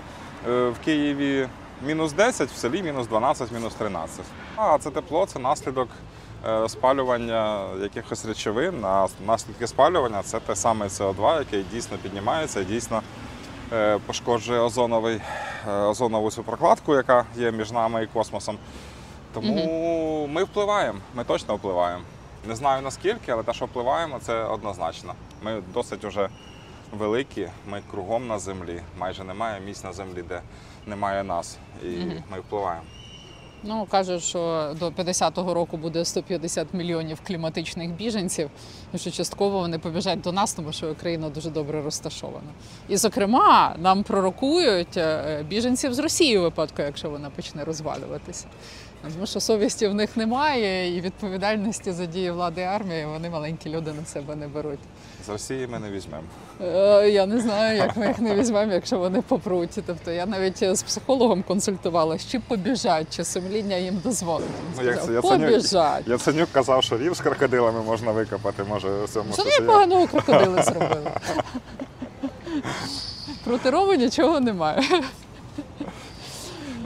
е, 0.49 0.69
в 0.69 0.79
Києві 0.85 1.49
мінус 1.83 2.13
10, 2.13 2.51
в 2.51 2.57
селі 2.57 2.83
мінус 2.83 3.07
12, 3.07 3.53
мінус 3.53 3.75
13. 3.75 4.21
А 4.57 4.79
це 4.79 4.91
тепло, 4.91 5.27
це 5.27 5.39
наслідок 5.39 5.89
е, 6.49 6.69
спалювання 6.69 7.65
якихось 7.83 8.27
речовин. 8.27 8.85
А 8.85 9.07
наслідки 9.27 9.67
спалювання 9.67 10.23
це 10.23 10.41
те 10.41 10.57
саме 10.57 10.87
СО2, 10.87 11.39
яке 11.39 11.63
дійсно 11.73 11.97
піднімається, 12.03 12.61
і 12.61 12.65
дійсно 12.65 13.03
е, 13.73 13.99
пошкоджує 14.07 14.61
озоновий, 14.61 15.21
озонову 15.69 16.31
цю 16.31 16.43
прокладку, 16.43 16.95
яка 16.95 17.25
є 17.37 17.51
між 17.51 17.73
нами 17.73 18.03
і 18.03 18.07
космосом. 18.07 18.59
Тому 19.35 20.27
ми 20.33 20.45
впливаємо, 20.45 20.99
ми 21.15 21.25
точно 21.25 21.57
впливаємо. 21.57 22.03
Не 22.49 22.57
знаю 22.57 22.83
наскільки, 22.83 23.33
але 23.33 23.43
те, 23.43 23.53
що 23.53 23.65
впливаємо, 23.65 24.19
це 24.19 24.45
однозначно. 24.45 25.15
Ми 25.43 25.63
досить 25.75 26.05
уже 26.05 26.29
великі, 26.93 27.49
ми 27.67 27.83
кругом 27.91 28.27
на 28.27 28.39
землі. 28.39 28.83
Майже 28.99 29.25
немає 29.25 29.61
місць 29.61 29.85
на 29.85 29.93
землі, 29.93 30.25
де 30.29 30.41
немає 30.87 31.25
нас. 31.25 31.59
І 31.83 31.89
ми 32.31 32.41
впливаємо. 32.41 32.83
Ну 33.63 33.87
кажуть, 33.91 34.23
що 34.23 34.73
до 34.81 34.89
50-го 34.89 35.55
року 35.55 35.77
буде 35.77 36.05
150 36.05 36.75
мільйонів 36.75 37.19
кліматичних 37.27 37.91
біженців, 37.91 38.51
і 38.95 38.99
що 38.99 39.11
частково 39.11 39.59
вони 39.59 39.79
побіжать 39.79 40.21
до 40.21 40.33
нас, 40.33 40.55
тому 40.55 40.73
що 40.73 40.91
Україна 40.91 41.29
дуже 41.29 41.51
добре 41.51 41.83
розташована. 41.83 42.51
І, 42.89 42.97
зокрема, 42.97 43.77
нам 43.79 44.03
пророкують 44.03 44.97
е, 44.97 45.45
біженців 45.49 45.95
з 45.95 45.99
Росії 45.99 46.39
випадку, 46.39 46.83
якщо 46.83 47.11
вона 47.11 47.31
почне 47.31 47.65
розвалюватися. 47.65 48.47
Тому 49.03 49.27
що 49.27 49.41
совісті 49.41 49.87
в 49.89 49.95
них 49.95 50.17
немає, 50.17 50.97
і 50.97 51.01
відповідальності 51.01 51.93
за 51.93 52.07
дії 52.07 52.31
влади 52.31 52.61
і 52.61 52.65
армії 52.65 53.07
вони 53.07 53.31
маленькі 53.31 53.71
люди 53.71 53.93
на 53.93 54.05
себе 54.07 54.37
не 54.37 54.49
беруть. 54.49 54.79
З 55.27 55.29
Росії 55.29 55.67
ми 55.67 55.79
не 55.79 55.91
візьмемо. 55.91 56.23
Е, 56.63 57.11
Я 57.11 57.27
не 57.27 57.41
знаю, 57.41 57.77
як 57.77 57.97
ми 57.97 58.07
їх 58.09 58.19
не 58.19 58.35
візьмемо, 58.35 58.73
якщо 58.73 58.99
вони 58.99 59.23
попруть. 59.23 59.79
Тобто 59.87 60.11
я 60.11 60.27
навіть 60.27 60.77
з 60.77 60.83
психологом 60.83 61.43
консультувалася, 61.43 62.29
чи 62.31 62.41
побіжать, 62.41 63.17
чи 63.17 63.25
сумління 63.25 63.77
їм 63.77 64.01
дозволить. 64.05 64.47
Ну, 64.79 64.85
як 64.85 65.05
це? 65.05 65.21
Побіжать. 65.21 66.09
Яценюк 66.09 66.49
казав, 66.53 66.83
що 66.85 66.99
рів 66.99 67.15
з 67.15 67.21
крокодилами 67.21 67.83
можна 67.83 68.13
викопати. 68.13 68.65
Може, 68.69 68.89
цьому 69.13 69.33
Що 69.33 69.43
щось 69.43 69.55
є. 69.55 69.61
непоганого 69.61 70.07
крокодили 70.07 70.63
зробили? 70.63 71.11
Проти 73.45 73.71
Роми 73.71 73.97
нічого 73.97 74.41
немає. 74.41 74.83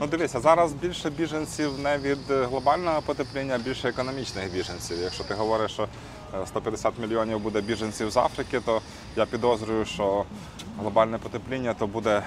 Ну 0.03 0.09
дивися, 0.09 0.39
зараз 0.39 0.73
більше 0.73 1.09
біженців 1.09 1.79
не 1.79 1.97
від 1.97 2.31
е, 2.31 2.45
глобального 2.45 3.01
потепління, 3.01 3.55
а 3.55 3.57
більше 3.57 3.89
економічних 3.89 4.51
біженців. 4.53 4.97
Якщо 5.01 5.23
ти 5.23 5.33
говориш, 5.33 5.71
що 5.71 5.83
е, 6.43 6.47
150 6.47 6.93
мільйонів 6.99 7.39
буде 7.39 7.61
біженців 7.61 8.09
з 8.11 8.17
Африки, 8.17 8.61
то 8.65 8.81
я 9.15 9.25
підозрюю, 9.25 9.85
що 9.85 10.25
глобальне 10.79 11.17
потепління 11.17 11.73
то 11.73 11.87
буде 11.87 12.23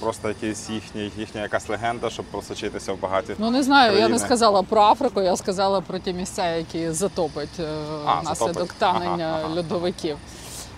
просто 0.00 0.28
якийсь 0.28 0.70
їхній, 0.70 1.12
їхня 1.16 1.40
якась 1.42 1.68
легенда, 1.68 2.10
щоб 2.10 2.24
просочитися 2.26 2.92
в 2.92 3.00
багаті. 3.00 3.34
Ну 3.38 3.50
не 3.50 3.62
знаю, 3.62 3.98
я 3.98 4.08
не 4.08 4.18
сказала 4.18 4.62
про 4.62 4.82
Африку, 4.82 5.22
я 5.22 5.36
сказала 5.36 5.80
про 5.80 5.98
ті 5.98 6.12
місця, 6.12 6.56
які 6.56 6.90
затопить 6.90 7.60
е, 7.60 7.68
А, 8.06 8.20
внаслідок 8.20 8.54
затопить. 8.54 8.78
танення 8.78 9.28
Ага, 9.28 9.42
ага. 9.44 9.56
льодовиків. 9.56 10.18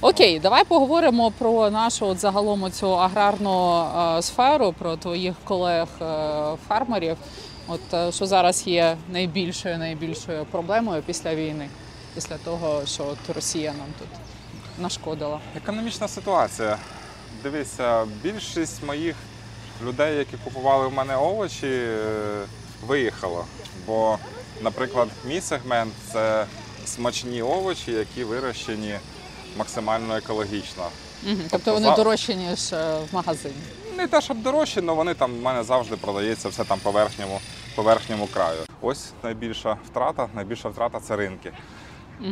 Окей, 0.01 0.39
давай 0.39 0.65
поговоримо 0.65 1.33
про 1.33 1.71
нашу 1.71 2.07
от 2.07 2.21
загалом 2.21 2.71
цю 2.71 2.99
аграрну 2.99 3.87
е, 4.19 4.23
сферу, 4.23 4.75
про 4.79 4.97
твоїх 4.97 5.35
колег-фермерів. 5.45 7.17
От 7.69 7.81
е, 7.95 8.13
що 8.13 8.27
зараз 8.27 8.67
є 8.67 8.97
найбільшою 9.09 9.79
найбільшою 9.79 10.45
проблемою 10.45 11.03
після 11.03 11.35
війни, 11.35 11.69
після 12.15 12.37
того, 12.37 12.83
що 12.87 13.05
от 13.05 13.35
Росія 13.35 13.73
нам 13.73 13.87
тут 13.99 14.09
нашкодила. 14.79 15.41
Економічна 15.57 16.09
ситуація. 16.09 16.79
Дивися, 17.43 18.07
більшість 18.23 18.83
моїх 18.83 19.17
людей, 19.85 20.19
які 20.19 20.37
купували 20.45 20.89
в 20.89 20.93
мене 20.93 21.17
овочі, 21.17 21.67
е, 21.67 21.99
виїхало. 22.87 23.45
Бо, 23.87 24.19
наприклад, 24.63 25.09
мій 25.25 25.41
сегмент 25.41 25.93
це 26.13 26.47
смачні 26.87 27.43
овочі, 27.43 27.93
які 27.93 28.25
вирощені 28.25 28.95
максимально 29.57 30.17
екологічно. 30.17 30.83
Мгм. 31.27 31.41
Тобто 31.51 31.73
вони 31.75 31.87
за- 31.87 31.97
дорожчі 31.97 32.35
ніж 32.35 32.73
е, 32.73 32.99
в 33.11 33.15
магазині. 33.15 33.55
Не 33.97 34.07
те, 34.09 34.21
щоб 34.21 34.43
дорожчі, 34.43 34.81
але 34.83 34.93
вони 34.93 35.15
там 35.15 35.35
в 35.39 35.43
мене 35.43 35.63
завжди 35.63 35.97
продається 35.97 36.49
все 36.49 36.65
там 36.65 36.79
по 36.83 36.91
верхньому, 36.91 37.41
по 37.77 37.83
верхньому 37.83 38.27
краю. 38.27 38.59
Ось 38.81 39.11
найбільша 39.23 39.77
втрата, 39.87 40.29
найбільша 40.35 40.69
втрата 40.69 41.01
це 41.01 41.17
ринки. 41.17 41.53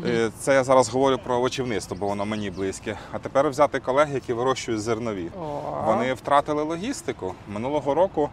Е, 0.06 0.30
Це 0.40 0.54
я 0.54 0.64
зараз 0.64 0.88
говорю 0.88 1.18
про 1.24 1.34
овочівництво, 1.36 1.96
бо 2.00 2.06
воно 2.06 2.26
мені 2.26 2.50
близьке. 2.50 2.98
А 3.12 3.18
тепер 3.18 3.48
взяти 3.50 3.80
колег, 3.80 4.14
які 4.14 4.32
вирощують 4.32 4.80
зернові. 4.80 5.28
О. 5.40 5.82
Вони 5.86 6.14
втратили 6.14 6.62
логістику. 6.62 7.34
Минулого 7.48 7.94
року 7.94 8.30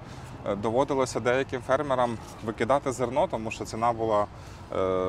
е, 0.52 0.56
доводилося 0.56 1.20
деяким 1.20 1.62
фермерам 1.68 2.18
викидати 2.46 2.92
зерно, 2.92 3.28
тому 3.32 3.52
що 3.52 3.66
ціна 3.66 3.92
була 3.94 4.26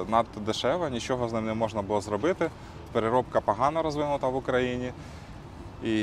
надто 0.08 0.40
дешева, 0.40 0.90
нічого 0.90 1.28
з 1.28 1.32
ним 1.32 1.46
не 1.46 1.54
можна 1.54 1.82
було 1.82 2.00
зробити. 2.00 2.50
Переробка 2.98 3.40
погано 3.40 3.82
розвинута 3.82 4.28
в 4.28 4.36
Україні 4.36 4.92
і 5.84 5.94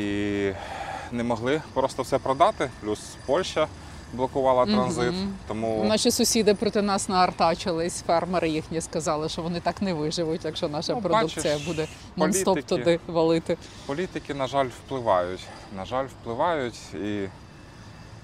не 1.12 1.24
могли 1.24 1.62
просто 1.74 2.04
все 2.04 2.18
продати. 2.20 2.70
Плюс 2.82 3.00
Польща 3.26 3.68
блокувала 4.14 4.66
транзит. 4.66 5.14
Тому 5.48 5.84
Наші 5.84 6.12
сусіди 6.12 6.54
проти 6.54 6.82
нас 6.82 7.10
наартачились, 7.10 8.02
фермери 8.02 8.50
їхні 8.50 8.82
сказали, 8.82 9.30
що 9.30 9.42
вони 9.42 9.60
так 9.60 9.82
не 9.82 9.94
виживуть, 9.94 10.46
якщо 10.46 10.70
наша 10.70 10.94
Ну, 10.96 11.02
продукція 11.02 11.54
бачиш, 11.54 11.68
буде 11.68 11.88
нон-стоп 12.18 12.64
туди 12.64 13.00
валити. 13.08 13.58
політики, 13.86 14.34
на 14.34 14.48
жаль, 14.48 14.68
впливають. 14.68 15.44
На 15.78 15.86
жаль, 15.86 16.06
впливають 16.06 16.80
і 16.94 17.28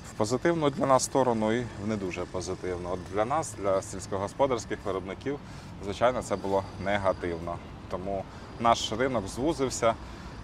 в 0.10 0.14
позитивну 0.18 0.70
для 0.70 0.86
нас 0.86 1.04
сторону, 1.04 1.52
і 1.54 1.60
в 1.84 1.88
не 1.88 1.96
дуже 1.96 2.22
позитивну. 2.26 2.90
От 2.92 3.00
для 3.14 3.26
нас, 3.26 3.56
для 3.62 3.82
сільськогосподарських 3.82 4.80
виробників, 4.86 5.40
звичайно, 5.84 6.22
це 6.22 6.36
було 6.36 6.64
негативно. 6.86 7.56
Тому 7.90 8.24
наш 8.60 8.92
ринок 8.92 9.28
звузився, 9.28 9.94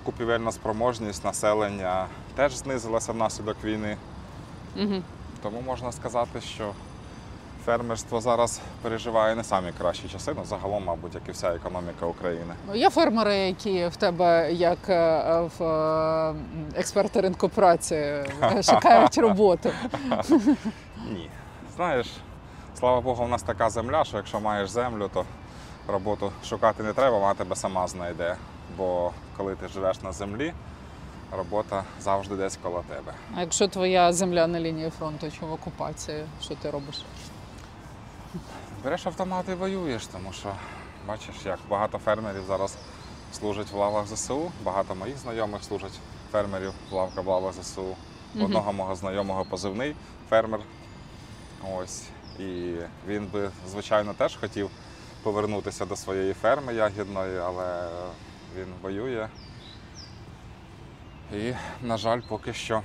купівельна 0.04 0.52
спроможність 0.52 1.26
населення 1.26 2.08
теж 2.36 2.56
знизилася 2.56 3.12
внаслідок 3.12 3.58
війни. 3.64 3.98
Угу. 4.82 5.02
Тому 5.44 5.62
можна 5.62 5.92
сказати, 5.92 6.42
що 6.42 6.72
фермерство 7.66 8.22
зараз 8.22 8.62
переживає 8.82 9.36
не 9.36 9.44
самі 9.44 9.72
кращі 9.78 10.10
часи, 10.10 10.34
ну 10.38 10.46
загалом, 10.46 10.84
мабуть, 10.84 11.16
як 11.16 11.24
і 11.28 11.32
вся 11.32 11.56
економіка 11.56 12.06
України. 12.06 12.54
Є 12.74 12.90
фермери, 12.90 13.36
які 13.36 13.88
в 13.88 13.96
тебе, 13.96 14.54
як 14.54 14.90
е, 14.90 15.42
в 15.60 15.64
е, 15.64 16.36
експерти 16.76 17.22
ринку 17.22 17.50
праці, 17.50 18.24
шукають 18.64 19.18
роботу. 19.18 19.70
Ні. 21.12 21.30
Знаєш, 21.76 22.08
слава 22.80 23.02
Богу, 23.02 23.24
у 23.24 23.28
нас 23.28 23.44
така 23.44 23.70
земля, 23.70 24.04
що 24.04 24.18
якщо 24.18 24.40
маєш 24.40 24.70
землю, 24.70 25.10
то 25.14 25.26
роботу 25.88 26.32
шукати 26.46 26.84
не 26.84 26.94
треба, 26.94 27.20
вона 27.20 27.34
тебе 27.34 27.56
сама 27.56 27.88
знайде. 27.88 28.36
Бо 28.78 29.12
коли 29.38 29.56
ти 29.56 29.68
живеш 29.68 30.02
на 30.02 30.12
землі, 30.12 30.54
робота 31.32 31.84
завжди 32.02 32.36
десь 32.36 32.58
коло 32.64 32.84
тебе. 32.90 33.14
А 33.36 33.42
якщо 33.42 33.68
твоя 33.68 34.14
земля 34.14 34.48
на 34.48 34.60
лінії 34.60 34.90
фронту 34.90 35.32
чи 35.40 35.46
в 35.46 35.54
окупації, 35.54 36.26
що 36.42 36.56
ти 36.56 36.70
робиш? 36.70 37.06
Береш 38.84 39.06
автомат 39.08 39.46
і 39.50 39.54
воюєш, 39.54 40.08
тому 40.08 40.34
що 40.34 40.50
бачиш, 41.08 41.36
як 41.46 41.60
багато 41.70 41.98
фермерів 41.98 42.44
зараз 42.48 42.78
служить 43.34 43.72
в 43.72 43.76
лавах 43.76 44.08
ЗСУ. 44.08 44.52
Багато 44.64 44.96
моїх 44.96 45.18
знайомих 45.18 45.64
служать 45.64 46.00
фермерів 46.32 46.74
в 46.90 46.94
лавках 46.94 47.26
в 47.26 47.28
лавах 47.28 47.54
ЗСУ. 47.54 47.96
Одного 48.42 48.74
мого 48.74 48.96
знайомого 48.96 49.46
позивний 49.46 49.96
фермер. 50.30 50.60
Ось. 51.78 52.04
І 52.40 52.74
він 53.08 53.26
би, 53.26 53.50
звичайно, 53.70 54.14
теж 54.14 54.36
хотів 54.36 54.70
повернутися 55.24 55.86
до 55.86 55.96
своєї 55.96 56.34
ферми 56.34 56.74
ягідної, 56.76 57.38
але 57.38 57.90
він 58.58 58.68
воює. 58.82 59.28
І, 61.34 61.54
на 61.82 61.98
жаль, 61.98 62.22
поки 62.28 62.54
що 62.54 62.82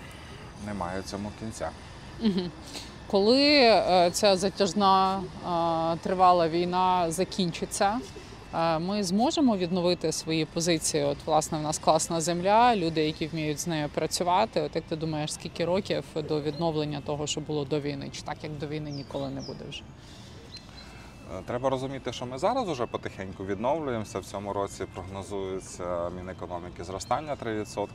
немає 0.66 1.03
цьому 1.03 1.30
кінця. 1.41 1.70
Коли 3.11 3.43
е, 3.43 4.11
ця 4.12 4.36
затяжна 4.36 5.20
е, 5.20 5.99
тривала 6.03 6.49
війна 6.49 7.11
закінчиться, 7.11 8.01
е, 8.55 8.78
ми 8.78 9.03
зможемо 9.03 9.57
відновити 9.57 10.12
свої 10.12 10.45
позиції. 10.45 11.05
От, 11.05 11.16
власне, 11.26 11.59
в 11.59 11.62
нас 11.62 11.78
класна 11.78 12.20
земля, 12.20 12.76
люди, 12.76 13.05
які 13.05 13.26
вміють 13.26 13.61
з 13.61 13.66
нею 13.66 13.89
працювати. 13.95 14.61
От 14.61 14.76
як 14.76 14.84
ти 14.84 14.97
думаєш, 14.97 15.32
скільки 15.32 15.64
років 15.64 16.05
до 16.28 16.41
відновлення 16.41 17.01
того, 17.07 17.26
що 17.26 17.41
було 17.41 17.64
до 17.64 17.80
війни? 17.80 18.11
Чи 18.12 18.22
так 18.22 18.36
як 18.43 18.59
до 18.59 18.66
війни 18.66 18.91
ніколи 18.91 19.28
не 19.28 19.41
буде 19.41 19.64
вже? 19.68 19.82
Е, 21.37 21.43
Треба 21.47 21.70
розуміти, 21.70 22.12
що 22.12 22.26
ми 22.26 22.39
зараз 22.39 22.68
уже 22.68 22.87
потихеньку 22.87 23.45
відновлюємося. 23.45 24.18
В 24.18 24.24
цьому 24.24 24.53
році 24.53 24.85
прогнозується 24.95 26.11
Мінекономіки 26.11 26.85
зростання 26.85 27.37
3%. 27.45 27.87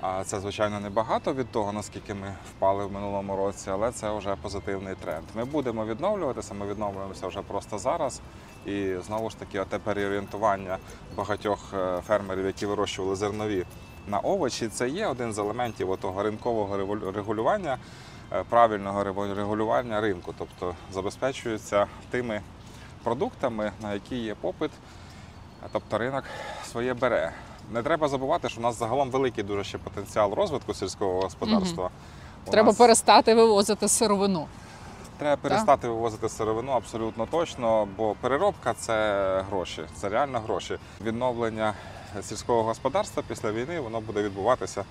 А 0.00 0.24
це, 0.24 0.40
звичайно, 0.40 0.80
небагато 0.80 1.34
від 1.34 1.50
того, 1.50 1.72
наскільки 1.72 2.14
ми 2.14 2.34
впали 2.50 2.86
в 2.86 2.92
минулому 2.92 3.36
році, 3.36 3.70
але 3.70 3.92
це 3.92 4.18
вже 4.18 4.36
позитивний 4.36 4.94
тренд. 4.94 5.24
Ми 5.34 5.44
будемо 5.44 5.84
відновлюватися, 5.84 6.54
ми 6.54 6.66
відновлюємося 6.66 7.26
вже 7.26 7.42
просто 7.42 7.78
зараз. 7.78 8.20
І 8.66 8.94
знову 9.06 9.30
ж 9.30 9.38
таки, 9.38 9.64
те 9.68 9.78
переорієнтування 9.78 10.78
багатьох 11.16 11.74
е, 11.74 12.00
фермерів, 12.06 12.46
які 12.46 12.66
вирощували 12.66 13.16
зернові 13.16 13.64
на 14.08 14.18
овочі, 14.18 14.68
це 14.68 14.88
є 14.88 15.06
один 15.06 15.32
з 15.32 15.38
елементів 15.38 15.98
того 16.00 16.22
ринкового 16.22 16.76
регулювання, 17.12 17.78
правильного 18.48 19.04
рево- 19.04 19.34
регулювання 19.34 20.00
ринку, 20.00 20.34
тобто 20.38 20.74
забезпечується 20.92 21.86
тими 22.10 22.40
продуктами, 23.04 23.72
на 23.82 23.94
які 23.94 24.16
є 24.16 24.34
попит, 24.34 24.70
тобто 25.72 25.98
ринок 25.98 26.24
своє 26.70 26.94
бере. 26.94 27.32
Не 27.72 27.82
треба 27.82 28.08
забувати, 28.08 28.48
що 28.48 28.60
у 28.60 28.62
нас 28.62 28.78
загалом 28.78 29.10
великий 29.10 29.44
дуже 29.44 29.64
ще 29.64 29.78
потенціал 29.78 30.32
розвитку 30.34 30.74
сільського 30.74 31.20
господарства. 31.20 31.90
У 32.46 32.50
Треба 32.50 32.66
нас 32.68 32.76
перестати 32.76 33.34
вивозити 33.34 33.88
сировину. 33.88 34.46
треба 35.18 35.36
перестати 35.36 35.88
вивозити 35.88 36.28
сировину 36.28 36.72
абсолютно 36.72 37.26
точно, 37.26 37.88
бо 37.96 38.14
переробка 38.20 38.74
це 38.74 39.44
гроші, 39.50 39.82
це 39.96 40.08
реально 40.08 40.40
гроші. 40.40 40.78
Відновлення 41.04 41.74
сільського 42.22 42.62
господарства 42.62 43.22
після 43.28 43.52
війни 43.52 43.80
воно 43.80 44.00
буде 44.00 44.22
відбуватися 44.22 44.80
е, 44.80 44.84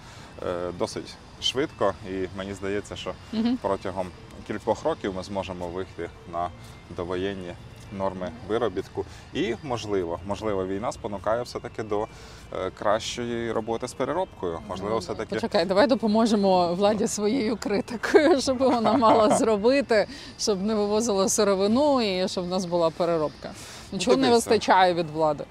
досить 0.80 1.16
швидко, 1.42 1.94
і 2.10 2.28
мені 2.38 2.54
здається, 2.54 2.96
що 2.96 3.14
протягом 3.62 4.08
кількох 4.48 4.84
років 4.84 5.14
ми 5.16 5.24
зможемо 5.24 5.68
вийти 5.68 6.10
на 6.34 6.50
довоєнні 6.90 7.54
норми 7.92 8.32
виробітку. 8.48 9.06
І 9.34 9.56
можливо, 9.64 10.20
можливо, 10.28 10.68
війна 10.68 10.92
спонукає 10.92 11.44
все-таки 11.44 11.84
до 11.84 12.08
е, 12.54 12.70
кращої 12.70 13.52
роботи 13.52 13.88
з 13.88 13.94
переробкою. 13.94 14.60
Можливо, 14.68 14.98
все-таки 14.98 15.36
Почекай, 15.36 15.66
давай 15.66 15.88
допоможемо 15.88 16.74
владі 16.74 17.08
своєю 17.08 17.58
критикою, 17.58 18.42
щоб 18.42 18.58
вона 18.58 18.94
мала 18.94 19.38
зробити, 19.38 20.08
щоб 20.40 20.64
не 20.64 20.76
вивозила 20.76 21.30
сировину 21.30 22.02
і 22.02 22.28
щоб 22.28 22.46
в 22.46 22.48
нас 22.48 22.66
була 22.66 22.90
переробка. 22.90 23.52
Нічого 23.92 24.18
не 24.18 24.32
вистачає 24.32 24.94
від 24.94 25.10
влади. 25.10 25.44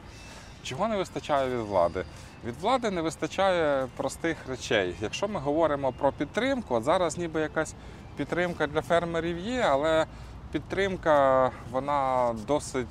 Чого 0.62 0.88
не 0.88 0.96
вистачає 0.96 1.56
від 1.56 1.66
влади? 1.66 2.04
Від 2.44 2.56
влади 2.60 2.90
не 2.90 3.02
вистачає 3.02 3.88
простих 3.96 4.36
речей. 4.48 4.94
Якщо 5.00 5.28
ми 5.28 5.40
говоримо 5.40 5.92
про 5.92 6.12
підтримку, 6.12 6.74
от 6.74 6.84
зараз 6.84 7.18
ніби 7.18 7.40
якась 7.40 7.74
підтримка 8.16 8.66
для 8.66 8.82
фермерів 8.82 9.38
є, 9.38 9.60
але 9.60 10.06
підтримка 10.52 11.50
вона 11.70 12.34
досить 12.46 12.86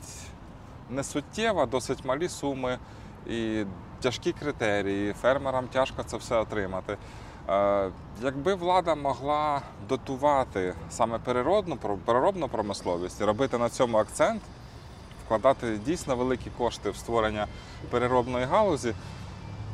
несуттєва, 0.90 1.66
досить 1.66 2.06
малі 2.06 2.30
суми 2.30 2.78
і 3.28 3.66
тяжкі 4.02 4.32
критерії. 4.32 5.14
Фермерам 5.14 5.68
тяжко 5.68 6.04
це 6.04 6.18
все 6.18 6.36
отримати. 6.36 6.98
Е, 7.50 7.90
Якби 8.22 8.56
влада 8.56 8.96
могла 8.96 9.62
дотувати 9.90 10.74
саме 10.90 11.20
переробну, 11.20 11.78
переробну 12.06 12.48
промисловість 12.48 13.22
і 13.22 13.24
робити 13.24 13.58
на 13.58 13.70
цьому 13.70 13.98
акцент, 13.98 14.42
вкладати 15.26 15.78
дійсно 15.78 16.16
великі 16.16 16.52
кошти 16.58 16.90
в 16.90 16.96
створення 16.96 17.48
переробної 17.90 18.46
галузі, 18.46 18.94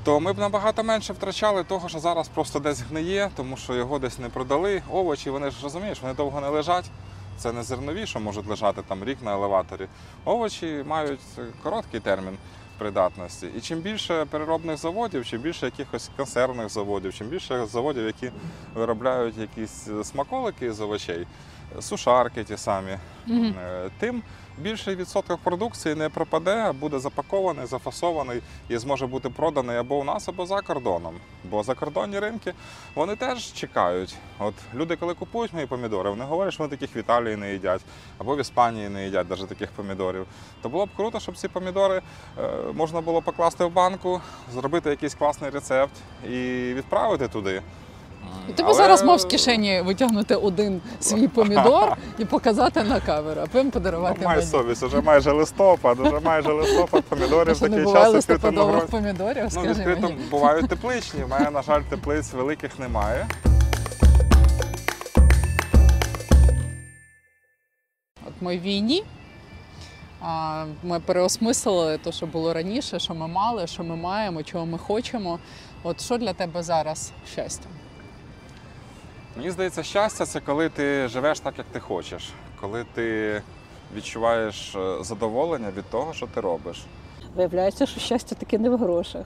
то 0.04 0.20
ми 0.20 0.34
б 0.34 0.38
набагато 0.40 0.84
менше 0.84 1.14
втрачали 1.14 1.64
того, 1.64 1.90
що 1.90 2.00
зараз 2.00 2.28
просто 2.28 2.60
десь 2.60 2.82
гниє, 2.82 3.30
тому 3.36 3.58
що 3.58 3.74
його 3.74 4.00
десь 4.00 4.20
не 4.20 4.30
продали. 4.30 4.82
Овочі, 4.92 5.30
вони 5.30 5.52
ж 5.52 5.58
розумієш, 5.64 6.02
вони 6.02 6.14
довго 6.14 6.42
не 6.42 6.50
лежать. 6.50 6.86
Це 7.38 7.52
не 7.52 7.64
зернові, 7.64 8.06
що 8.06 8.20
можуть 8.20 8.48
лежати 8.48 8.82
там 8.88 9.04
рік 9.04 9.18
на 9.22 9.34
елеваторі. 9.34 9.88
Овочі 10.26 10.84
мають 10.88 11.20
короткий 11.64 12.00
термін 12.00 12.38
придатності. 12.78 13.48
І 13.58 13.62
чим 13.62 13.80
більше 13.80 14.26
переробних 14.26 14.78
заводів, 14.78 15.26
чим 15.26 15.42
більше 15.42 15.66
якихось 15.66 16.10
консервних 16.18 16.70
заводів, 16.70 17.14
чим 17.14 17.28
більше 17.28 17.66
заводів, 17.66 18.06
які 18.06 18.32
виробляють 18.76 19.38
якісь 19.38 19.88
смаколики 20.04 20.74
з 20.74 20.82
овочей, 20.82 21.28
сушарки 21.80 22.44
ті 22.44 22.58
самі, 22.58 22.98
Мгм. 23.26 23.56
Е, 23.60 23.90
тим 24.00 24.24
більший 24.62 24.96
відсоток 24.96 25.40
продукції 25.44 25.96
не 25.96 26.10
пропаде, 26.10 26.56
а 26.56 26.74
буде 26.74 27.00
запакований, 27.00 27.66
зафасований 27.66 28.42
і 28.70 28.78
зможе 28.78 29.08
бути 29.08 29.30
проданий 29.30 29.78
або 29.78 29.96
у 30.00 30.04
нас, 30.04 30.30
або 30.30 30.46
за 30.46 30.62
кордоном. 30.62 31.16
Бо 31.44 31.64
закордонні 31.64 32.20
ринки 32.20 32.54
вони 32.96 33.16
теж 33.16 33.54
чекають. 33.54 34.16
От 34.40 34.54
люди, 34.74 34.96
коли 34.96 35.14
купують 35.14 35.54
мої 35.54 35.66
помідори, 35.66 36.10
вони 36.10 36.26
говорять, 36.26 36.54
що 36.54 36.64
вони 36.64 36.78
таких 36.78 36.96
в 36.96 36.98
Італії 36.98 37.36
не 37.36 37.54
їдять, 37.54 37.82
або 38.18 38.36
в 38.36 38.40
Іспанії 38.40 38.90
не 38.90 39.06
їдять 39.06 39.30
навіть 39.30 39.48
таких 39.48 39.72
помідорів. 39.72 40.26
То 40.62 40.70
було 40.70 40.86
б 40.86 40.90
круто, 40.98 41.20
щоб 41.20 41.38
ці 41.38 41.48
помідори 41.48 42.02
е, 42.40 42.50
можна 42.74 43.02
було 43.02 43.22
покласти 43.22 43.66
в 43.66 43.74
банку, 43.74 44.22
зробити 44.54 44.90
якийсь 44.90 45.16
класний 45.16 45.50
рецепт 45.50 45.94
і 46.26 46.74
відправити 46.74 47.28
туди. 47.28 47.62
Ти 48.56 48.64
б 48.64 48.74
зараз 48.74 49.04
мав 49.04 49.20
з 49.20 49.26
кишені 49.26 49.82
витягнути 49.82 50.36
один 50.36 50.82
свій 51.00 51.28
помідор 51.28 51.98
і 52.20 52.26
показати 52.26 52.84
на 52.84 53.00
камеру, 53.00 53.42
а 53.44 53.48
потім 53.48 53.72
подарувати 53.72 54.20
Ну, 54.24 54.30
мені. 54.30 54.42
совість, 54.42 54.84
уже 54.84 55.02
майже 55.02 55.32
листопад, 55.32 56.00
уже 56.00 56.20
майже 56.20 56.52
листопад, 56.54 57.04
помідорів 57.04 57.62
не 57.62 57.70
такий 57.70 57.86
час 57.94 58.14
відкритому 58.14 58.14
листопадових 58.14 58.76
ґрунті. 58.76 58.92
помідорів, 58.92 59.48
Ну, 59.56 59.62
відкрито 59.62 60.02
мені. 60.02 60.18
бувають 60.32 60.70
тепличні. 60.70 61.24
У 61.24 61.28
мене, 61.28 61.50
на 61.52 61.62
жаль, 61.62 61.82
теплиць 61.82 62.34
великих 62.34 62.80
немає. 62.80 63.28
От 68.28 68.34
ми 68.42 68.58
в 68.58 68.62
війні. 68.62 69.04
Ми 70.84 71.00
переосмислили 71.00 71.98
те, 71.98 72.12
що 72.12 72.26
було 72.26 72.54
раніше, 72.54 73.00
що 73.00 73.14
ми 73.16 73.28
мали, 73.28 73.68
що 73.68 73.84
ми 73.84 73.96
маємо, 73.96 74.44
чого 74.44 74.66
ми 74.66 74.78
хочемо. 74.78 75.40
От 75.84 76.02
що 76.02 76.18
для 76.18 76.34
тебе 76.34 76.64
зараз 76.64 77.12
щастя? 77.34 77.66
Мені 79.36 79.52
здається, 79.52 79.84
щастя 79.84 80.26
це 80.26 80.40
коли 80.40 80.70
ти 80.70 81.08
живеш 81.08 81.40
так, 81.40 81.54
як 81.58 81.68
ти 81.72 81.80
хочеш, 81.80 82.30
коли 82.62 82.86
ти 82.94 83.42
відчуваєш 83.96 84.76
е, 84.76 85.04
задоволення 85.04 85.72
від 85.78 85.86
того, 85.86 86.14
що 86.14 86.28
ти 86.28 86.42
робиш. 86.42 86.84
Виявляється, 87.36 87.86
що 87.86 88.00
щастя 88.00 88.36
таки 88.36 88.58
не 88.60 88.70
в 88.70 88.78
грошах. 88.78 89.26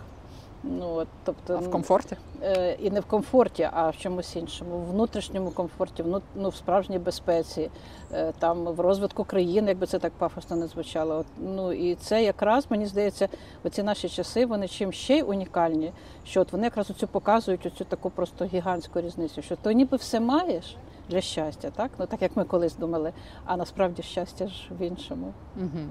Ну, 0.68 0.94
от, 0.96 1.08
тобто, 1.24 1.54
А 1.54 1.58
в 1.58 1.72
комфорті? 1.72 2.18
е, 2.44 2.74
і 2.80 2.92
не 2.92 3.00
в 3.00 3.06
комфорті, 3.06 3.70
а 3.74 3.90
в 3.90 3.98
чомусь 3.98 4.36
іншому, 4.36 4.78
в 4.78 4.92
внутрішньому 4.92 5.52
комфорті, 5.52 6.04
вну- 6.04 6.22
ну, 6.36 6.50
в 6.50 6.56
справжній 6.56 7.00
безпеці, 7.00 7.70
е, 8.14 8.34
там 8.40 8.64
в 8.66 8.80
розвитку 8.80 9.24
країни, 9.24 9.68
якби 9.68 9.86
це 9.88 10.00
так 10.00 10.14
пафосно 10.14 10.56
не 10.56 10.68
звучало. 10.68 11.16
От, 11.16 11.26
ну 11.40 11.74
і 11.74 11.96
це 11.96 12.24
якраз 12.24 12.66
мені 12.70 12.86
здається, 12.86 13.28
оці 13.64 13.84
наші 13.84 14.10
часи 14.10 14.46
вони 14.46 14.68
чим 14.68 14.92
ще 14.92 15.18
й 15.18 15.22
унікальні, 15.22 15.94
що 16.26 16.42
от 16.42 16.52
вони 16.52 16.64
якраз 16.64 16.90
оцю 16.92 17.08
показують 17.08 17.66
оцю 17.66 17.84
таку 17.86 18.10
просто 18.10 18.46
гігантську 18.46 19.02
різницю, 19.02 19.42
що 19.42 19.56
ти 19.56 19.74
ніби 19.74 19.98
все 19.98 20.20
маєш 20.20 20.76
для 21.10 21.22
щастя, 21.22 21.70
так? 21.76 21.92
Ну 22.00 22.06
так 22.06 22.22
як 22.22 22.36
ми 22.36 22.44
колись 22.44 22.76
думали, 22.76 23.14
а 23.46 23.58
насправді 23.58 24.02
щастя 24.02 24.48
ж 24.48 24.70
в 24.80 24.82
іншому. 24.82 25.34
Угу. 25.58 25.86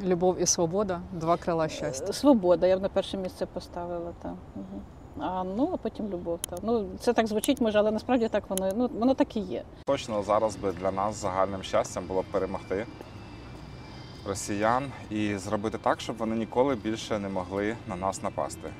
Любов 0.00 0.40
і 0.40 0.46
свобода 0.46 1.00
два 1.12 1.36
крила 1.36 1.68
щастя. 1.68 2.06
Е, 2.08 2.12
Свобода, 2.12 2.66
я 2.66 2.76
б 2.76 2.82
на 2.82 2.88
перше 2.88 3.16
місце 3.16 3.46
поставила 3.46 4.12
там. 4.22 4.36
Угу. 4.56 4.82
А 5.18 5.44
ну 5.44 5.70
а 5.72 5.76
потім 5.76 6.08
любов. 6.08 6.38
Там. 6.50 6.58
Ну 6.62 6.86
це 7.00 7.12
так 7.12 7.26
звучить, 7.26 7.60
може, 7.60 7.78
але 7.78 7.90
насправді 7.90 8.28
так 8.28 8.50
воно 8.50 8.72
ну 8.76 8.90
воно 8.98 9.14
так 9.14 9.36
і 9.36 9.40
є. 9.40 9.62
Точно 9.86 10.22
зараз 10.22 10.56
би 10.56 10.72
для 10.72 10.90
нас 10.90 11.16
загальним 11.16 11.62
щастям 11.62 12.06
було 12.06 12.22
б 12.22 12.24
перемогти 12.24 12.86
росіян 14.26 14.84
і 15.10 15.36
зробити 15.36 15.78
так, 15.78 16.00
щоб 16.00 16.16
вони 16.16 16.36
ніколи 16.36 16.74
більше 16.74 17.18
не 17.18 17.28
могли 17.28 17.76
на 17.88 17.96
нас 17.96 18.22
напасти. 18.22 18.70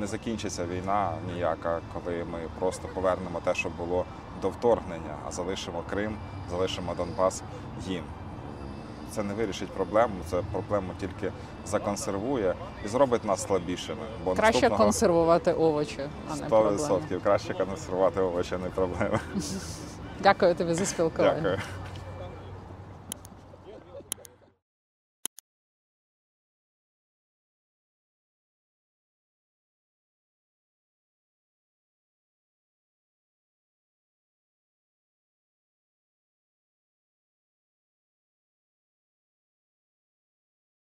Не 0.00 0.06
закінчиться 0.06 0.66
війна 0.66 1.12
ніяка, 1.34 1.80
коли 1.94 2.24
ми 2.32 2.38
просто 2.58 2.88
повернемо 2.94 3.40
те, 3.44 3.54
що 3.54 3.70
було 3.78 4.04
до 4.42 4.48
вторгнення, 4.48 5.16
а 5.28 5.30
залишимо 5.30 5.82
Крим, 5.90 6.16
залишимо 6.50 6.94
Донбас 6.94 7.42
їм. 7.86 8.02
Це 9.10 9.22
не 9.22 9.34
вирішить 9.34 9.68
проблему. 9.68 10.14
Це 10.30 10.42
проблему 10.52 10.88
тільки 11.00 11.32
законсервує 11.66 12.54
і 12.84 12.88
зробить 12.88 13.24
нас 13.24 13.42
слабішими. 13.42 14.00
Бо 14.24 14.34
Краще 14.34 14.52
наступного 14.60 14.84
консервувати 14.84 15.52
овочі, 15.52 16.00
а 16.32 16.36
не 16.36 16.42
100% 16.42 16.48
проблеми. 16.48 17.20
краще 17.22 17.54
консервувати 17.54 18.20
овочі, 18.20 18.54
а 18.54 18.58
не 18.58 18.70
проблеми. 18.70 19.18
Дякую 20.20 20.54
тобі 20.54 20.74
за 20.74 20.86
спілкування. 20.86 21.34
Дякую. 21.42 21.58